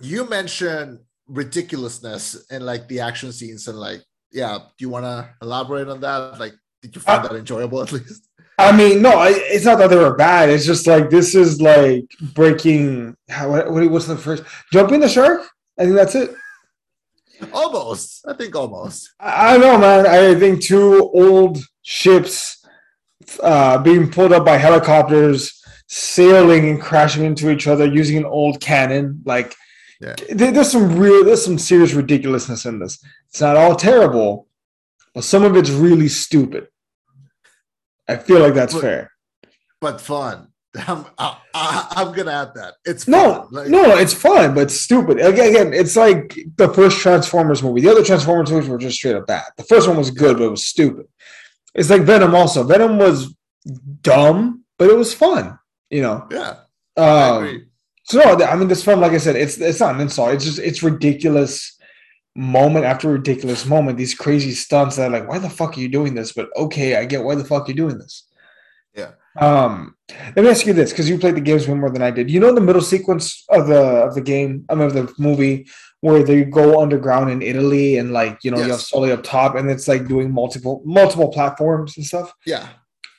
you 0.00 0.28
mentioned 0.28 0.98
ridiculousness 1.28 2.46
in 2.50 2.66
like 2.66 2.88
the 2.88 3.00
action 3.00 3.32
scenes 3.32 3.68
and 3.68 3.78
like 3.78 4.02
yeah 4.32 4.58
do 4.58 4.82
you 4.84 4.88
want 4.88 5.04
to 5.04 5.28
elaborate 5.40 5.88
on 5.88 6.00
that 6.00 6.38
like 6.38 6.52
did 6.82 6.94
you 6.94 7.00
find 7.00 7.24
Uh, 7.24 7.28
that 7.28 7.36
enjoyable 7.36 7.80
at 7.80 7.92
least 7.92 8.28
I 8.58 8.70
mean, 8.76 9.00
no, 9.00 9.22
it's 9.22 9.64
not 9.64 9.78
that 9.78 9.88
they 9.88 9.96
were 9.96 10.14
bad. 10.14 10.50
It's 10.50 10.66
just 10.66 10.86
like 10.86 11.08
this 11.08 11.34
is 11.34 11.60
like 11.60 12.04
breaking. 12.34 13.16
What, 13.44 13.72
what- 13.72 13.90
what's 13.90 14.06
the 14.06 14.16
first? 14.16 14.44
Jumping 14.72 15.00
the 15.00 15.08
shark. 15.08 15.40
I 15.78 15.84
think 15.84 15.96
that's 15.96 16.14
it. 16.14 16.30
almost 17.52 18.24
i 18.28 18.32
think 18.34 18.54
almost 18.54 19.10
I, 19.20 19.54
I 19.54 19.58
don't 19.58 19.60
know, 19.62 19.78
man. 19.78 20.06
I 20.06 20.38
think 20.38 20.62
two 20.62 21.10
old 21.14 21.58
ships 21.82 22.64
uh, 23.42 23.78
being 23.78 24.10
pulled 24.10 24.32
up 24.32 24.44
by 24.44 24.56
helicopters, 24.56 25.62
sailing 25.88 26.68
and 26.68 26.80
crashing 26.80 27.24
into 27.24 27.50
each 27.50 27.66
other 27.66 27.86
using 27.86 28.16
an 28.18 28.24
old 28.24 28.60
cannon. 28.60 29.22
Like, 29.24 29.54
Yeah. 30.00 30.14
there's 30.28 30.72
some 30.72 30.98
real, 30.98 31.24
there's 31.24 31.44
some 31.44 31.58
serious 31.58 31.92
ridiculousness 31.94 32.66
in 32.66 32.78
this. 32.80 33.02
It's 33.28 33.40
not 33.40 33.56
all 33.56 33.76
terrible, 33.76 34.48
but 35.14 35.24
some 35.24 35.44
of 35.44 35.56
it's 35.56 35.70
really 35.70 36.08
stupid. 36.08 36.66
I 38.08 38.16
feel 38.16 38.40
like 38.40 38.54
that's 38.54 38.74
But- 38.74 38.82
fair. 38.82 39.12
but 39.80 40.00
fun 40.00 40.48
i'm 40.86 41.04
I, 41.18 41.86
i'm 41.96 42.12
gonna 42.12 42.32
add 42.32 42.54
that 42.54 42.74
it's 42.84 43.06
No. 43.06 43.46
Like, 43.50 43.68
no, 43.68 43.96
it's 43.96 44.14
fun, 44.14 44.54
but 44.54 44.70
stupid. 44.70 45.20
Again, 45.20 45.50
again, 45.50 45.74
it's 45.74 45.96
like 45.96 46.38
the 46.56 46.68
first 46.68 46.98
Transformers 46.98 47.62
movie. 47.62 47.82
The 47.82 47.90
other 47.90 48.04
Transformers 48.04 48.50
movies 48.50 48.68
were 48.68 48.78
just 48.78 48.96
straight 48.96 49.16
up 49.16 49.26
bad. 49.26 49.44
The 49.56 49.64
first 49.64 49.86
one 49.86 49.98
was 49.98 50.10
good, 50.10 50.38
but 50.38 50.44
it 50.44 50.50
was 50.50 50.64
stupid. 50.64 51.06
It's 51.74 51.90
like 51.90 52.02
Venom. 52.02 52.34
Also, 52.34 52.64
Venom 52.64 52.98
was 52.98 53.34
dumb, 54.00 54.64
but 54.78 54.90
it 54.90 54.96
was 54.96 55.14
fun. 55.14 55.58
You 55.90 56.02
know. 56.02 56.26
yeah 56.30 56.56
Um, 56.96 57.66
so 58.04 58.18
no, 58.18 58.44
I 58.44 58.56
mean, 58.56 58.68
this 58.68 58.84
film, 58.84 59.00
like 59.00 59.12
I 59.12 59.18
said, 59.18 59.36
it's 59.36 59.58
it's 59.58 59.80
not 59.80 59.94
an 59.94 60.00
insult. 60.00 60.32
It's 60.34 60.44
just 60.44 60.58
it's 60.58 60.82
ridiculous. 60.82 61.78
Moment 62.34 62.86
after 62.86 63.10
ridiculous 63.10 63.66
moment, 63.66 63.98
these 63.98 64.14
crazy 64.14 64.52
stunts 64.52 64.96
that 64.96 65.08
are 65.08 65.10
like, 65.10 65.28
why 65.28 65.38
the 65.38 65.50
fuck 65.50 65.76
are 65.76 65.80
you 65.80 65.88
doing 65.90 66.14
this? 66.14 66.32
But 66.32 66.48
okay, 66.56 66.96
I 66.96 67.04
get 67.04 67.22
why 67.22 67.34
the 67.34 67.44
fuck 67.44 67.68
you're 67.68 67.76
doing 67.76 67.98
this. 67.98 68.26
Um, 69.40 69.96
let 70.36 70.44
me 70.44 70.50
ask 70.50 70.66
you 70.66 70.72
this, 70.72 70.90
because 70.90 71.08
you 71.08 71.18
played 71.18 71.36
the 71.36 71.40
games 71.40 71.66
way 71.66 71.74
more 71.74 71.90
than 71.90 72.02
I 72.02 72.10
did. 72.10 72.30
You 72.30 72.38
know 72.40 72.54
the 72.54 72.60
middle 72.60 72.82
sequence 72.82 73.44
of 73.48 73.66
the 73.66 73.80
of 73.80 74.14
the 74.14 74.20
game, 74.20 74.64
I 74.68 74.74
mean 74.74 74.86
of 74.86 74.92
the 74.94 75.12
movie, 75.18 75.66
where 76.00 76.22
they 76.22 76.44
go 76.44 76.80
underground 76.82 77.30
in 77.30 77.40
Italy 77.40 77.96
and 77.96 78.12
like 78.12 78.38
you 78.42 78.50
know 78.50 78.58
you 78.58 78.64
have 78.64 78.72
Yes. 78.72 78.90
Sully 78.90 79.12
up 79.12 79.22
top, 79.22 79.54
and 79.54 79.70
it's 79.70 79.88
like 79.88 80.06
doing 80.06 80.30
multiple 80.30 80.82
multiple 80.84 81.30
platforms 81.32 81.96
and 81.96 82.04
stuff. 82.04 82.32
yeah 82.46 82.68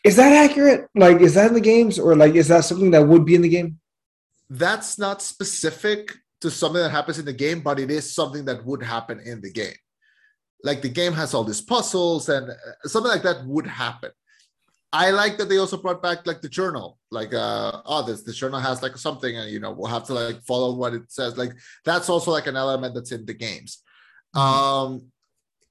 Is 0.03 0.15
that 0.17 0.31
accurate? 0.33 0.87
Like, 0.95 1.19
is 1.21 1.33
that 1.33 1.47
in 1.47 1.53
the 1.53 1.61
games, 1.61 1.97
or 1.97 2.15
like 2.15 2.35
is 2.35 2.47
that 2.49 2.65
something 2.65 2.91
that 2.91 3.07
would 3.07 3.25
be 3.25 3.35
in 3.35 3.41
the 3.41 3.49
game? 3.49 3.79
that's 4.49 4.99
not 4.99 5.21
specific 5.21 6.13
to 6.41 6.51
something 6.51 6.81
that 6.81 6.91
happens 6.91 7.17
in 7.17 7.25
the 7.25 7.33
game 7.33 7.61
but 7.61 7.79
it 7.79 7.89
is 7.89 8.13
something 8.13 8.45
that 8.45 8.63
would 8.65 8.83
happen 8.83 9.19
in 9.21 9.41
the 9.41 9.51
game 9.51 9.73
like 10.63 10.81
the 10.81 10.89
game 10.89 11.13
has 11.13 11.33
all 11.33 11.43
these 11.43 11.61
puzzles 11.61 12.29
and 12.29 12.49
uh, 12.49 12.55
something 12.83 13.09
like 13.09 13.23
that 13.23 13.43
would 13.45 13.65
happen 13.65 14.11
i 14.93 15.11
like 15.11 15.37
that 15.37 15.49
they 15.49 15.57
also 15.57 15.75
brought 15.75 16.01
back 16.01 16.25
like 16.25 16.41
the 16.41 16.49
journal 16.49 16.97
like 17.11 17.33
uh 17.33 17.81
oh 17.85 18.05
this 18.05 18.23
the 18.23 18.31
journal 18.31 18.59
has 18.59 18.81
like 18.81 18.95
something 18.97 19.35
and 19.37 19.51
you 19.51 19.59
know 19.59 19.71
we'll 19.71 19.89
have 19.89 20.05
to 20.05 20.13
like 20.13 20.41
follow 20.43 20.73
what 20.73 20.93
it 20.93 21.11
says 21.11 21.37
like 21.37 21.51
that's 21.83 22.09
also 22.09 22.31
like 22.31 22.47
an 22.47 22.55
element 22.55 22.93
that's 22.95 23.11
in 23.11 23.25
the 23.25 23.33
games 23.33 23.83
um 24.35 25.03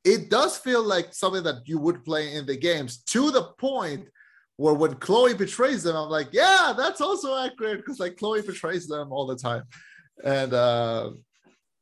it 0.04 0.30
does 0.30 0.58
feel 0.58 0.82
like 0.82 1.14
something 1.14 1.42
that 1.44 1.66
you 1.66 1.78
would 1.78 2.04
play 2.04 2.34
in 2.34 2.44
the 2.44 2.56
games 2.56 2.98
to 3.04 3.30
the 3.30 3.44
point 3.58 4.08
where 4.56 4.74
when 4.74 4.94
Chloe 4.94 5.34
betrays 5.34 5.82
them, 5.82 5.96
I'm 5.96 6.08
like, 6.08 6.28
yeah, 6.32 6.72
that's 6.76 7.00
also 7.00 7.36
accurate 7.36 7.78
because 7.78 8.00
like 8.00 8.16
Chloe 8.16 8.42
betrays 8.42 8.86
them 8.86 9.12
all 9.12 9.26
the 9.26 9.36
time. 9.36 9.64
And 10.24 10.52
uh 10.52 11.10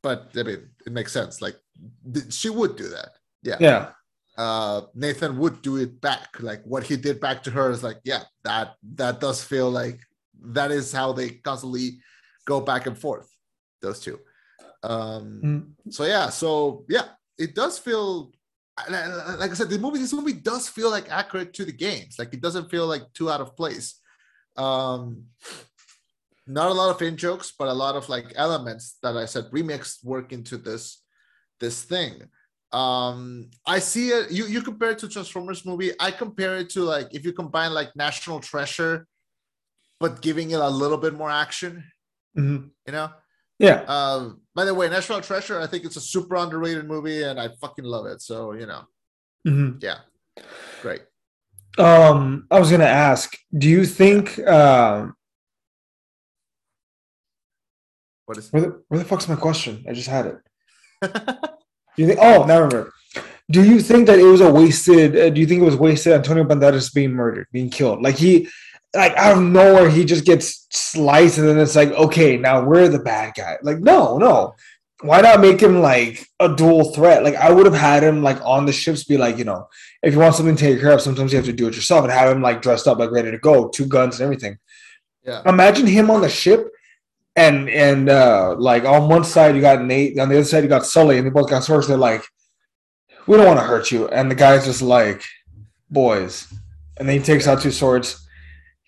but 0.03 0.29
I 0.35 0.43
mean, 0.43 0.69
it 0.85 0.93
makes 0.93 1.11
sense. 1.11 1.41
Like 1.41 1.57
she 2.29 2.49
would 2.49 2.75
do 2.75 2.89
that. 2.89 3.09
Yeah. 3.43 3.57
Yeah. 3.59 3.89
Uh, 4.41 4.81
Nathan 4.95 5.37
would 5.41 5.57
do 5.61 5.73
it 5.83 5.91
back. 6.01 6.29
Like 6.49 6.61
what 6.71 6.83
he 6.89 6.95
did 6.97 7.17
back 7.25 7.37
to 7.43 7.51
her 7.51 7.67
is 7.75 7.83
like, 7.87 7.99
yeah, 8.11 8.23
that 8.47 8.67
that 8.95 9.15
does 9.25 9.39
feel 9.51 9.69
like 9.81 9.99
that 10.57 10.71
is 10.71 10.91
how 10.99 11.09
they 11.13 11.29
constantly 11.47 11.87
go 12.51 12.57
back 12.69 12.83
and 12.89 12.97
forth. 12.97 13.29
Those 13.83 13.99
two. 14.05 14.17
Um, 14.91 15.25
Mm. 15.47 15.61
so 15.95 16.03
yeah, 16.15 16.27
so 16.41 16.85
yeah, 16.95 17.07
it 17.37 17.51
does 17.61 17.77
feel 17.87 18.31
like 19.39 19.51
I 19.51 19.53
said, 19.53 19.69
the 19.69 19.77
movie, 19.85 19.99
this 19.99 20.13
movie 20.19 20.37
does 20.51 20.67
feel 20.77 20.89
like 20.95 21.07
accurate 21.11 21.53
to 21.57 21.65
the 21.65 21.77
games. 21.87 22.13
Like 22.17 22.33
it 22.33 22.41
doesn't 22.41 22.71
feel 22.73 22.87
like 22.93 23.03
too 23.13 23.29
out 23.33 23.41
of 23.45 23.55
place. 23.61 23.87
Um, 24.57 25.03
not 26.47 26.71
a 26.71 26.77
lot 26.81 26.89
of 26.93 27.01
in 27.01 27.15
jokes, 27.27 27.53
but 27.59 27.67
a 27.67 27.81
lot 27.83 27.95
of 27.95 28.09
like 28.09 28.27
elements 28.35 28.85
that 29.03 29.15
I 29.23 29.25
said 29.25 29.51
remixed 29.57 29.97
work 30.03 30.33
into 30.37 30.57
this 30.57 30.83
this 31.59 31.77
thing. 31.93 32.13
Um, 32.73 33.49
I 33.65 33.79
see 33.79 34.09
it. 34.09 34.31
You 34.31 34.45
you 34.45 34.61
compare 34.61 34.91
it 34.91 34.99
to 34.99 35.07
Transformers 35.09 35.65
movie. 35.65 35.91
I 35.99 36.11
compare 36.11 36.55
it 36.57 36.69
to 36.71 36.83
like 36.83 37.13
if 37.13 37.25
you 37.25 37.33
combine 37.33 37.73
like 37.73 37.95
National 37.95 38.39
Treasure, 38.39 39.07
but 39.99 40.21
giving 40.21 40.51
it 40.51 40.59
a 40.59 40.69
little 40.69 40.97
bit 40.97 41.13
more 41.13 41.29
action. 41.29 41.83
Mhm. 42.37 42.69
You 42.87 42.93
know. 42.93 43.11
Yeah. 43.59 43.81
Um, 43.87 44.41
by 44.55 44.65
the 44.65 44.73
way, 44.73 44.89
National 44.89 45.21
Treasure, 45.21 45.59
I 45.59 45.67
think 45.67 45.83
it's 45.85 45.97
a 45.97 46.01
super 46.01 46.35
underrated 46.35 46.87
movie, 46.87 47.23
and 47.23 47.39
I 47.39 47.49
fucking 47.59 47.85
love 47.85 48.05
it. 48.05 48.21
So 48.21 48.53
you 48.53 48.65
know, 48.65 48.83
Mhm. 49.45 49.83
yeah, 49.83 49.99
great. 50.81 51.03
Um, 51.77 52.47
I 52.51 52.59
was 52.59 52.71
gonna 52.71 52.85
ask, 52.85 53.37
do 53.57 53.67
you 53.67 53.85
think 53.85 54.39
um 54.47 55.15
What 58.25 58.37
is? 58.37 58.51
where 58.51 58.61
the 58.61 58.83
where 58.87 58.99
the 58.99 59.05
fuck's 59.05 59.27
my 59.27 59.35
question? 59.35 59.83
I 59.89 59.93
just 59.93 60.07
had 60.07 60.25
it. 60.27 60.37
Do 62.01 62.07
you 62.07 62.13
think? 62.15 62.19
Oh, 62.21 62.45
now 62.45 62.55
I 62.55 62.57
remember. 62.57 62.93
Do 63.51 63.63
you 63.63 63.79
think 63.79 64.07
that 64.07 64.17
it 64.17 64.23
was 64.23 64.41
a 64.41 64.51
wasted? 64.51 65.15
Uh, 65.15 65.29
do 65.29 65.39
you 65.39 65.45
think 65.45 65.61
it 65.61 65.65
was 65.65 65.75
wasted? 65.75 66.13
Antonio 66.13 66.43
Banderas 66.43 66.91
being 66.91 67.11
murdered, 67.11 67.47
being 67.51 67.69
killed, 67.69 68.01
like 68.01 68.15
he, 68.15 68.49
like 68.95 69.13
out 69.15 69.37
of 69.37 69.43
nowhere, 69.43 69.87
he 69.89 70.03
just 70.03 70.25
gets 70.25 70.65
sliced, 70.71 71.37
and 71.37 71.47
then 71.47 71.59
it's 71.59 71.75
like, 71.75 71.91
okay, 71.91 72.37
now 72.37 72.63
we're 72.63 72.87
the 72.87 72.99
bad 72.99 73.33
guy. 73.35 73.57
Like, 73.61 73.79
no, 73.79 74.17
no. 74.17 74.55
Why 75.01 75.21
not 75.21 75.41
make 75.41 75.59
him 75.59 75.81
like 75.81 76.25
a 76.39 76.55
dual 76.55 76.93
threat? 76.93 77.23
Like, 77.23 77.35
I 77.35 77.51
would 77.51 77.65
have 77.65 77.75
had 77.75 78.03
him 78.03 78.23
like 78.23 78.39
on 78.43 78.65
the 78.65 78.71
ships, 78.71 79.03
be 79.03 79.17
like, 79.17 79.37
you 79.37 79.43
know, 79.43 79.67
if 80.01 80.13
you 80.13 80.19
want 80.19 80.35
something 80.35 80.55
to 80.55 80.63
take 80.63 80.79
care 80.79 80.91
of, 80.93 81.01
sometimes 81.01 81.31
you 81.31 81.37
have 81.37 81.45
to 81.45 81.53
do 81.53 81.67
it 81.67 81.75
yourself, 81.75 82.03
and 82.03 82.11
have 82.11 82.35
him 82.35 82.41
like 82.41 82.63
dressed 82.63 82.87
up, 82.87 82.97
like 82.97 83.11
ready 83.11 83.29
to 83.29 83.37
go, 83.37 83.67
two 83.69 83.85
guns 83.85 84.19
and 84.19 84.23
everything. 84.23 84.57
yeah, 85.23 85.41
Imagine 85.45 85.85
him 85.85 86.09
on 86.09 86.21
the 86.21 86.29
ship, 86.29 86.67
and 87.35 87.69
and 87.69 88.09
uh 88.09 88.55
like 88.57 88.83
on 88.83 89.07
one 89.07 89.23
side 89.23 89.55
you 89.55 89.61
got 89.61 89.83
Nate, 89.83 90.19
on 90.19 90.29
the 90.29 90.35
other 90.35 90.43
side 90.43 90.63
you 90.63 90.69
got 90.69 90.85
Sully, 90.85 91.17
and 91.17 91.25
they 91.25 91.31
both 91.31 91.49
got 91.49 91.63
swords. 91.63 91.87
They're 91.87 91.97
like, 91.97 92.23
"We 93.27 93.37
don't 93.37 93.47
want 93.47 93.59
to 93.59 93.65
hurt 93.65 93.91
you," 93.91 94.07
and 94.09 94.29
the 94.29 94.35
guy's 94.35 94.65
just 94.65 94.81
like, 94.81 95.23
"Boys," 95.89 96.51
and 96.97 97.07
then 97.07 97.17
he 97.17 97.23
takes 97.23 97.47
out 97.47 97.61
two 97.61 97.71
swords. 97.71 98.27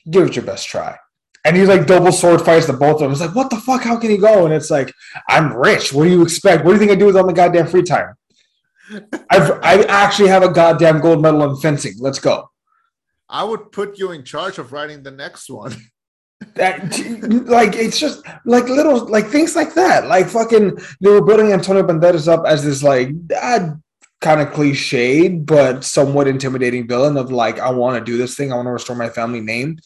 Give 0.10 0.28
it 0.28 0.36
your 0.36 0.46
best 0.46 0.68
try. 0.68 0.98
And 1.46 1.58
he's 1.58 1.68
like 1.68 1.88
double 1.88 2.12
sword 2.12 2.42
fights 2.42 2.68
the 2.68 2.74
both 2.74 2.96
of 2.96 3.00
them. 3.02 3.12
It's 3.12 3.20
like, 3.20 3.36
what 3.36 3.50
the 3.50 3.58
fuck? 3.58 3.84
How 3.84 3.98
can 3.98 4.10
he 4.10 4.18
go? 4.18 4.46
And 4.46 4.54
it's 4.54 4.70
like, 4.70 4.94
I'm 5.28 5.54
rich. 5.54 5.92
What 5.92 6.06
do 6.06 6.10
you 6.10 6.22
expect? 6.22 6.64
What 6.64 6.72
do 6.72 6.74
you 6.76 6.80
think 6.80 6.92
I 6.92 6.96
do 6.96 7.06
with 7.06 7.18
all 7.18 7.26
my 7.26 7.34
goddamn 7.34 7.68
free 7.68 7.84
time? 7.84 8.14
I've 9.30 9.52
I 9.64 9.84
actually 9.88 10.30
have 10.30 10.44
a 10.44 10.52
goddamn 10.52 11.00
gold 11.00 11.22
medal 11.22 11.44
in 11.50 11.58
fencing. 11.58 11.96
Let's 12.00 12.20
go. 12.20 12.50
I 13.30 13.44
would 13.44 13.72
put 13.72 13.98
you 13.98 14.12
in 14.12 14.24
charge 14.24 14.58
of 14.58 14.72
writing 14.72 15.04
the 15.04 15.12
next 15.12 15.50
one. 15.50 15.76
That 16.56 16.98
like 17.48 17.76
it's 17.76 18.00
just 18.00 18.24
like 18.46 18.68
little 18.68 19.06
like 19.08 19.28
things 19.28 19.56
like 19.56 19.74
that. 19.76 20.08
Like 20.08 20.28
fucking 20.28 20.78
they 21.02 21.10
were 21.10 21.24
building 21.24 21.52
antonio 21.52 21.84
banderas 21.84 22.28
up 22.28 22.46
as 22.46 22.64
this 22.64 22.84
like 22.84 23.10
uh, 23.42 23.70
kind 24.22 24.42
of 24.42 24.50
cliched 24.50 25.46
but 25.46 25.84
somewhat 25.84 26.28
intimidating 26.28 26.88
villain 26.88 27.18
of 27.18 27.30
like 27.30 27.60
i 27.60 27.70
want 27.70 27.98
to 27.98 28.04
do 28.12 28.18
this 28.18 28.36
thing. 28.36 28.52
I 28.52 28.56
want 28.56 28.68
to 28.68 28.72
restore 28.72 28.96
my 28.96 29.10
family 29.10 29.42
name. 29.42 29.78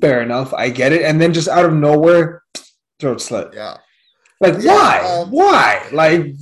Fair 0.00 0.22
enough. 0.22 0.52
I 0.52 0.70
get 0.70 0.92
it. 0.92 1.02
And 1.02 1.20
then 1.20 1.32
just 1.32 1.48
out 1.48 1.64
of 1.64 1.72
nowhere 1.72 2.42
throat 2.98 3.20
slit. 3.20 3.48
Yeah, 3.54 3.76
like 4.40 4.54
Yeah, 4.60 4.72
why? 4.74 5.20
um, 5.22 5.30
why? 5.30 5.88
Like 5.92 6.34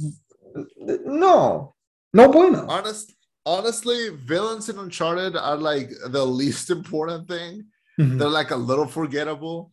no. 0.86 1.74
No 2.14 2.28
bueno. 2.30 2.66
Honest, 2.68 3.12
honestly, 3.46 4.10
villains 4.10 4.68
in 4.68 4.78
Uncharted 4.78 5.36
are 5.36 5.56
like 5.56 5.90
the 6.08 6.24
least 6.24 6.70
important 6.70 7.26
thing. 7.28 7.64
Mhm. 8.02 8.18
They're 8.18 8.28
like 8.28 8.50
a 8.50 8.56
little 8.56 8.86
forgettable. 8.86 9.72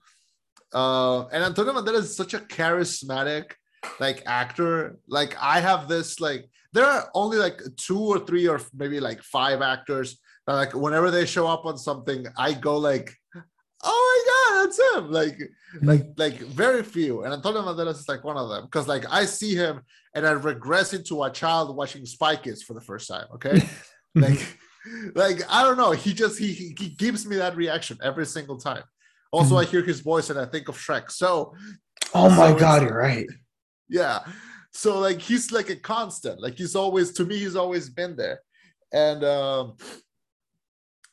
Uh, 0.74 1.26
and 1.28 1.44
Antonio 1.44 1.74
Banderas 1.74 2.04
is 2.10 2.16
such 2.16 2.34
a 2.34 2.40
charismatic 2.40 3.54
like 4.00 4.24
actor. 4.26 4.98
Like 5.08 5.36
I 5.42 5.60
have 5.60 5.88
this 5.88 6.20
like 6.20 6.46
there 6.74 6.86
are 6.86 7.10
only 7.16 7.38
like 7.38 7.60
two 7.78 8.00
or 8.00 8.20
three 8.20 8.48
or 8.48 8.62
maybe 8.74 9.00
like 9.00 9.24
five 9.24 9.62
actors 9.62 10.20
that 10.46 10.54
like 10.54 10.74
whenever 10.74 11.10
they 11.12 11.26
show 11.26 11.48
up 11.48 11.66
on 11.66 11.78
something, 11.78 12.26
I 12.38 12.54
go 12.54 12.78
like, 12.78 13.12
oh 13.84 14.02
my 14.12 14.20
god, 14.32 14.66
that's 14.66 14.80
him. 14.96 15.12
Like 15.12 15.38
like 15.82 16.06
like 16.18 16.40
very 16.40 16.84
few. 16.84 17.24
And 17.24 17.34
Antonio 17.34 17.62
Banderas 17.64 18.00
is 18.00 18.10
like 18.10 18.24
one 18.24 18.38
of 18.38 18.50
them 18.50 18.66
because 18.66 18.88
like 18.88 19.06
I 19.10 19.26
see 19.26 19.56
him 19.56 19.82
and 20.14 20.26
I 20.26 20.32
regress 20.32 20.94
into 20.94 21.24
a 21.24 21.32
child 21.32 21.76
watching 21.76 22.06
Spy 22.06 22.36
Kids 22.36 22.62
for 22.64 22.74
the 22.74 22.82
first 22.82 23.08
time. 23.08 23.26
Okay, 23.36 23.62
like 24.16 24.58
like 25.16 25.42
I 25.50 25.64
don't 25.64 25.78
know. 25.78 25.92
He 25.92 26.14
just 26.14 26.40
he 26.40 26.54
he 26.54 26.76
he 26.78 26.90
gives 26.90 27.26
me 27.26 27.36
that 27.38 27.56
reaction 27.56 27.98
every 28.04 28.26
single 28.26 28.58
time. 28.58 28.84
Also, 29.32 29.58
I 29.58 29.66
hear 29.66 29.84
his 29.84 30.00
voice 30.00 30.30
and 30.30 30.40
I 30.40 30.46
think 30.46 30.70
of 30.70 30.78
Shrek. 30.78 31.12
So 31.12 31.54
oh 32.14 32.30
my 32.30 32.52
so 32.52 32.56
god 32.56 32.82
you're 32.82 32.98
right. 32.98 33.28
Yeah. 33.88 34.20
So 34.72 35.00
like 35.00 35.20
he's 35.20 35.52
like 35.52 35.70
a 35.70 35.76
constant. 35.76 36.42
Like 36.42 36.58
he's 36.58 36.76
always 36.76 37.12
to 37.14 37.26
me 37.26 37.38
he's 37.38 37.56
always 37.56 37.90
been 37.90 38.16
there. 38.16 38.40
And 38.94 39.24
um 39.24 39.78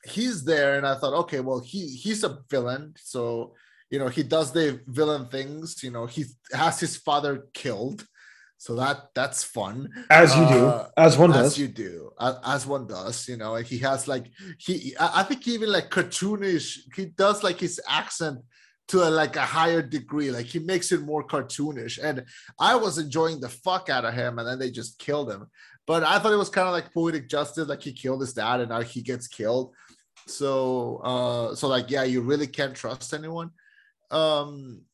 he's 0.05 0.45
there 0.45 0.77
and 0.77 0.87
i 0.87 0.95
thought 0.95 1.13
okay 1.13 1.41
well 1.41 1.59
he 1.59 1.89
he's 1.89 2.25
a 2.25 2.39
villain. 2.51 2.95
So 2.97 3.55
you 3.91 3.99
know 3.99 4.09
he 4.09 4.23
does 4.23 4.53
the 4.53 4.81
villain 4.87 5.27
things. 5.29 5.83
You 5.83 5.91
know 5.91 6.07
he 6.07 6.25
has 6.53 6.81
his 6.81 6.97
father 6.97 7.47
killed 7.53 8.07
so 8.59 8.75
that 8.77 9.09
that's 9.15 9.45
fun. 9.45 9.91
As 10.11 10.35
you 10.37 10.47
do. 10.47 10.67
Uh, 10.67 10.89
as 10.97 11.19
one 11.19 11.31
as 11.31 11.37
does. 11.37 11.59
you 11.59 11.69
do. 11.69 12.11
As 12.19 12.67
one 12.67 12.87
does 12.87 13.29
you 13.29 13.37
know 13.37 13.55
he 13.57 13.79
has 13.79 14.09
like 14.09 14.31
he 14.59 14.95
i 14.99 15.21
I 15.21 15.23
think 15.25 15.47
even 15.47 15.71
like 15.71 15.91
cartoonish 15.91 16.79
he 16.95 17.07
does 17.07 17.43
like 17.43 17.61
his 17.61 17.81
accent 17.89 18.39
to 18.89 19.03
a, 19.03 19.11
like 19.11 19.37
a 19.37 19.43
higher 19.43 19.83
degree. 19.83 20.31
Like 20.31 20.47
he 20.47 20.59
makes 20.59 20.91
it 20.93 21.03
more 21.03 21.27
cartoonish. 21.27 21.99
And 22.03 22.25
i 22.59 22.75
was 22.75 22.99
enjoying 22.99 23.41
the 23.41 23.49
fuck 23.49 23.91
out 23.91 24.07
of 24.07 24.15
him 24.15 24.39
and 24.39 24.49
then 24.49 24.59
they 24.59 24.71
just 24.71 24.99
killed 24.99 25.31
him. 25.31 25.47
But 25.87 26.03
i 26.03 26.19
thought 26.19 26.33
it 26.33 26.45
was 26.45 26.49
kind 26.49 26.69
of 26.69 26.73
like 26.73 26.95
poetic 26.95 27.29
justice 27.29 27.69
like 27.69 27.83
he 27.83 27.93
killed 27.93 28.23
his 28.23 28.33
dad 28.33 28.61
and 28.61 28.71
now 28.71 28.81
he 28.81 29.03
gets 29.03 29.29
killed. 29.29 29.75
So 30.27 31.03
uh 31.05 31.55
so 31.55 31.69
like 31.69 31.91
yeah 31.91 32.05
you 32.05 32.23
really 32.23 32.47
can't 32.47 32.75
trust 32.75 33.13
anyone. 33.13 33.51
Um 34.11 34.86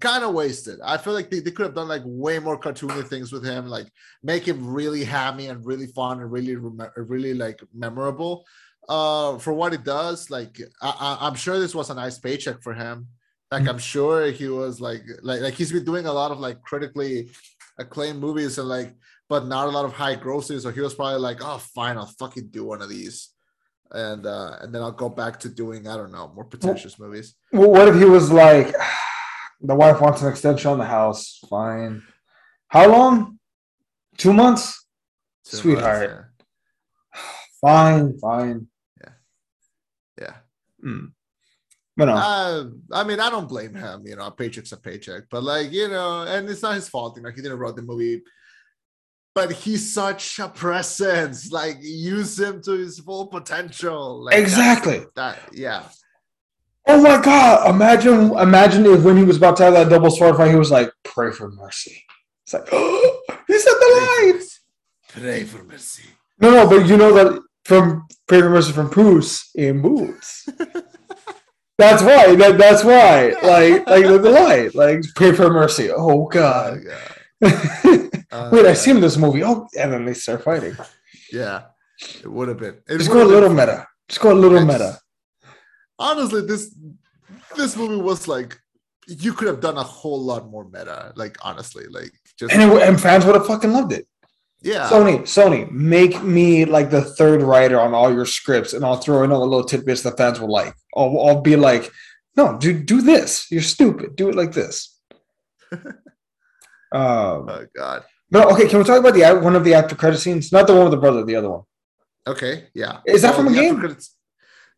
kind 0.00 0.24
of 0.24 0.34
wasted. 0.34 0.80
I 0.84 0.96
feel 0.96 1.12
like 1.12 1.30
they, 1.30 1.40
they 1.40 1.50
could 1.50 1.66
have 1.66 1.74
done 1.74 1.88
like 1.88 2.02
way 2.04 2.38
more 2.38 2.58
cartoony 2.58 3.06
things 3.06 3.32
with 3.32 3.44
him, 3.44 3.66
like 3.66 3.88
make 4.22 4.46
him 4.46 4.66
really 4.66 5.04
hammy 5.04 5.48
and 5.48 5.64
really 5.64 5.86
fun 5.86 6.20
and 6.20 6.30
really 6.30 6.56
really 6.96 7.34
like 7.34 7.60
memorable. 7.74 8.44
Uh, 8.88 9.38
for 9.38 9.52
what 9.52 9.72
it 9.72 9.84
does, 9.84 10.30
like 10.30 10.60
I, 10.80 10.94
I, 10.98 11.26
I'm 11.26 11.34
sure 11.34 11.58
this 11.58 11.74
was 11.74 11.90
a 11.90 11.94
nice 11.94 12.18
paycheck 12.18 12.62
for 12.62 12.74
him. 12.74 13.06
Like 13.50 13.68
I'm 13.68 13.78
sure 13.78 14.30
he 14.30 14.48
was 14.48 14.80
like 14.80 15.02
like 15.22 15.42
like 15.42 15.54
he's 15.54 15.70
been 15.70 15.84
doing 15.84 16.06
a 16.06 16.12
lot 16.12 16.30
of 16.30 16.40
like 16.40 16.62
critically 16.62 17.30
acclaimed 17.78 18.18
movies 18.18 18.56
and 18.58 18.68
like 18.68 18.94
but 19.28 19.46
not 19.46 19.66
a 19.66 19.70
lot 19.70 19.84
of 19.84 19.92
high 19.92 20.14
grosses. 20.14 20.62
So 20.62 20.70
he 20.70 20.80
was 20.80 20.94
probably 20.94 21.20
like, 21.20 21.38
oh 21.42 21.58
fine, 21.58 21.98
I'll 21.98 22.06
fucking 22.06 22.48
do 22.48 22.64
one 22.64 22.80
of 22.80 22.88
these. 22.88 23.28
And 23.90 24.24
uh 24.24 24.56
and 24.62 24.74
then 24.74 24.80
I'll 24.80 24.90
go 24.90 25.10
back 25.10 25.38
to 25.40 25.50
doing, 25.50 25.86
I 25.86 25.98
don't 25.98 26.12
know, 26.12 26.32
more 26.34 26.46
pretentious 26.46 26.98
movies. 26.98 27.34
Well, 27.52 27.70
what 27.70 27.88
if 27.88 27.96
he 27.96 28.06
was 28.06 28.32
like, 28.32 28.74
the 29.62 29.74
wife 29.74 30.00
wants 30.00 30.22
an 30.22 30.28
extension 30.28 30.70
on 30.70 30.78
the 30.78 30.84
house? 30.84 31.38
Fine. 31.48 32.02
How 32.68 32.88
long? 32.88 33.38
Two 34.16 34.32
months? 34.32 34.86
So, 35.44 35.58
Sweetheart. 35.58 36.26
Fine, 37.60 38.18
fine. 38.18 38.66
Yeah. 40.20 40.34
Mm. 40.84 41.12
But 41.96 42.06
no. 42.06 42.14
Uh, 42.14 42.64
I 42.92 43.04
mean, 43.04 43.20
I 43.20 43.30
don't 43.30 43.48
blame 43.48 43.74
him. 43.74 44.02
You 44.06 44.16
know, 44.16 44.26
a 44.26 44.30
paycheck's 44.30 44.72
a 44.72 44.76
paycheck, 44.76 45.24
but 45.30 45.42
like 45.42 45.72
you 45.72 45.88
know, 45.88 46.22
and 46.22 46.48
it's 46.48 46.62
not 46.62 46.74
his 46.74 46.88
fault. 46.88 47.16
You 47.16 47.22
know, 47.22 47.30
he 47.30 47.42
didn't 47.42 47.58
write 47.58 47.76
the 47.76 47.82
movie, 47.82 48.22
but 49.34 49.52
he's 49.52 49.92
such 49.92 50.38
a 50.38 50.48
presence. 50.48 51.52
Like, 51.52 51.78
use 51.80 52.38
him 52.38 52.62
to 52.62 52.72
his 52.72 52.98
full 52.98 53.26
potential. 53.26 54.24
Like, 54.24 54.36
exactly. 54.36 55.04
That 55.16 55.38
yeah. 55.52 55.84
Oh 56.86 57.00
my 57.00 57.20
god! 57.22 57.70
Imagine, 57.74 58.32
imagine 58.38 58.84
if 58.86 59.02
when 59.04 59.16
he 59.16 59.22
was 59.24 59.36
about 59.36 59.56
to 59.58 59.64
have 59.64 59.74
that 59.74 59.88
double 59.88 60.10
sword 60.10 60.36
fight, 60.36 60.50
he 60.50 60.56
was 60.56 60.70
like, 60.70 60.90
"Pray 61.04 61.30
for 61.30 61.50
mercy." 61.50 62.02
It's 62.44 62.54
like, 62.54 62.68
oh, 62.72 63.20
he 63.46 63.58
said 63.58 63.72
the 63.74 64.26
lines. 64.32 64.60
Pray 65.08 65.44
for 65.44 65.62
mercy. 65.64 66.04
No, 66.40 66.50
no, 66.50 66.68
but 66.68 66.86
you 66.88 66.96
know 66.96 67.12
that 67.14 67.40
from 67.64 68.06
"Pray 68.26 68.40
for 68.40 68.50
mercy" 68.50 68.72
from 68.72 68.90
Puss 68.90 69.50
in 69.54 69.80
Boots. 69.80 70.48
that's 71.78 72.02
why. 72.02 72.34
That, 72.34 72.58
that's 72.58 72.82
why. 72.84 73.30
Like, 73.42 73.86
like 73.88 74.04
the 74.22 74.30
light. 74.30 74.74
like 74.74 75.02
"Pray 75.14 75.32
for 75.32 75.50
mercy." 75.50 75.90
Oh 75.90 76.22
Oh, 76.22 76.26
god. 76.26 76.80
God. 77.40 78.08
Uh, 78.32 78.48
Wait, 78.50 78.64
I 78.64 78.72
seen 78.72 78.98
this 78.98 79.18
movie. 79.18 79.44
Oh, 79.44 79.68
and 79.78 79.92
then 79.92 80.06
they 80.06 80.14
start 80.14 80.42
fighting. 80.42 80.74
Yeah, 81.30 81.64
it 82.24 82.32
would 82.32 82.48
have 82.48 82.56
been. 82.56 82.78
It 82.88 82.96
Just 82.96 83.10
go 83.10 83.22
a 83.22 83.28
little 83.28 83.50
meta. 83.50 83.86
Just 84.08 84.22
go 84.22 84.32
a 84.32 84.34
little 84.34 84.64
meta. 84.64 84.98
Honestly, 86.02 86.42
this 86.42 86.74
this 87.56 87.76
movie 87.76 87.96
was 88.10 88.26
like 88.28 88.58
you 89.08 89.32
could 89.32 89.48
have 89.48 89.60
done 89.60 89.76
a 89.76 89.82
whole 89.82 90.20
lot 90.30 90.48
more 90.50 90.64
meta. 90.64 91.12
Like 91.16 91.36
honestly, 91.42 91.84
like 91.90 92.12
just 92.38 92.52
And, 92.52 92.62
it, 92.62 92.82
and 92.88 93.00
fans 93.00 93.24
would 93.24 93.34
have 93.34 93.46
fucking 93.46 93.72
loved 93.72 93.92
it. 93.92 94.06
yeah. 94.62 94.88
Sony, 94.88 95.16
Sony, 95.22 95.70
make 95.70 96.22
me 96.22 96.64
like 96.64 96.88
the 96.90 97.02
third 97.18 97.42
writer 97.42 97.78
on 97.80 97.94
all 97.94 98.12
your 98.12 98.26
scripts, 98.26 98.72
and 98.74 98.84
I'll 98.84 98.96
throw 99.04 99.22
in 99.24 99.32
all 99.32 99.40
the 99.40 99.46
little 99.46 99.64
tidbits 99.72 100.02
the 100.02 100.12
fans 100.12 100.38
will 100.40 100.52
like. 100.60 100.74
I'll, 100.96 101.20
I'll 101.26 101.40
be 101.40 101.56
like, 101.56 101.90
no, 102.36 102.56
do 102.58 102.70
do 102.92 103.00
this. 103.02 103.46
You're 103.50 103.62
stupid. 103.76 104.16
Do 104.16 104.28
it 104.28 104.34
like 104.36 104.52
this. 104.52 105.00
um, 105.72 105.88
oh 106.92 107.66
God. 107.76 108.04
no, 108.30 108.42
okay. 108.50 108.68
Can 108.68 108.78
we 108.78 108.84
talk 108.84 109.00
about 109.00 109.14
the 109.14 109.24
one 109.40 109.56
of 109.56 109.64
the 109.64 109.74
after 109.74 109.94
credit 109.96 110.18
scenes? 110.18 110.52
Not 110.52 110.66
the 110.66 110.74
one 110.74 110.84
with 110.84 110.92
the 110.92 110.98
brother, 111.04 111.24
the 111.24 111.36
other 111.36 111.50
one. 111.50 111.62
Okay. 112.26 112.68
Yeah. 112.74 113.00
Is 113.06 113.22
that 113.22 113.34
from 113.34 113.48
a 113.48 113.50
the 113.50 113.56
game? 113.60 113.78
credits- 113.78 114.16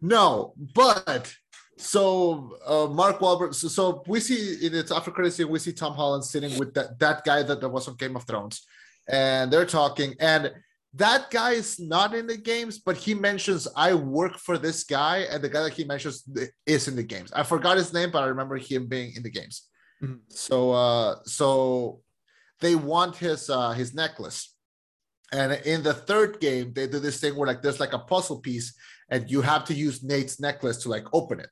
No, 0.05 0.53
but 0.75 1.35
so 1.79 2.59
uh, 2.67 2.89
Mark 3.01 3.21
Wahlberg. 3.21 3.55
So, 3.55 3.69
so 3.69 4.03
we 4.07 4.21
see 4.21 4.67
in 4.67 4.75
its 4.75 4.93
after 4.93 5.11
credits 5.11 5.37
scene, 5.37 5.49
we 5.49 5.59
see 5.59 5.73
Tom 5.73 5.95
Holland 5.95 6.25
sitting 6.25 6.59
with 6.59 6.75
that 6.75 6.99
that 6.99 7.25
guy 7.25 7.43
that, 7.43 7.61
that 7.61 7.69
was 7.71 7.89
on 7.89 7.97
Game 7.97 8.15
of 8.17 8.25
Thrones, 8.25 8.57
and 9.09 9.51
they're 9.51 9.67
talking 9.81 10.15
and. 10.21 10.53
That 10.97 11.29
guy 11.29 11.55
is 11.63 11.81
not 11.81 12.15
in 12.15 12.29
the 12.29 12.37
games, 12.37 12.79
but 12.79 12.97
he 12.97 13.15
mentions 13.15 13.67
I 13.75 13.95
work 13.95 14.39
for 14.39 14.57
this 14.59 14.85
guy, 14.85 15.27
and 15.29 15.43
the 15.43 15.49
guy 15.49 15.63
that 15.65 15.73
he 15.73 15.83
mentions 15.83 16.17
is 16.67 16.87
in 16.87 16.95
the 16.95 17.03
games. 17.03 17.33
I 17.33 17.43
forgot 17.43 17.77
his 17.83 17.93
name, 17.93 18.11
but 18.13 18.23
I 18.23 18.27
remember 18.27 18.57
him 18.59 18.87
being 18.87 19.11
in 19.17 19.25
the 19.25 19.35
games. 19.39 19.57
Mhm. 20.01 20.21
So, 20.29 20.71
uh, 20.71 21.17
so 21.25 22.01
they 22.61 22.77
want 22.77 23.17
his 23.17 23.51
uh, 23.51 23.73
his 23.73 23.93
necklace, 23.93 24.55
and 25.33 25.49
in 25.73 25.83
the 25.83 25.95
third 25.95 26.39
game, 26.39 26.73
they 26.73 26.87
do 26.87 27.01
this 27.01 27.19
thing 27.21 27.35
where 27.35 27.49
like 27.51 27.61
there's 27.61 27.81
like 27.81 27.97
a 28.01 28.07
puzzle 28.13 28.39
piece, 28.39 28.69
and 29.15 29.31
you 29.33 29.41
have 29.53 29.65
to 29.69 29.75
use 29.87 29.97
Nate's 30.15 30.37
necklace 30.49 30.79
to 30.83 30.89
like 30.95 31.07
open 31.21 31.39
it. 31.47 31.51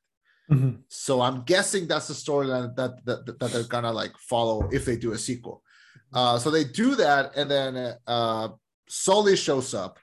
Mhm. 0.51 0.73
So 0.89 1.13
I'm 1.27 1.39
guessing 1.53 1.83
that's 1.87 2.09
the 2.13 2.19
storyline 2.25 2.69
that, 2.79 2.93
that 3.07 3.21
that 3.39 3.51
they're 3.53 3.73
gonna 3.77 3.95
like 4.03 4.15
follow 4.33 4.59
if 4.79 4.83
they 4.87 4.97
do 5.07 5.11
a 5.13 5.19
sequel. 5.29 5.57
Uh, 6.19 6.37
so 6.43 6.47
they 6.51 6.65
do 6.83 6.89
that, 7.05 7.25
and 7.39 7.49
then 7.55 7.71
uh, 8.17 8.49
Sully 9.05 9.37
shows 9.47 9.73
up, 9.85 9.95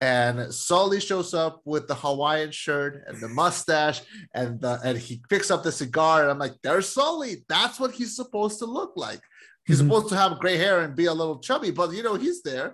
and 0.00 0.52
Sully 0.52 1.00
shows 1.08 1.30
up 1.44 1.54
with 1.72 1.84
the 1.88 1.94
Hawaiian 2.04 2.50
shirt 2.50 2.92
and 3.06 3.16
the 3.22 3.28
mustache, 3.42 3.98
and 4.34 4.60
the, 4.62 4.72
and 4.86 4.98
he 4.98 5.14
picks 5.32 5.50
up 5.52 5.62
the 5.62 5.72
cigar, 5.82 6.16
and 6.22 6.30
I'm 6.32 6.38
like, 6.46 6.56
"There's 6.62 6.88
Sully. 6.98 7.32
That's 7.48 7.76
what 7.80 7.92
he's 7.98 8.14
supposed 8.20 8.58
to 8.58 8.66
look 8.78 8.92
like. 9.06 9.22
He's 9.68 9.78
Mhm. 9.80 9.84
supposed 9.84 10.08
to 10.12 10.16
have 10.22 10.38
gray 10.42 10.58
hair 10.64 10.76
and 10.84 10.94
be 11.02 11.06
a 11.06 11.18
little 11.20 11.38
chubby, 11.48 11.70
but 11.70 11.88
you 11.96 12.02
know 12.06 12.16
he's 12.24 12.40
there 12.42 12.68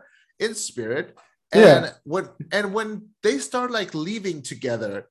in 0.44 0.54
spirit." 0.54 1.06
Yeah. 1.54 1.84
And 1.84 1.94
when 2.04 2.28
and 2.50 2.74
when 2.74 3.08
they 3.22 3.38
start 3.38 3.70
like 3.70 3.94
leaving 3.94 4.42
together, 4.42 5.08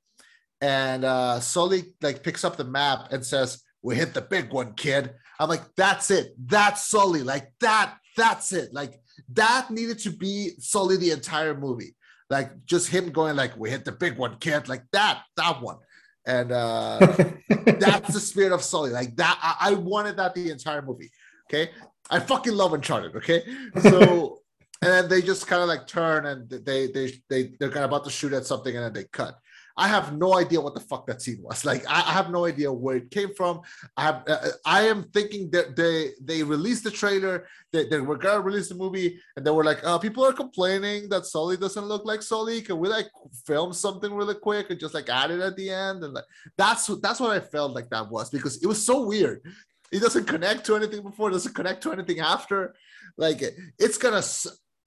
and 0.60 1.04
uh 1.04 1.40
Sully 1.40 1.94
like 2.00 2.22
picks 2.22 2.44
up 2.44 2.56
the 2.56 2.64
map 2.64 3.12
and 3.12 3.24
says, 3.24 3.62
"We 3.82 3.96
hit 3.96 4.14
the 4.14 4.22
big 4.22 4.52
one, 4.52 4.74
kid." 4.74 5.14
I'm 5.38 5.48
like, 5.48 5.62
"That's 5.76 6.10
it. 6.10 6.34
That's 6.38 6.86
Sully. 6.86 7.22
Like 7.22 7.52
that. 7.60 7.96
That's 8.16 8.52
it. 8.52 8.72
Like 8.72 9.00
that 9.32 9.70
needed 9.70 9.98
to 10.00 10.10
be 10.10 10.50
Sully 10.58 10.96
the 10.96 11.10
entire 11.10 11.54
movie. 11.54 11.94
Like 12.28 12.64
just 12.64 12.88
him 12.88 13.10
going 13.10 13.36
like, 13.36 13.56
"We 13.56 13.70
hit 13.70 13.84
the 13.84 13.92
big 13.92 14.18
one, 14.18 14.38
kid." 14.38 14.68
Like 14.68 14.84
that. 14.92 15.22
That 15.36 15.62
one. 15.62 15.78
And 16.26 16.52
uh 16.52 16.98
that's 17.48 18.14
the 18.14 18.20
spirit 18.20 18.52
of 18.52 18.62
Sully. 18.62 18.90
Like 18.90 19.16
that. 19.16 19.38
I, 19.42 19.70
I 19.70 19.74
wanted 19.74 20.16
that 20.16 20.34
the 20.34 20.50
entire 20.50 20.82
movie. 20.82 21.10
Okay. 21.48 21.70
I 22.10 22.20
fucking 22.20 22.52
love 22.52 22.74
Uncharted. 22.74 23.16
Okay. 23.16 23.42
So 23.80 24.41
and 24.82 24.90
then 24.90 25.08
they 25.08 25.22
just 25.22 25.46
kind 25.46 25.62
of 25.62 25.68
like 25.68 25.86
turn 25.86 26.26
and 26.26 26.50
they 26.50 26.88
they 26.88 27.12
they 27.30 27.52
they're 27.58 27.70
kind 27.70 27.84
of 27.84 27.90
about 27.90 28.04
to 28.04 28.10
shoot 28.10 28.32
at 28.32 28.44
something 28.44 28.76
and 28.76 28.84
then 28.84 28.92
they 28.92 29.04
cut. 29.12 29.36
I 29.76 29.88
have 29.88 30.12
no 30.12 30.36
idea 30.36 30.60
what 30.60 30.74
the 30.74 30.80
fuck 30.80 31.06
that 31.06 31.22
scene 31.22 31.40
was. 31.40 31.64
Like 31.72 31.88
I, 31.88 32.00
I 32.00 32.12
have 32.12 32.30
no 32.30 32.44
idea 32.44 32.70
where 32.72 32.96
it 32.96 33.10
came 33.10 33.32
from. 33.34 33.60
I 33.96 34.02
have 34.02 34.24
uh, 34.26 34.48
I 34.66 34.82
am 34.82 35.04
thinking 35.14 35.50
that 35.52 35.76
they 35.76 36.10
they 36.20 36.42
released 36.42 36.82
the 36.84 36.90
trailer. 36.90 37.46
They, 37.72 37.86
they 37.88 38.00
were 38.00 38.18
gonna 38.18 38.40
release 38.40 38.68
the 38.68 38.74
movie 38.74 39.20
and 39.36 39.46
they 39.46 39.52
were 39.52 39.64
like, 39.64 39.78
uh, 39.84 39.98
people 39.98 40.24
are 40.26 40.32
complaining 40.32 41.08
that 41.10 41.26
Sully 41.26 41.56
doesn't 41.56 41.84
look 41.84 42.04
like 42.04 42.20
Sully. 42.20 42.60
Can 42.60 42.78
we 42.78 42.88
like 42.88 43.08
film 43.46 43.72
something 43.72 44.12
really 44.12 44.34
quick 44.34 44.70
and 44.70 44.80
just 44.80 44.94
like 44.94 45.08
add 45.08 45.30
it 45.30 45.40
at 45.40 45.56
the 45.56 45.70
end? 45.70 46.02
And 46.02 46.12
like 46.14 46.24
that's 46.58 46.88
that's 47.00 47.20
what 47.20 47.30
I 47.30 47.40
felt 47.40 47.72
like 47.72 47.88
that 47.90 48.10
was 48.10 48.30
because 48.30 48.60
it 48.62 48.66
was 48.66 48.84
so 48.84 49.06
weird. 49.06 49.40
It 49.92 50.00
doesn't 50.00 50.26
connect 50.26 50.66
to 50.66 50.76
anything 50.76 51.02
before, 51.02 51.28
it 51.28 51.32
doesn't 51.32 51.54
connect 51.54 51.84
to 51.84 51.92
anything 51.92 52.18
after. 52.18 52.74
Like 53.16 53.42
it's 53.78 53.98
gonna. 53.98 54.22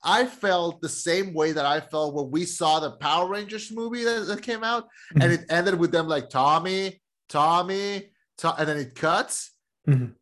I 0.06 0.26
felt 0.26 0.82
the 0.82 0.90
same 0.90 1.34
way 1.34 1.52
that 1.52 1.66
I 1.66 1.80
felt 1.82 2.14
when 2.14 2.30
we 2.30 2.46
saw 2.46 2.80
the 2.80 2.92
Power 2.92 3.28
Rangers 3.28 3.72
movie 3.72 4.04
that, 4.04 4.28
that 4.28 4.42
came 4.44 4.64
out, 4.64 4.88
and 5.20 5.32
it 5.34 5.42
ended 5.50 5.76
with 5.80 5.92
them 5.92 6.08
like 6.08 6.30
Tommy, 6.30 7.02
Tommy, 7.28 8.12
To- 8.40 8.54
and 8.56 8.68
then 8.70 8.78
it 8.78 8.94
cuts, 8.96 9.52
Mhm. 9.88 10.14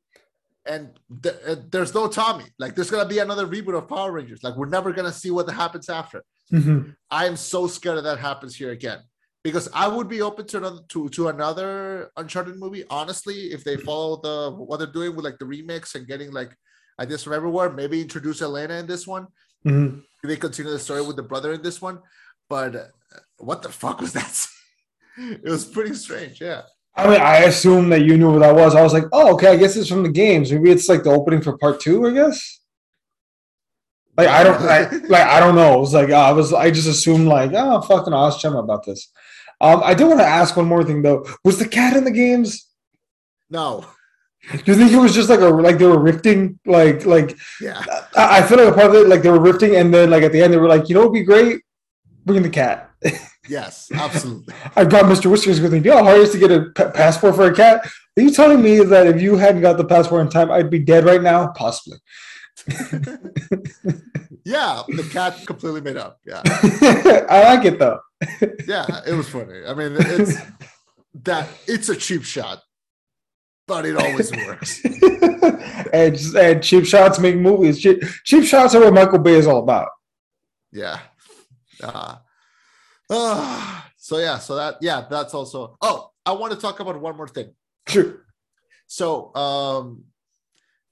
and 0.66 0.90
th- 1.24 1.36
there's 1.72 1.94
no 1.94 2.08
Tommy. 2.08 2.46
Like 2.60 2.76
there's 2.76 2.92
gonna 2.92 3.10
be 3.10 3.20
another 3.20 3.46
reboot 3.48 3.78
of 3.78 3.88
Power 3.90 4.12
Rangers. 4.12 4.42
Like 4.44 4.56
we're 4.56 4.68
never 4.78 4.94
gonna 4.94 5.12
see 5.12 5.32
what 5.32 5.50
happens 5.50 5.90
after. 5.90 6.24
Mhm. 6.52 6.96
I 7.12 7.26
am 7.26 7.36
so 7.36 7.68
scared 7.68 7.98
that 7.98 8.04
that 8.04 8.20
happens 8.20 8.56
here 8.56 8.72
again 8.72 9.00
because 9.44 9.68
I 9.74 9.88
would 9.88 10.08
be 10.08 10.22
open 10.22 10.46
to 10.48 10.58
another 10.58 10.82
to, 10.90 11.10
to 11.10 11.28
another 11.30 12.12
Uncharted 12.16 12.58
movie. 12.58 12.84
Honestly, 12.90 13.52
if 13.52 13.64
they 13.64 13.78
follow 13.78 14.22
the 14.22 14.52
what 14.56 14.78
they're 14.78 14.88
doing 15.00 15.16
with 15.16 15.26
like 15.26 15.40
the 15.40 15.46
remix 15.46 15.96
and 15.96 16.08
getting 16.08 16.32
like 16.32 16.56
ideas 17.00 17.24
from 17.24 17.34
everywhere, 17.34 17.72
maybe 17.72 18.00
introduce 18.02 18.42
Elena 18.44 18.76
in 18.76 18.86
this 18.88 19.08
one. 19.08 19.26
Mhm. 19.66 20.04
Maybe 20.24 20.38
continue 20.38 20.72
the 20.72 20.80
story 20.80 21.02
with 21.02 21.16
the 21.16 21.24
brother 21.24 21.54
in 21.54 21.62
this 21.62 21.82
one. 21.82 22.00
But 22.50 22.76
uh, 22.76 22.84
what 23.38 23.62
the 23.62 23.70
fuck 23.70 24.02
was 24.02 24.14
that? 24.14 24.48
it 25.18 25.44
was 25.44 25.66
pretty 25.66 25.94
strange. 25.94 26.42
Yeah. 26.42 26.64
I 26.96 27.08
mean, 27.10 27.22
I 27.22 27.38
assume 27.40 27.90
that 27.90 28.04
you 28.04 28.18
knew 28.18 28.32
what 28.32 28.40
that 28.40 28.56
was. 28.56 28.76
I 28.76 28.84
was 28.84 28.94
like, 28.94 29.06
oh, 29.12 29.34
okay, 29.34 29.48
I 29.48 29.58
guess 29.58 29.76
it's 29.76 29.90
from 29.90 30.04
the 30.04 30.10
games. 30.10 30.52
Maybe 30.52 30.70
it's 30.70 30.88
like 30.88 31.04
the 31.04 31.10
opening 31.10 31.42
for 31.42 31.58
part 31.58 31.80
two, 31.80 32.06
I 32.06 32.12
guess. 32.12 32.60
Like 34.16 34.28
I 34.28 34.44
don't 34.44 34.62
I, 34.62 34.90
like 35.08 35.28
I 35.28 35.40
don't 35.40 35.56
know. 35.56 35.76
It 35.78 35.80
was 35.80 35.94
like 35.94 36.10
uh, 36.10 36.20
I 36.20 36.32
was 36.32 36.54
I 36.54 36.70
just 36.70 36.88
assumed 36.88 37.28
like 37.28 37.52
oh 37.54 37.82
fucking 37.82 38.14
I'll 38.14 38.28
ask 38.28 38.40
Chema 38.40 38.60
about 38.64 38.86
this. 38.86 39.12
Um, 39.60 39.82
I 39.84 39.94
do 39.94 40.08
want 40.08 40.20
to 40.20 40.26
ask 40.26 40.56
one 40.56 40.68
more 40.68 40.84
thing 40.84 41.02
though. 41.02 41.26
Was 41.44 41.58
the 41.58 41.68
cat 41.68 41.96
in 41.98 42.04
the 42.04 42.12
games? 42.12 42.70
No. 43.50 43.86
Do 44.52 44.72
you 44.72 44.76
think 44.76 44.92
it 44.92 44.98
was 44.98 45.16
just 45.16 45.30
like 45.30 45.40
a 45.40 45.46
like 45.48 45.78
they 45.78 45.86
were 45.86 46.00
rifting? 46.00 46.60
Like 46.66 47.06
like 47.06 47.38
Yeah. 47.62 47.82
I, 48.16 48.40
I 48.40 48.42
feel 48.44 48.58
like 48.58 48.68
a 48.68 48.74
part 48.74 48.88
of 48.88 48.96
it 48.96 49.08
like 49.08 49.22
they 49.22 49.30
were 49.30 49.40
rifting, 49.40 49.76
and 49.76 49.94
then 49.94 50.10
like 50.10 50.24
at 50.24 50.32
the 50.34 50.42
end 50.42 50.52
they 50.54 50.58
were 50.58 50.68
like, 50.68 50.90
you 50.90 50.96
know, 50.96 51.02
it'd 51.02 51.14
be 51.14 51.24
great, 51.24 51.62
bring 52.26 52.42
the 52.42 52.50
cat. 52.50 52.92
Yes. 53.50 53.92
Absolutely. 53.94 54.54
I 54.78 54.86
got 54.86 55.04
Mr. 55.04 55.30
Whiskers 55.30 55.60
with 55.60 55.74
me. 55.74 55.82
Do 55.82 55.90
you 55.90 55.92
know 55.92 55.98
how 55.98 56.06
hard 56.06 56.20
it 56.20 56.24
is 56.24 56.32
to 56.32 56.38
get 56.38 56.50
a 56.50 56.90
passport 56.92 57.36
for 57.36 57.46
a 57.48 57.54
cat? 57.54 57.86
Are 58.18 58.22
you 58.24 58.32
telling 58.32 58.62
me 58.62 58.80
that 58.80 59.06
if 59.06 59.22
you 59.22 59.36
hadn't 59.36 59.62
got 59.62 59.76
the 59.76 59.84
passport 59.84 60.22
in 60.22 60.30
time, 60.30 60.50
I'd 60.50 60.70
be 60.70 60.80
dead 60.80 61.04
right 61.04 61.22
now? 61.22 61.50
Possibly. 61.50 61.98
yeah. 64.46 64.84
The 64.88 65.10
cat 65.12 65.46
completely 65.46 65.82
made 65.82 65.98
up. 65.98 66.20
Yeah. 66.26 66.42
I 67.30 67.54
like 67.54 67.66
it 67.66 67.80
though. 67.80 68.00
Yeah. 68.66 69.02
It 69.06 69.14
was 69.14 69.28
funny. 69.28 69.66
I 69.68 69.74
mean, 69.74 69.96
it's 70.00 70.38
that 71.24 71.50
it's 71.68 71.90
a 71.90 71.96
cheap 71.96 72.24
shot, 72.24 72.62
but 73.68 73.86
it 73.86 73.96
always 73.96 74.32
works. 74.32 74.84
and, 75.94 76.18
and 76.36 76.64
cheap 76.64 76.86
shots 76.86 77.20
make 77.20 77.36
movies. 77.36 77.80
Cheap, 77.80 78.04
cheap 78.24 78.44
shots 78.44 78.76
are 78.76 78.82
what 78.82 78.94
Michael 78.94 79.20
Bay 79.20 79.36
is 79.36 79.48
all 79.48 79.60
about. 79.60 79.90
Yeah. 80.72 81.00
Uh, 81.82 82.16
ah, 83.10 83.92
so 83.98 84.18
yeah, 84.18 84.38
so 84.40 84.56
that 84.56 84.78
yeah, 84.82 85.06
that's 85.10 85.34
also. 85.34 85.78
Oh, 85.82 86.10
I 86.26 86.32
want 86.34 86.54
to 86.54 86.60
talk 86.60 86.80
about 86.80 87.00
one 87.00 87.16
more 87.16 87.28
thing. 87.28 87.54
Sure. 87.88 88.26
So 88.88 89.34
um 89.36 90.04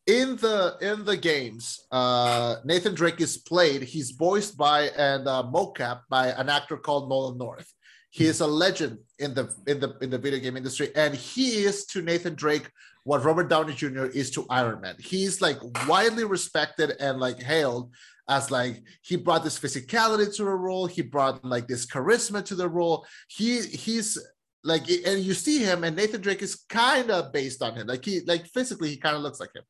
in 0.08 0.36
the 0.38 0.78
in 0.82 1.06
the 1.06 1.18
games, 1.18 1.86
uh 1.92 2.58
Nathan 2.66 2.96
Drake 2.96 3.22
is 3.22 3.38
played, 3.38 3.84
he's 3.84 4.12
voiced 4.12 4.58
by 4.58 4.90
and 4.98 5.28
uh 5.28 5.44
mocap 5.44 6.02
by 6.10 6.28
an 6.28 6.50
actor 6.50 6.78
called 6.78 7.10
Nolan 7.10 7.38
North. 7.38 7.72
He 8.12 8.26
is 8.26 8.42
a 8.42 8.48
legend 8.48 9.00
in 9.20 9.34
the 9.34 9.54
in 9.68 9.80
the 9.80 9.98
in 10.02 10.10
the 10.10 10.18
video 10.18 10.40
game 10.40 10.58
industry, 10.58 10.90
and 10.96 11.16
he 11.16 11.64
is 11.64 11.86
to 11.88 12.02
Nathan 12.02 12.36
Drake 12.36 12.70
what 13.04 13.24
Robert 13.24 13.50
Downey 13.50 13.74
Jr. 13.74 14.06
is 14.06 14.30
to 14.32 14.46
Iron 14.50 14.82
Man. 14.82 14.96
He's 15.00 15.42
like 15.42 15.58
widely 15.88 16.24
respected 16.24 16.92
and 17.00 17.20
like 17.20 17.42
hailed 17.42 17.92
as 18.30 18.52
like 18.52 18.84
he 19.02 19.16
brought 19.16 19.44
this 19.44 19.60
physicality 19.60 20.34
to 20.36 20.44
the 20.44 20.50
role, 20.50 20.86
he 20.86 21.02
brought 21.02 21.44
like 21.44 21.68
this 21.68 21.86
charisma 21.86 22.44
to 22.46 22.56
the 22.56 22.70
role. 22.70 23.06
He 23.28 23.62
he's 23.62 24.18
like 24.64 24.90
and 24.90 25.22
you 25.22 25.34
see 25.34 25.60
him 25.60 25.84
and 25.84 25.96
Nathan 25.96 26.22
Drake 26.22 26.42
is 26.42 26.64
kind 26.70 27.10
of 27.10 27.34
based 27.34 27.62
on 27.64 27.76
him. 27.76 27.88
Like 27.88 28.06
he 28.06 28.22
like 28.28 28.46
physically 28.48 28.90
he 28.90 28.98
kind 28.98 29.16
of 29.16 29.22
looks 29.22 29.40
like 29.40 29.56
him. 29.56 29.64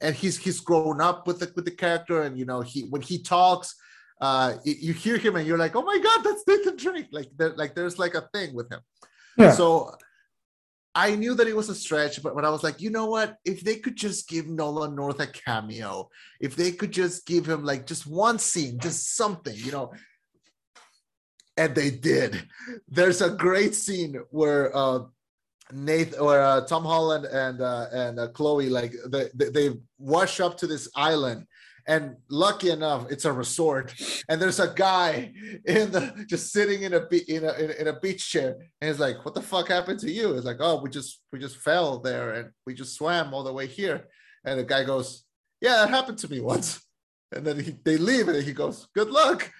And 0.00 0.16
he's 0.16 0.36
he's 0.36 0.60
grown 0.60 1.00
up 1.00 1.26
with 1.26 1.38
the 1.40 1.52
with 1.54 1.64
the 1.64 1.70
character 1.70 2.22
and 2.22 2.36
you 2.36 2.44
know 2.44 2.60
he 2.60 2.82
when 2.82 3.02
he 3.02 3.22
talks 3.22 3.74
uh 4.22 4.54
you 4.64 4.92
hear 4.94 5.18
him 5.18 5.34
and 5.36 5.46
you're 5.46 5.58
like, 5.58 5.74
"Oh 5.74 5.82
my 5.82 5.98
god, 5.98 6.22
that's 6.22 6.44
Nathan 6.46 6.76
Drake." 6.76 7.08
Like 7.10 7.28
there 7.36 7.54
like 7.56 7.74
there's 7.74 7.98
like 7.98 8.14
a 8.14 8.28
thing 8.32 8.54
with 8.54 8.70
him. 8.72 8.80
Yeah. 9.36 9.50
So 9.50 9.96
I 10.94 11.16
knew 11.16 11.34
that 11.34 11.48
it 11.48 11.56
was 11.56 11.68
a 11.68 11.74
stretch, 11.74 12.22
but 12.22 12.34
when 12.36 12.44
I 12.44 12.50
was 12.50 12.62
like, 12.62 12.80
you 12.80 12.90
know 12.90 13.06
what? 13.06 13.36
If 13.44 13.62
they 13.62 13.76
could 13.76 13.96
just 13.96 14.28
give 14.28 14.46
Nolan 14.46 14.94
North 14.94 15.20
a 15.20 15.26
cameo, 15.26 16.08
if 16.40 16.54
they 16.54 16.70
could 16.70 16.92
just 16.92 17.26
give 17.26 17.48
him 17.48 17.64
like 17.64 17.84
just 17.86 18.06
one 18.06 18.38
scene, 18.38 18.78
just 18.78 19.16
something, 19.16 19.56
you 19.56 19.72
know. 19.72 19.92
And 21.56 21.74
they 21.74 21.90
did. 21.90 22.48
There's 22.88 23.22
a 23.22 23.30
great 23.30 23.74
scene 23.74 24.20
where 24.30 24.74
uh 24.76 25.00
Nathan 25.72 26.20
or 26.20 26.38
uh, 26.38 26.60
Tom 26.66 26.84
Holland 26.84 27.24
and 27.24 27.60
uh, 27.60 27.86
and 27.92 28.20
uh, 28.20 28.28
Chloe 28.28 28.68
like 28.68 28.94
they 29.08 29.28
they 29.34 29.70
wash 29.98 30.38
up 30.40 30.58
to 30.58 30.66
this 30.66 30.88
island 30.94 31.46
and 31.86 32.16
lucky 32.28 32.70
enough 32.70 33.10
it's 33.10 33.24
a 33.24 33.32
resort 33.32 33.94
and 34.28 34.40
there's 34.40 34.60
a 34.60 34.72
guy 34.74 35.32
in 35.64 35.90
the 35.90 36.24
just 36.28 36.52
sitting 36.52 36.82
in 36.82 36.94
a 36.94 37.06
in 37.28 37.44
a 37.44 37.80
in 37.80 37.88
a 37.88 38.00
beach 38.00 38.30
chair 38.30 38.56
and 38.80 38.88
he's 38.88 39.00
like 39.00 39.24
what 39.24 39.34
the 39.34 39.42
fuck 39.42 39.68
happened 39.68 39.98
to 39.98 40.10
you 40.10 40.34
it's 40.34 40.46
like 40.46 40.58
oh 40.60 40.80
we 40.80 40.90
just 40.90 41.20
we 41.32 41.38
just 41.38 41.56
fell 41.56 41.98
there 41.98 42.32
and 42.32 42.50
we 42.66 42.74
just 42.74 42.94
swam 42.94 43.34
all 43.34 43.42
the 43.42 43.52
way 43.52 43.66
here 43.66 44.06
and 44.44 44.58
the 44.58 44.64
guy 44.64 44.84
goes 44.84 45.24
yeah 45.60 45.76
that 45.76 45.90
happened 45.90 46.18
to 46.18 46.30
me 46.30 46.40
once 46.40 46.84
and 47.34 47.46
then 47.46 47.58
he, 47.58 47.74
they 47.84 47.96
leave 47.96 48.28
and 48.28 48.44
he 48.44 48.52
goes 48.52 48.86
good 48.94 49.10
luck 49.10 49.50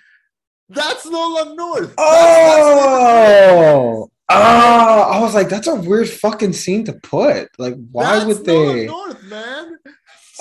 that's 0.74 1.06
Nolan 1.06 1.56
North. 1.56 1.94
Oh, 1.98 4.08
ah, 4.30 5.10
I 5.10 5.20
was 5.20 5.34
like, 5.34 5.50
that's 5.50 5.66
a 5.66 5.74
weird 5.74 6.08
fucking 6.08 6.54
scene 6.54 6.84
to 6.84 6.94
put. 6.94 7.48
Like, 7.58 7.74
why 7.90 8.24
That's 8.24 8.26
would 8.26 8.46
Nolan 8.46 8.76
they? 8.76 8.86
North, 8.86 9.22
man. 9.24 9.78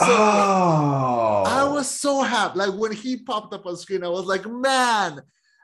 So, 0.05 0.07
Oh, 0.09 1.43
I 1.45 1.63
was 1.63 1.89
so 1.89 2.21
happy. 2.21 2.59
Like 2.59 2.73
when 2.73 2.91
he 2.91 3.17
popped 3.17 3.53
up 3.53 3.65
on 3.65 3.77
screen, 3.77 4.03
I 4.03 4.09
was 4.09 4.25
like, 4.25 4.45
man, 4.49 5.21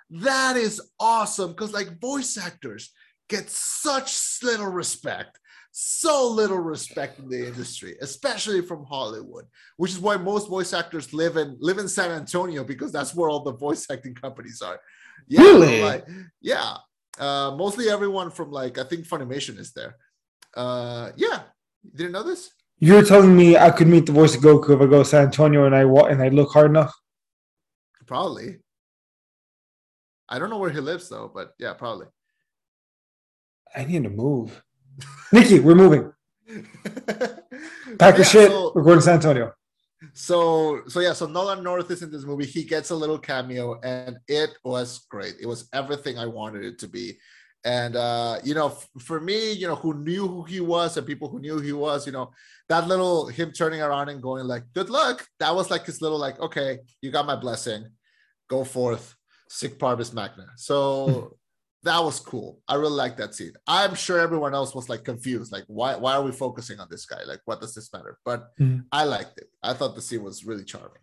that 0.10 0.56
is 0.58 0.82
awesome. 1.00 1.52
Because 1.52 1.74
like 1.74 2.00
voice 2.00 2.38
actors 2.38 2.92
get 3.30 3.50
such 3.50 4.16
little 4.44 4.68
respect, 4.68 5.40
so 5.72 6.28
little 6.30 6.60
respect 6.60 7.20
in 7.20 7.30
the 7.30 7.48
industry, 7.48 7.96
especially 8.02 8.62
from 8.62 8.86
Hollywood, 8.86 9.46
which 9.78 9.92
is 9.92 10.00
why 10.00 10.18
most 10.18 10.48
voice 10.50 10.74
actors 10.74 11.14
live 11.14 11.38
in 11.38 11.58
live 11.60 11.78
in 11.78 11.88
San 11.88 12.12
Antonio 12.12 12.64
because 12.64 12.92
that's 12.92 13.14
where 13.16 13.30
all 13.30 13.44
the 13.44 13.54
voice 13.54 13.86
acting 13.92 14.16
companies 14.16 14.62
are. 14.62 14.80
Yeah, 15.28 15.42
Really? 15.42 15.82
like, 15.82 16.06
yeah. 16.42 16.78
Uh, 17.20 17.56
mostly 17.58 17.90
everyone 17.90 18.30
from 18.30 18.52
like 18.52 18.78
I 18.78 18.84
think 18.84 19.08
Funimation 19.08 19.58
is 19.58 19.74
there. 19.74 19.96
Uh, 20.56 21.12
yeah, 21.18 21.42
you 21.84 21.92
didn't 21.98 22.12
know 22.14 22.24
this? 22.24 22.50
You're 22.80 23.04
telling 23.04 23.36
me 23.36 23.58
I 23.58 23.72
could 23.72 23.88
meet 23.88 24.06
the 24.06 24.12
voice 24.12 24.36
of 24.36 24.42
Goku 24.42 24.76
if 24.76 24.82
I 24.82 24.86
go 24.86 25.00
to 25.00 25.06
San 25.06 25.26
Antonio 25.26 25.66
and 25.66 25.76
I 25.76 25.86
walk 25.86 26.12
and 26.12 26.22
I 26.22 26.30
look 26.30 26.52
hard 26.52 26.70
enough? 26.70 26.94
Probably. 28.06 28.58
I 30.30 30.40
don't 30.40 30.50
know 30.50 30.58
where 30.60 30.70
he 30.70 30.80
lives 30.80 31.10
though, 31.10 31.32
but 31.34 31.54
yeah, 31.58 31.74
probably. 31.74 32.08
I 33.76 33.86
need 33.86 34.04
to 34.04 34.10
move. 34.10 34.64
Nikki, 35.32 35.60
we're 35.60 35.76
moving. 35.76 36.12
Pack 38.00 38.18
your 38.18 38.18
Yeah, 38.18 38.24
shit. 38.24 38.50
So, 38.52 38.72
we're 38.76 38.84
going 38.84 38.98
to 39.00 39.02
San 39.02 39.16
Antonio. 39.16 39.54
so, 40.14 40.82
so 40.88 41.00
yeah, 41.00 41.14
so 41.14 41.26
Nolan 41.26 41.64
North 41.64 41.90
is 41.92 42.04
in 42.04 42.12
this 42.12 42.24
movie. 42.24 42.46
He 42.46 42.64
gets 42.64 42.92
a 42.92 42.96
little 42.96 43.18
cameo, 43.18 43.80
and 43.82 44.18
it 44.28 44.52
was 44.64 45.06
great. 45.10 45.36
It 45.42 45.48
was 45.48 45.68
everything 45.74 46.18
I 46.18 46.26
wanted 46.28 46.64
it 46.64 46.80
to 46.80 46.88
be. 46.88 47.18
And 47.66 47.96
uh, 47.96 48.40
you 48.44 48.54
know, 48.54 48.68
f- 48.68 48.88
for 49.00 49.20
me, 49.20 49.52
you 49.52 49.68
know, 49.68 49.76
who 49.76 49.94
knew 49.94 50.28
who 50.28 50.44
he 50.44 50.60
was 50.62 50.96
and 50.96 51.06
people 51.06 51.28
who 51.30 51.40
knew 51.40 51.56
who 51.56 51.62
he 51.62 51.74
was, 51.74 52.06
you 52.06 52.14
know, 52.14 52.32
that 52.70 52.88
little 52.88 53.28
him 53.28 53.52
turning 53.52 53.82
around 53.82 54.10
and 54.10 54.22
going 54.22 54.46
like, 54.46 54.64
"Good 54.74 54.90
luck." 54.90 55.26
That 55.40 55.54
was 55.56 55.70
like 55.70 55.86
his 55.86 56.02
little 56.02 56.20
like, 56.20 56.40
"Okay, 56.40 56.80
you 57.02 57.12
got 57.12 57.26
my 57.26 57.36
blessing. 57.36 57.86
Go 58.50 58.64
forth, 58.64 59.16
sic 59.50 59.78
parvis 59.80 60.14
magna." 60.14 60.46
So 60.56 61.36
that 61.84 62.00
was 62.04 62.20
cool. 62.20 62.62
I 62.68 62.76
really 62.76 62.94
like 62.96 63.18
that 63.18 63.34
scene. 63.36 63.54
I'm 63.68 63.96
sure 63.96 64.20
everyone 64.20 64.54
else 64.54 64.74
was 64.76 64.88
like 64.88 65.04
confused, 65.04 65.52
like, 65.52 65.66
why 65.68 65.96
why 65.96 66.14
are 66.14 66.24
we 66.24 66.32
focusing 66.32 66.80
on 66.80 66.88
this 66.90 67.06
guy? 67.06 67.24
Like, 67.26 67.42
what 67.46 67.60
does 67.60 67.74
this 67.74 67.92
matter? 67.92 68.18
But 68.24 68.56
Mhm. 68.60 68.86
I 68.92 69.04
liked 69.04 69.40
it. 69.40 69.50
I 69.64 69.74
thought 69.74 69.96
the 69.96 70.02
scene 70.02 70.24
was 70.24 70.46
really 70.46 70.64
charming. 70.64 71.02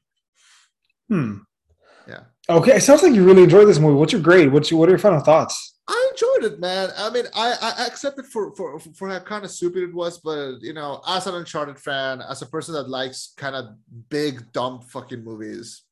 Hmm. 1.09 1.39
Yeah. 2.09 2.25
Okay. 2.49 2.77
It 2.77 2.83
sounds 2.83 3.03
like 3.03 3.13
you 3.13 3.25
really 3.25 3.43
enjoyed 3.43 3.69
this 3.69 3.79
movie. 3.79 3.97
What's 3.97 4.13
your 4.13 4.23
grade? 4.23 4.53
What's 4.53 4.71
your, 4.71 4.81
what 4.81 4.89
are 4.89 4.93
your 4.93 4.99
final 4.99 5.21
thoughts? 5.21 5.73
I 5.87 6.11
enjoyed 6.13 6.53
it, 6.53 6.61
man. 6.61 6.91
I 6.97 7.11
mean, 7.11 7.27
I 7.35 7.55
I 7.61 7.87
accept 7.87 8.19
it 8.19 8.27
for 8.27 8.55
for 8.57 8.79
for 8.81 9.09
how 9.09 9.19
kind 9.21 9.45
of 9.45 9.51
stupid 9.51 9.83
it 9.83 9.95
was, 9.95 10.19
but 10.19 10.61
you 10.63 10.73
know, 10.73 11.03
as 11.07 11.27
an 11.27 11.35
Uncharted 11.35 11.79
fan, 11.79 12.23
as 12.23 12.41
a 12.41 12.47
person 12.47 12.75
that 12.75 12.89
likes 12.89 13.35
kind 13.37 13.55
of 13.55 13.67
big 14.09 14.51
dumb 14.53 14.81
fucking 14.81 15.23
movies, 15.23 15.83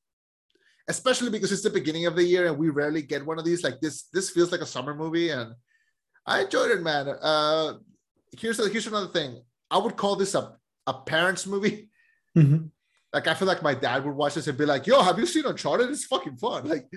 especially 0.88 1.28
because 1.30 1.52
it's 1.52 1.62
the 1.62 1.70
beginning 1.70 2.06
of 2.06 2.16
the 2.16 2.24
year 2.24 2.46
and 2.46 2.56
we 2.56 2.70
rarely 2.70 3.02
get 3.02 3.24
one 3.26 3.38
of 3.38 3.44
these. 3.44 3.62
Like 3.62 3.80
this, 3.80 4.04
this 4.14 4.30
feels 4.30 4.50
like 4.50 4.62
a 4.62 4.66
summer 4.66 4.94
movie, 4.94 5.28
and 5.28 5.52
I 6.26 6.42
enjoyed 6.42 6.70
it, 6.70 6.82
man. 6.82 7.08
Uh, 7.08 7.74
here's 8.38 8.58
a, 8.60 8.68
here's 8.70 8.86
another 8.86 9.08
thing. 9.08 9.42
I 9.70 9.76
would 9.78 9.96
call 9.96 10.16
this 10.16 10.34
a 10.34 10.56
a 10.86 10.94
parents 10.94 11.46
movie. 11.46 11.90
Mhm. 12.36 12.70
Like 13.12 13.26
I 13.28 13.34
feel 13.34 13.46
like 13.46 13.62
my 13.62 13.74
dad 13.74 14.06
would 14.06 14.16
watch 14.16 14.34
this 14.36 14.46
and 14.46 14.56
be 14.56 14.64
like, 14.64 14.86
"Yo, 14.86 15.02
have 15.02 15.18
you 15.18 15.26
seen 15.26 15.44
Uncharted? 15.44 15.90
It's 15.90 16.06
fucking 16.06 16.38
fun." 16.38 16.66
Like, 16.66 16.88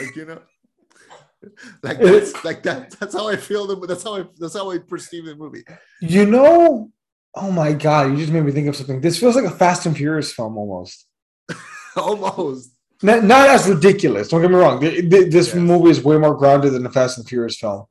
like 0.00 0.16
you 0.16 0.24
know, 0.24 0.42
like 1.82 1.98
that's 2.00 2.44
like 2.48 2.62
that. 2.64 2.90
That's 2.98 3.14
how 3.14 3.28
I 3.28 3.36
feel. 3.36 3.66
The, 3.66 3.86
that's 3.86 4.02
how 4.02 4.16
I. 4.16 4.24
That's 4.38 4.54
how 4.54 4.70
I 4.70 4.78
perceive 4.78 5.24
the 5.26 5.34
movie. 5.36 5.64
You 6.00 6.26
know, 6.26 6.90
oh 7.34 7.50
my 7.52 7.72
God, 7.72 8.10
you 8.10 8.16
just 8.16 8.32
made 8.32 8.44
me 8.44 8.52
think 8.52 8.68
of 8.68 8.76
something. 8.76 9.00
This 9.00 9.18
feels 9.18 9.36
like 9.36 9.44
a 9.44 9.50
Fast 9.50 9.86
and 9.86 9.96
Furious 9.96 10.32
film 10.32 10.56
almost. 10.56 11.06
Almost. 11.96 12.72
Not, 13.02 13.24
not 13.24 13.48
as 13.48 13.66
ridiculous. 13.68 14.28
Don't 14.28 14.40
get 14.42 14.50
me 14.50 14.56
wrong. 14.56 14.80
Th- 14.80 15.08
th- 15.10 15.32
This 15.32 15.48
Yes. 15.48 15.54
movie 15.54 15.90
is 15.90 16.02
way 16.02 16.16
more 16.18 16.34
grounded 16.34 16.72
than 16.74 16.84
a 16.86 16.90
Fast 16.90 17.16
and 17.18 17.26
Furious 17.28 17.56
film. 17.58 17.84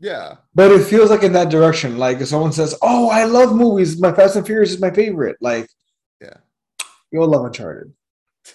Yeah. 0.00 0.36
But 0.54 0.72
it 0.72 0.84
feels 0.84 1.10
like 1.10 1.22
in 1.22 1.32
that 1.34 1.48
direction. 1.48 1.96
Like 1.98 2.20
if 2.20 2.28
someone 2.28 2.52
says, 2.52 2.74
"Oh, 2.82 3.08
I 3.10 3.24
love 3.24 3.54
movies. 3.54 4.00
My 4.00 4.12
Fast 4.12 4.34
and 4.36 4.44
Furious 4.46 4.72
is 4.72 4.80
my 4.80 4.90
favorite." 4.90 5.36
Like, 5.40 5.68
Yeah. 6.20 6.38
you'll 7.12 7.28
love 7.28 7.44
Uncharted. 7.44 7.92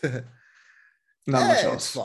Not 0.03 1.47
much 1.47 1.63
Yeah, 1.63 1.69
else. 1.71 1.95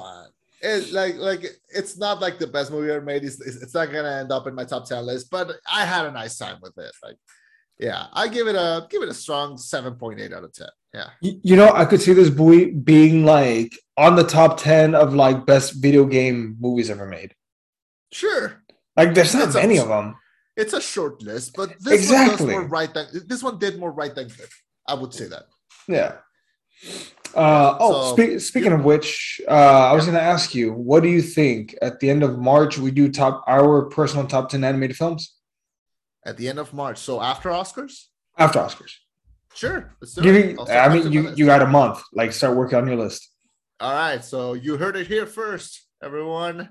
It's. 0.62 0.88
It 0.88 0.92
like 0.94 1.16
like 1.16 1.44
it's 1.68 1.98
not 1.98 2.20
like 2.20 2.38
the 2.38 2.46
best 2.46 2.70
movie 2.70 2.90
ever 2.90 3.04
made. 3.04 3.24
It's, 3.24 3.40
it's 3.40 3.56
it's 3.62 3.74
not 3.74 3.92
gonna 3.92 4.10
end 4.20 4.32
up 4.32 4.46
in 4.46 4.54
my 4.54 4.64
top 4.64 4.86
ten 4.86 5.04
list, 5.04 5.28
but 5.30 5.52
I 5.70 5.84
had 5.84 6.06
a 6.06 6.12
nice 6.12 6.38
time 6.38 6.58
with 6.62 6.76
it. 6.78 6.92
Like, 7.02 7.16
yeah, 7.78 8.06
I 8.12 8.28
give 8.28 8.46
it 8.46 8.54
a 8.54 8.86
give 8.90 9.02
it 9.02 9.08
a 9.08 9.14
strong 9.14 9.58
seven 9.58 9.94
point 9.96 10.20
eight 10.20 10.32
out 10.32 10.44
of 10.44 10.52
ten. 10.52 10.68
Yeah. 10.94 11.08
Y- 11.22 11.40
You 11.42 11.56
know, 11.56 11.70
I 11.72 11.84
could 11.84 12.00
see 12.00 12.12
this 12.12 12.30
movie 12.30 12.70
being 12.70 13.24
like 13.24 13.76
on 13.96 14.14
the 14.16 14.24
top 14.24 14.56
ten 14.58 14.94
of 14.94 15.14
like 15.14 15.46
best 15.46 15.82
video 15.82 16.04
game 16.06 16.56
movies 16.60 16.90
ever 16.90 17.06
made. 17.06 17.34
Sure. 18.12 18.62
Like, 18.96 19.14
there's 19.14 19.34
not 19.34 19.50
a- 19.54 19.58
many 19.58 19.78
of 19.78 19.88
them. 19.88 20.16
It's 20.54 20.74
a 20.74 20.80
short 20.82 21.22
list, 21.22 21.54
but 21.56 21.70
this 21.80 21.94
Exactly. 21.94 22.28
one 22.28 22.52
does 22.54 22.60
more 22.60 22.68
right 22.68 22.92
than 22.92 23.06
this 23.26 23.42
one 23.42 23.58
did 23.58 23.78
more 23.80 23.90
right 23.90 24.14
than 24.14 24.28
good. 24.28 24.48
I 24.86 24.92
would 24.94 25.14
say 25.14 25.26
that. 25.28 25.44
Yeah. 25.88 26.16
Uh, 27.34 27.76
oh, 27.80 28.14
So- 28.16 28.36
spe- 28.36 28.40
speaking 28.40 28.72
of 28.72 28.84
which, 28.84 29.40
uh, 29.48 29.90
I 29.90 29.92
was 29.94 30.04
going 30.04 30.16
to 30.16 30.22
ask 30.22 30.54
you, 30.54 30.72
what 30.72 31.02
do 31.02 31.08
you 31.08 31.22
think 31.22 31.76
at 31.80 32.00
the 32.00 32.10
end 32.10 32.22
of 32.22 32.38
March 32.38 32.78
we 32.78 32.90
do 32.90 33.10
top 33.10 33.42
our 33.46 33.86
personal 33.86 34.26
top 34.26 34.50
ten 34.50 34.64
animated 34.64 34.96
films 34.96 35.34
At 36.24 36.36
the 36.36 36.48
end 36.48 36.58
of 36.58 36.72
March, 36.72 36.98
so 36.98 37.20
after 37.20 37.48
Oscars, 37.50 37.94
after 38.38 38.58
Oscars? 38.60 38.92
sure. 39.54 39.94
Let's 40.00 40.14
do 40.14 40.22
Give 40.22 40.36
it. 40.36 40.46
me, 40.52 40.56
I'll 40.58 40.66
start 40.66 40.90
I 40.90 40.94
mean, 40.94 41.12
you 41.12 41.30
you 41.36 41.46
got 41.46 41.62
a 41.62 41.66
month. 41.66 42.02
Like, 42.12 42.32
start 42.32 42.56
working 42.56 42.78
on 42.78 42.86
your 42.86 42.96
list. 42.96 43.28
All 43.80 43.92
right, 43.92 44.22
so 44.24 44.52
you 44.54 44.76
heard 44.76 44.96
it 44.96 45.06
here 45.08 45.26
first, 45.26 45.70
everyone. 46.02 46.68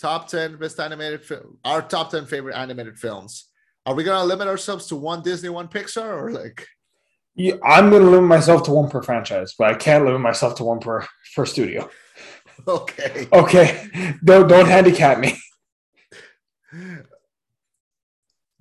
Top 0.00 0.26
10 0.28 0.56
best 0.56 0.80
animated 0.80 1.22
film, 1.24 1.58
our 1.64 1.80
top 1.80 2.10
10 2.10 2.26
favorite 2.26 2.56
animated 2.56 2.98
films. 2.98 3.48
Are 3.86 3.94
we 3.94 4.02
gonna 4.02 4.24
limit 4.24 4.48
ourselves 4.48 4.86
to 4.88 4.96
one 4.96 5.22
Disney, 5.22 5.48
one 5.50 5.68
Pixar, 5.68 6.10
or 6.22 6.30
like 6.32 6.66
Yeah, 7.36 7.54
I'm 7.64 7.90
going 7.90 8.02
to 8.02 8.10
limit 8.10 8.28
myself 8.28 8.62
to 8.64 8.70
one 8.70 8.88
per 8.88 9.02
franchise, 9.02 9.54
but 9.58 9.70
I 9.70 9.74
can't 9.74 10.04
limit 10.04 10.20
myself 10.20 10.54
to 10.56 10.64
one 10.64 10.78
per 10.78 11.06
per 11.34 11.46
studio. 11.46 11.90
okay? 12.68 13.28
Okay, 13.32 13.90
don't 14.22 14.48
don't 14.48 14.68
handicap 14.68 15.18
me. 15.18 15.36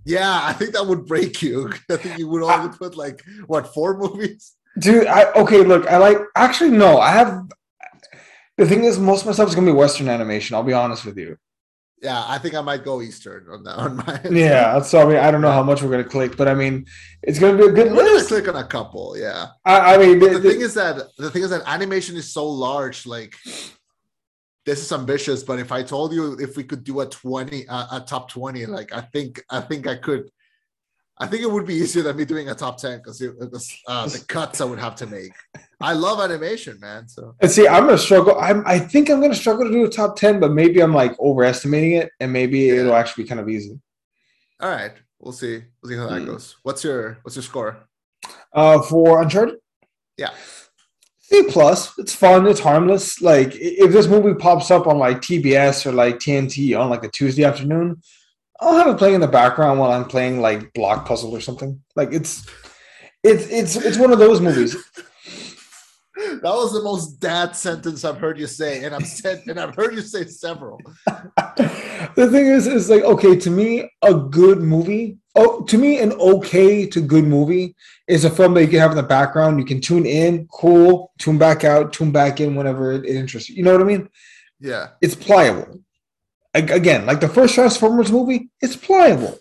Yeah, 0.05 0.41
I 0.43 0.53
think 0.53 0.73
that 0.73 0.85
would 0.85 1.05
break 1.05 1.41
you. 1.41 1.71
I 1.89 1.97
think 1.97 2.17
you 2.17 2.27
would 2.27 2.43
only 2.43 2.75
put 2.75 2.97
like 2.97 3.23
what 3.47 3.73
four 3.73 3.97
movies? 3.97 4.53
Dude, 4.79 5.07
I 5.07 5.31
okay, 5.33 5.63
look, 5.63 5.87
I 5.87 5.97
like 5.97 6.17
actually 6.35 6.71
no, 6.71 6.99
I 6.99 7.11
have 7.11 7.43
the 8.57 8.65
thing 8.65 8.83
is 8.83 8.99
most 8.99 9.21
of 9.21 9.27
my 9.27 9.33
stuff 9.33 9.49
is 9.49 9.55
gonna 9.55 9.71
be 9.71 9.77
Western 9.77 10.09
animation, 10.09 10.55
I'll 10.55 10.63
be 10.63 10.73
honest 10.73 11.05
with 11.05 11.17
you. 11.17 11.37
Yeah, 12.03 12.21
I 12.27 12.37
think 12.37 12.53
I 12.53 12.59
might 12.59 12.83
go 12.83 13.01
Eastern 13.01 13.47
on 13.49 13.63
that 13.63 13.77
on 13.77 13.95
my 13.95 14.19
Yeah, 14.29 14.81
so 14.81 15.01
I 15.01 15.05
mean 15.05 15.17
I 15.17 15.31
don't 15.31 15.39
know 15.41 15.51
how 15.51 15.63
much 15.63 15.81
we're 15.81 15.89
gonna 15.89 16.03
click, 16.03 16.35
but 16.35 16.49
I 16.49 16.53
mean 16.53 16.85
it's 17.21 17.39
gonna 17.39 17.57
be 17.57 17.63
a 17.63 17.71
good 17.71 17.93
We're 17.93 18.03
list. 18.03 18.27
click 18.27 18.47
on 18.49 18.57
a 18.57 18.67
couple, 18.67 19.17
yeah. 19.17 19.47
I, 19.63 19.95
I 19.95 19.97
mean 19.97 20.19
But 20.19 20.33
the, 20.33 20.39
the 20.39 20.51
thing 20.51 20.61
is 20.61 20.73
that 20.73 20.97
the 21.17 21.31
thing 21.31 21.43
is 21.43 21.49
that 21.51 21.63
animation 21.65 22.17
is 22.17 22.31
so 22.33 22.45
large, 22.45 23.05
like 23.05 23.33
this 24.65 24.81
is 24.81 24.91
ambitious, 24.91 25.43
but 25.43 25.59
if 25.59 25.71
I 25.71 25.81
told 25.81 26.13
you 26.13 26.37
if 26.39 26.57
we 26.57 26.63
could 26.65 26.83
do 26.83 26.99
a 26.99 27.05
20 27.05 27.67
uh, 27.69 27.97
a 27.97 28.01
top 28.01 28.29
20, 28.29 28.65
like 28.65 28.93
I 28.93 29.01
think 29.01 29.41
I 29.49 29.61
think 29.61 29.87
I 29.87 29.95
could 29.95 30.29
I 31.19 31.27
think 31.27 31.43
it 31.43 31.51
would 31.51 31.65
be 31.67 31.75
easier 31.75 32.01
than 32.03 32.17
me 32.17 32.25
doing 32.25 32.49
a 32.49 32.55
top 32.55 32.77
10 32.79 32.97
because 32.97 33.21
uh, 33.21 34.07
the 34.07 34.25
cuts 34.27 34.61
I 34.61 34.65
would 34.65 34.79
have 34.79 34.95
to 34.95 35.05
make. 35.05 35.31
I 35.79 35.93
love 35.93 36.19
animation, 36.19 36.79
man. 36.79 37.07
So 37.07 37.35
and 37.39 37.51
see 37.51 37.67
I'm 37.67 37.85
gonna 37.85 37.97
struggle. 37.97 38.37
I'm 38.39 38.63
I 38.65 38.79
think 38.79 39.09
I'm 39.09 39.21
gonna 39.21 39.35
struggle 39.35 39.65
to 39.65 39.71
do 39.71 39.85
a 39.85 39.89
top 39.89 40.15
10, 40.15 40.39
but 40.39 40.51
maybe 40.51 40.81
I'm 40.81 40.93
like 40.93 41.17
overestimating 41.19 41.93
it 41.93 42.09
and 42.19 42.33
maybe 42.33 42.59
Yeah. 42.61 42.73
it'll 42.81 42.95
actually 42.95 43.23
be 43.25 43.29
kind 43.29 43.39
of 43.41 43.47
easy. 43.49 43.79
all 44.59 44.69
right. 44.69 44.93
we'll 45.19 45.33
see. 45.33 45.63
We'll 45.81 45.89
see 45.91 45.97
how 45.97 46.07
that 46.09 46.21
Mm. 46.23 46.25
goes. 46.25 46.55
What's 46.63 46.83
your 46.83 47.19
what's 47.21 47.35
your 47.35 47.43
score? 47.43 47.77
Uh, 48.51 48.81
for 48.81 49.21
Uncharted, 49.21 49.55
Yeah. 50.17 50.31
C 51.19 51.43
plus. 51.43 51.97
It's 51.99 52.13
fun. 52.15 52.47
It's 52.47 52.59
harmless. 52.59 53.21
Like 53.21 53.51
if 53.55 53.91
this 53.91 54.07
movie 54.07 54.33
pops 54.33 54.71
up 54.71 54.87
on 54.87 54.97
like 54.97 55.21
TBS 55.21 55.85
or 55.85 55.91
like 55.91 56.17
TNT 56.19 56.77
on 56.77 56.89
like 56.89 57.03
a 57.03 57.09
Tuesday 57.09 57.43
afternoon, 57.43 58.01
I'll 58.59 58.77
have 58.77 58.87
it 58.87 58.97
playing 58.97 59.15
in 59.15 59.21
the 59.21 59.27
background 59.27 59.79
while 59.79 59.91
I'm 59.91 60.05
playing 60.05 60.39
like 60.39 60.73
Block 60.73 61.05
Puzzle 61.05 61.35
or 61.35 61.41
something. 61.41 61.81
Like 61.95 62.13
it's, 62.13 62.47
it's 63.23 63.47
it's 63.47 63.75
it's 63.75 63.97
one 63.97 64.11
of 64.11 64.19
those 64.19 64.41
movies. 64.41 64.75
That 66.15 66.53
was 66.53 66.73
the 66.73 66.81
most 66.81 67.19
dad 67.19 67.55
sentence 67.55 68.05
I've 68.05 68.17
heard 68.17 68.39
you 68.39 68.47
say, 68.47 68.83
and 68.83 68.93
I've 68.95 69.07
said 69.07 69.43
and 69.47 69.59
I've 69.59 69.75
heard 69.75 69.93
you 69.93 70.01
say 70.01 70.25
several. 70.25 70.79
the 71.07 72.29
thing 72.31 72.47
is, 72.47 72.67
is 72.67 72.89
like 72.89 73.03
okay 73.03 73.35
to 73.35 73.49
me, 73.49 73.89
a 74.01 74.13
good 74.13 74.59
movie. 74.59 75.17
Oh, 75.35 75.63
to 75.63 75.77
me, 75.77 75.99
an 75.99 76.11
okay 76.13 76.85
to 76.87 77.01
good 77.01 77.23
movie 77.23 77.75
is 78.07 78.25
a 78.25 78.29
film 78.29 78.53
that 78.53 78.61
you 78.61 78.67
can 78.67 78.79
have 78.79 78.91
in 78.91 78.97
the 78.97 79.03
background. 79.03 79.59
You 79.59 79.65
can 79.65 79.81
tune 79.81 80.05
in, 80.05 80.47
cool, 80.51 81.11
tune 81.17 81.37
back 81.37 81.63
out, 81.63 81.93
tune 81.93 82.11
back 82.11 82.39
in 82.39 82.55
whenever 82.55 82.91
it, 82.91 83.05
it 83.05 83.15
interests 83.15 83.49
you. 83.49 83.55
You 83.55 83.63
know 83.63 83.71
what 83.71 83.81
I 83.81 83.85
mean? 83.85 84.09
Yeah. 84.59 84.89
It's 85.01 85.15
pliable. 85.15 85.79
Ag- 86.53 86.71
Again, 86.71 87.05
like 87.05 87.19
the 87.19 87.27
first 87.29 87.55
Transformers 87.55 88.11
movie, 88.11 88.49
it's 88.61 88.75
pliable. 88.75 89.37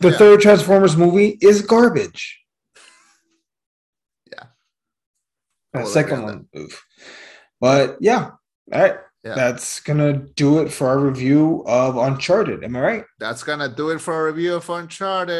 The 0.00 0.10
Yeah. 0.10 0.16
third 0.18 0.40
Transformers 0.40 0.96
movie 0.96 1.38
is 1.40 1.62
garbage. 1.62 2.40
Yeah. 4.32 4.44
The 5.72 5.86
second 5.86 6.22
one, 6.22 6.48
oof. 6.56 6.84
But 7.60 7.96
yeah, 8.00 8.30
all 8.72 8.80
right. 8.82 8.98
Yeah. 9.24 9.34
That's 9.34 9.80
gonna 9.80 10.12
do 10.36 10.58
it 10.60 10.72
for 10.72 10.86
our 10.86 10.98
review 11.00 11.64
of 11.66 11.96
Uncharted. 11.96 12.62
Am 12.62 12.76
I 12.76 12.80
right? 12.80 13.04
That's 13.18 13.42
gonna 13.42 13.68
do 13.68 13.90
it 13.90 14.00
for 14.00 14.14
our 14.14 14.26
review 14.26 14.54
of 14.54 14.68
Uncharted. 14.70 15.36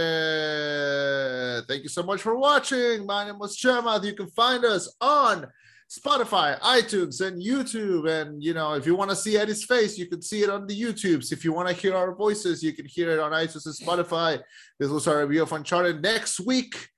Thank 1.69 1.83
you 1.85 1.89
so 1.89 2.03
much 2.03 2.21
for 2.21 2.37
watching. 2.37 3.07
My 3.07 3.25
name 3.27 3.39
was 3.39 3.57
Chema. 3.57 4.03
You 4.03 4.15
can 4.15 4.29
find 4.31 4.65
us 4.65 4.93
on 5.01 5.47
Spotify, 5.89 6.59
iTunes, 6.61 7.25
and 7.25 7.41
YouTube. 7.41 8.09
And 8.11 8.43
you 8.43 8.55
know, 8.55 8.75
if 8.75 8.87
you 8.87 8.97
want 8.97 9.11
to 9.11 9.17
see 9.17 9.37
Eddie's 9.37 9.65
face, 9.65 9.97
you 9.97 10.07
can 10.07 10.21
see 10.21 10.43
it 10.43 10.51
on 10.51 10.67
the 10.67 10.81
YouTubes. 10.81 11.33
If 11.33 11.45
you 11.45 11.53
want 11.53 11.69
to 11.69 11.75
hear 11.75 11.95
our 11.95 12.15
voices, 12.15 12.63
you 12.63 12.73
can 12.73 12.87
hear 12.87 13.11
it 13.11 13.21
on 13.21 13.33
iTunes 13.33 13.67
and 13.67 13.75
Spotify. 13.75 14.41
This 14.79 14.91
was 14.91 15.07
our 15.07 15.21
review 15.25 15.43
of 15.43 15.53
Uncharted. 15.53 16.03
Next 16.03 16.41
week, 16.41 16.89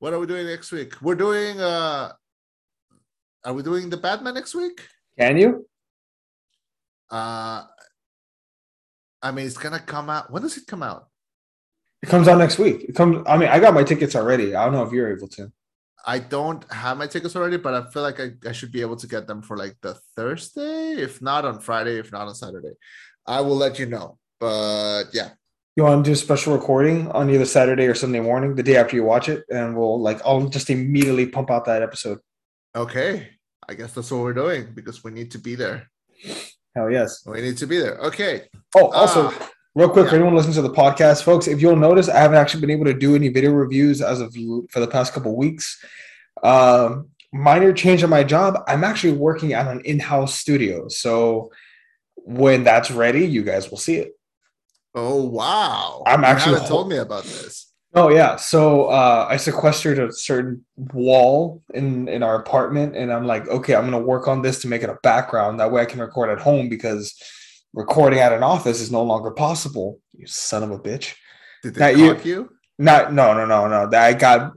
what 0.00 0.12
are 0.12 0.18
we 0.18 0.26
doing 0.26 0.46
next 0.46 0.70
week? 0.70 1.00
We're 1.00 1.14
doing 1.14 1.60
uh 1.60 2.12
are 3.42 3.54
we 3.54 3.62
doing 3.62 3.88
the 3.88 3.96
Batman 3.96 4.34
next 4.34 4.54
week? 4.54 4.86
Can 5.18 5.38
you? 5.38 5.66
Uh 7.10 7.64
I 9.22 9.30
mean 9.30 9.46
it's 9.46 9.56
gonna 9.56 9.80
come 9.80 10.10
out. 10.10 10.30
When 10.30 10.42
does 10.42 10.58
it 10.58 10.66
come 10.66 10.82
out? 10.82 11.06
It 12.02 12.08
comes 12.08 12.28
out 12.28 12.38
next 12.38 12.58
week. 12.58 12.84
It 12.84 12.94
comes. 12.94 13.22
I 13.26 13.36
mean, 13.36 13.50
I 13.50 13.60
got 13.60 13.74
my 13.74 13.84
tickets 13.84 14.16
already. 14.16 14.54
I 14.54 14.64
don't 14.64 14.72
know 14.72 14.82
if 14.82 14.92
you're 14.92 15.14
able 15.14 15.28
to. 15.28 15.52
I 16.06 16.18
don't 16.18 16.64
have 16.72 16.96
my 16.98 17.06
tickets 17.06 17.36
already, 17.36 17.56
but 17.58 17.74
I 17.74 17.90
feel 17.90 18.02
like 18.02 18.20
I, 18.20 18.30
I 18.48 18.52
should 18.52 18.72
be 18.72 18.80
able 18.80 18.96
to 18.96 19.06
get 19.06 19.26
them 19.26 19.42
for 19.42 19.56
like 19.56 19.76
the 19.82 19.94
Thursday, 20.16 20.94
if 20.94 21.20
not 21.20 21.44
on 21.44 21.60
Friday, 21.60 21.98
if 21.98 22.10
not 22.12 22.26
on 22.28 22.34
Saturday. 22.34 22.72
I 23.26 23.40
will 23.42 23.56
let 23.56 23.78
you 23.78 23.86
know. 23.86 24.18
But 24.38 25.04
yeah, 25.12 25.30
You 25.76 25.84
want 25.84 26.04
to 26.04 26.08
do 26.08 26.12
a 26.14 26.16
special 26.16 26.54
recording 26.54 27.08
on 27.12 27.28
either 27.30 27.44
Saturday 27.44 27.86
or 27.86 27.94
Sunday 27.94 28.20
morning, 28.20 28.54
the 28.54 28.62
day 28.62 28.76
after 28.76 28.96
you 28.96 29.04
watch 29.04 29.28
it, 29.28 29.44
and 29.50 29.76
we'll 29.76 30.00
like 30.00 30.20
I'll 30.24 30.48
just 30.48 30.70
immediately 30.70 31.26
pump 31.26 31.50
out 31.50 31.64
that 31.66 31.82
episode. 31.82 32.18
okay. 32.74 33.28
I 33.68 33.74
guess 33.74 33.92
that's 33.92 34.10
what 34.10 34.22
we're 34.22 34.32
doing 34.32 34.72
because 34.74 35.04
we 35.04 35.12
need 35.12 35.30
to 35.30 35.38
be 35.38 35.54
there. 35.54 35.88
Hell 36.74 36.90
yes. 36.90 37.22
We 37.24 37.40
need 37.40 37.56
to 37.58 37.66
be 37.68 37.78
there. 37.78 37.98
Okay. 37.98 38.48
Oh, 38.74 38.88
also, 38.90 39.28
Ah, 39.30 39.50
real 39.74 39.88
quick 39.88 40.08
for 40.08 40.16
anyone 40.16 40.34
listening 40.34 40.54
to 40.54 40.62
the 40.62 40.70
podcast, 40.70 41.22
folks, 41.22 41.46
if 41.46 41.60
you'll 41.60 41.76
notice, 41.76 42.08
I 42.08 42.18
haven't 42.18 42.38
actually 42.38 42.60
been 42.60 42.70
able 42.70 42.86
to 42.86 42.94
do 42.94 43.14
any 43.14 43.28
video 43.28 43.52
reviews 43.52 44.02
as 44.02 44.20
of 44.20 44.34
for 44.70 44.80
the 44.80 44.88
past 44.88 45.12
couple 45.12 45.36
weeks. 45.36 45.82
Um, 46.42 47.08
minor 47.32 47.72
change 47.72 48.02
on 48.02 48.10
my 48.10 48.24
job. 48.24 48.62
I'm 48.66 48.84
actually 48.84 49.12
working 49.12 49.52
at 49.52 49.68
an 49.68 49.80
in-house 49.84 50.38
studio, 50.38 50.88
so 50.88 51.50
when 52.16 52.64
that's 52.64 52.90
ready, 52.90 53.26
you 53.26 53.42
guys 53.42 53.70
will 53.70 53.78
see 53.78 53.96
it. 53.96 54.12
oh 54.94 55.24
wow. 55.24 56.02
I'm 56.06 56.20
You 56.20 56.26
actually 56.26 56.54
haven't 56.54 56.68
told 56.68 56.88
me 56.88 56.96
about 56.96 57.24
this. 57.24 57.68
Oh 57.92 58.08
yeah, 58.08 58.36
so 58.36 58.84
uh, 58.84 59.26
I 59.28 59.36
sequestered 59.36 59.98
a 59.98 60.12
certain 60.12 60.64
wall 60.76 61.60
in 61.74 62.08
in 62.08 62.22
our 62.22 62.36
apartment, 62.36 62.96
and 62.96 63.12
I'm 63.12 63.26
like, 63.26 63.48
okay, 63.48 63.74
I'm 63.74 63.84
gonna 63.84 63.98
work 63.98 64.28
on 64.28 64.42
this 64.42 64.60
to 64.62 64.68
make 64.68 64.82
it 64.82 64.90
a 64.90 64.98
background. 65.02 65.58
That 65.58 65.72
way, 65.72 65.82
I 65.82 65.86
can 65.86 66.00
record 66.00 66.30
at 66.30 66.40
home 66.40 66.68
because 66.68 67.20
recording 67.72 68.18
at 68.18 68.32
an 68.32 68.42
office 68.42 68.80
is 68.80 68.90
no 68.90 69.02
longer 69.02 69.30
possible. 69.30 70.00
You 70.16 70.26
son 70.26 70.62
of 70.62 70.70
a 70.70 70.78
bitch! 70.78 71.14
Did 71.62 71.74
That 71.74 71.94
they 71.94 72.00
you- 72.02 72.14
cock 72.14 72.24
you? 72.24 72.50
Not 72.78 73.12
no 73.12 73.34
no 73.34 73.44
no 73.44 73.68
no. 73.68 73.88
That 73.90 74.04
I 74.04 74.12
got. 74.14 74.52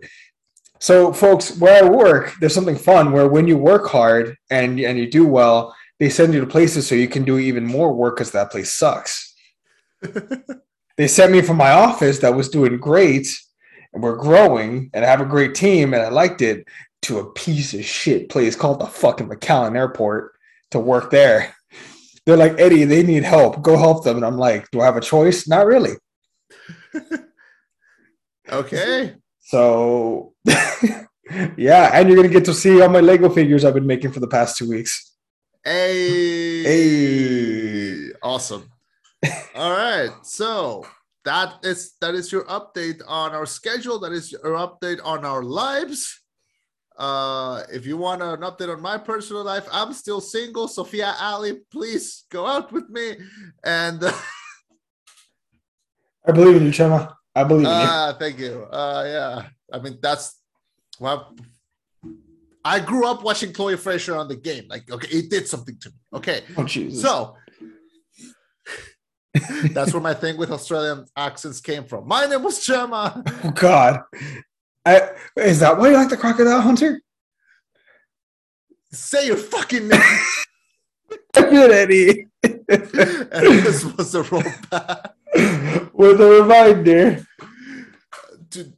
So, 0.79 1.11
folks, 1.13 1.57
where 1.57 1.83
I 1.83 1.89
work, 1.89 2.33
there's 2.39 2.53
something 2.53 2.77
fun 2.77 3.11
where 3.11 3.27
when 3.27 3.47
you 3.47 3.57
work 3.57 3.89
hard 3.89 4.35
and 4.49 4.79
and 4.79 4.97
you 4.97 5.09
do 5.09 5.27
well, 5.27 5.75
they 5.99 6.09
send 6.09 6.33
you 6.33 6.39
to 6.41 6.47
places 6.47 6.87
so 6.87 6.95
you 6.95 7.07
can 7.09 7.23
do 7.23 7.37
even 7.37 7.65
more 7.65 7.93
work 7.93 8.15
because 8.17 8.31
that 8.31 8.51
place 8.51 8.71
sucks. 8.71 9.33
they 10.97 11.07
sent 11.07 11.31
me 11.31 11.41
from 11.41 11.57
my 11.57 11.71
office 11.71 12.19
that 12.19 12.35
was 12.35 12.49
doing 12.49 12.77
great 12.77 13.27
and 13.93 14.03
we're 14.03 14.15
growing 14.17 14.89
and 14.93 15.05
I 15.05 15.09
have 15.09 15.21
a 15.21 15.25
great 15.25 15.55
team 15.55 15.93
and 15.93 16.01
I 16.03 16.09
liked 16.09 16.41
it 16.41 16.67
to 17.03 17.19
a 17.19 17.31
piece 17.33 17.73
of 17.73 17.85
shit 17.85 18.29
place 18.29 18.55
called 18.55 18.79
the 18.79 18.87
fucking 18.87 19.27
McAllen 19.29 19.75
Airport 19.77 20.33
to 20.71 20.79
work 20.79 21.11
there. 21.11 21.55
They're 22.25 22.37
like, 22.37 22.59
Eddie, 22.59 22.85
they 22.85 23.03
need 23.03 23.23
help. 23.23 23.61
Go 23.61 23.77
help 23.77 24.03
them. 24.03 24.17
And 24.17 24.25
I'm 24.25 24.37
like, 24.37 24.69
do 24.71 24.81
I 24.81 24.85
have 24.85 24.95
a 24.95 25.01
choice? 25.01 25.47
Not 25.47 25.65
really. 25.65 25.93
okay. 28.49 29.15
So, 29.39 30.33
yeah. 31.57 31.91
And 31.93 32.07
you're 32.07 32.15
going 32.15 32.27
to 32.27 32.33
get 32.33 32.45
to 32.45 32.53
see 32.53 32.81
all 32.81 32.89
my 32.89 33.01
Lego 33.01 33.29
figures 33.29 33.65
I've 33.65 33.73
been 33.73 33.87
making 33.87 34.11
for 34.11 34.21
the 34.21 34.27
past 34.27 34.57
two 34.57 34.69
weeks. 34.69 35.15
Hey. 35.63 36.63
Hey. 36.63 38.11
Awesome. 38.21 38.69
All 39.55 39.71
right. 39.71 40.11
So 40.23 40.85
that 41.25 41.59
is 41.63 41.93
that 42.01 42.15
is 42.15 42.31
your 42.31 42.43
update 42.45 43.01
on 43.07 43.31
our 43.31 43.45
schedule. 43.45 43.99
That 43.99 44.11
is 44.11 44.31
your 44.31 44.41
update 44.43 44.99
on 45.03 45.25
our 45.25 45.43
lives. 45.43 46.22
Uh, 47.03 47.63
if 47.69 47.85
you 47.85 47.97
want 47.97 48.21
an 48.21 48.39
update 48.47 48.73
on 48.73 48.81
my 48.81 48.97
personal 48.97 49.43
life, 49.43 49.67
I'm 49.73 49.91
still 49.91 50.21
single. 50.21 50.69
Sophia 50.69 51.13
Ali, 51.19 51.59
please 51.69 52.23
go 52.31 52.47
out 52.47 52.71
with 52.71 52.89
me. 52.89 53.17
And 53.61 54.01
I 56.25 56.31
believe 56.31 56.55
in 56.55 56.63
you, 56.63 56.71
Chema. 56.71 57.13
I 57.35 57.43
believe 57.43 57.65
in 57.65 57.71
you. 57.71 57.77
uh, 57.77 58.13
thank 58.13 58.39
you. 58.39 58.63
Uh, 58.71 59.03
yeah. 59.05 59.47
I 59.73 59.79
mean, 59.83 59.97
that's 60.01 60.39
well. 60.97 61.35
I 62.63 62.79
grew 62.79 63.05
up 63.05 63.21
watching 63.21 63.51
Chloe 63.51 63.75
Frazer 63.75 64.15
on 64.15 64.29
the 64.29 64.37
game. 64.37 64.69
Like, 64.69 64.89
okay, 64.89 65.17
it 65.17 65.29
did 65.29 65.49
something 65.49 65.77
to 65.81 65.89
me. 65.89 65.95
Okay. 66.13 66.43
Oh. 66.55 66.65
So 66.67 67.35
that's 69.73 69.91
where 69.91 70.01
my 70.01 70.13
thing 70.13 70.37
with 70.37 70.51
Australian 70.51 71.03
accents 71.17 71.59
came 71.59 71.83
from. 71.83 72.07
My 72.07 72.27
name 72.27 72.43
was 72.43 72.59
Chema. 72.59 73.21
oh, 73.43 73.51
God. 73.51 74.03
I, 74.85 75.09
is 75.37 75.59
that 75.59 75.77
why 75.77 75.89
you 75.89 75.95
like 75.95 76.09
the 76.09 76.17
crocodile 76.17 76.61
hunter? 76.61 77.01
Say 78.91 79.27
your 79.27 79.37
fucking 79.37 79.87
name. 79.87 80.01
Good, 81.33 81.71
Eddie. 81.71 82.27
and 82.43 82.59
this 82.69 83.85
was 83.85 84.11
the 84.11 84.23
roll 84.31 84.43
back. 84.69 85.13
With 85.93 86.21
a 86.21 86.41
reminder. 86.41 87.25
Dude, 88.49 88.73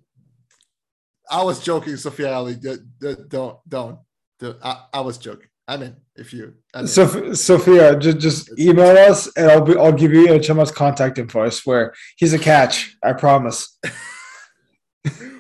I 1.30 1.44
was 1.44 1.62
joking, 1.62 1.98
Sophia 1.98 2.34
Ali. 2.34 2.56
Don't, 2.56 3.60
don't. 3.68 4.00
do- 4.40 4.56
I, 4.64 4.84
I 4.94 5.02
was 5.02 5.18
joking. 5.18 5.48
I 5.68 5.78
mean, 5.78 5.96
if 6.16 6.32
you. 6.32 6.54
I 6.74 6.80
mean, 6.80 6.88
Soph- 6.88 7.36
Sophia, 7.36 7.98
just, 7.98 8.20
just 8.20 8.60
email 8.60 8.96
us 8.98 9.30
and 9.36 9.50
I'll 9.52 9.62
be, 9.62 9.76
I'll 9.76 9.92
give 9.92 10.14
you 10.14 10.40
Chema's 10.40 10.72
contact 10.72 11.18
info. 11.18 11.44
I 11.44 11.50
swear. 11.50 11.94
He's 12.18 12.34
a 12.34 12.40
catch. 12.40 12.96
I 13.04 13.14
promise. 13.14 13.78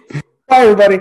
Bye, 0.47 0.61
everybody. 0.61 0.99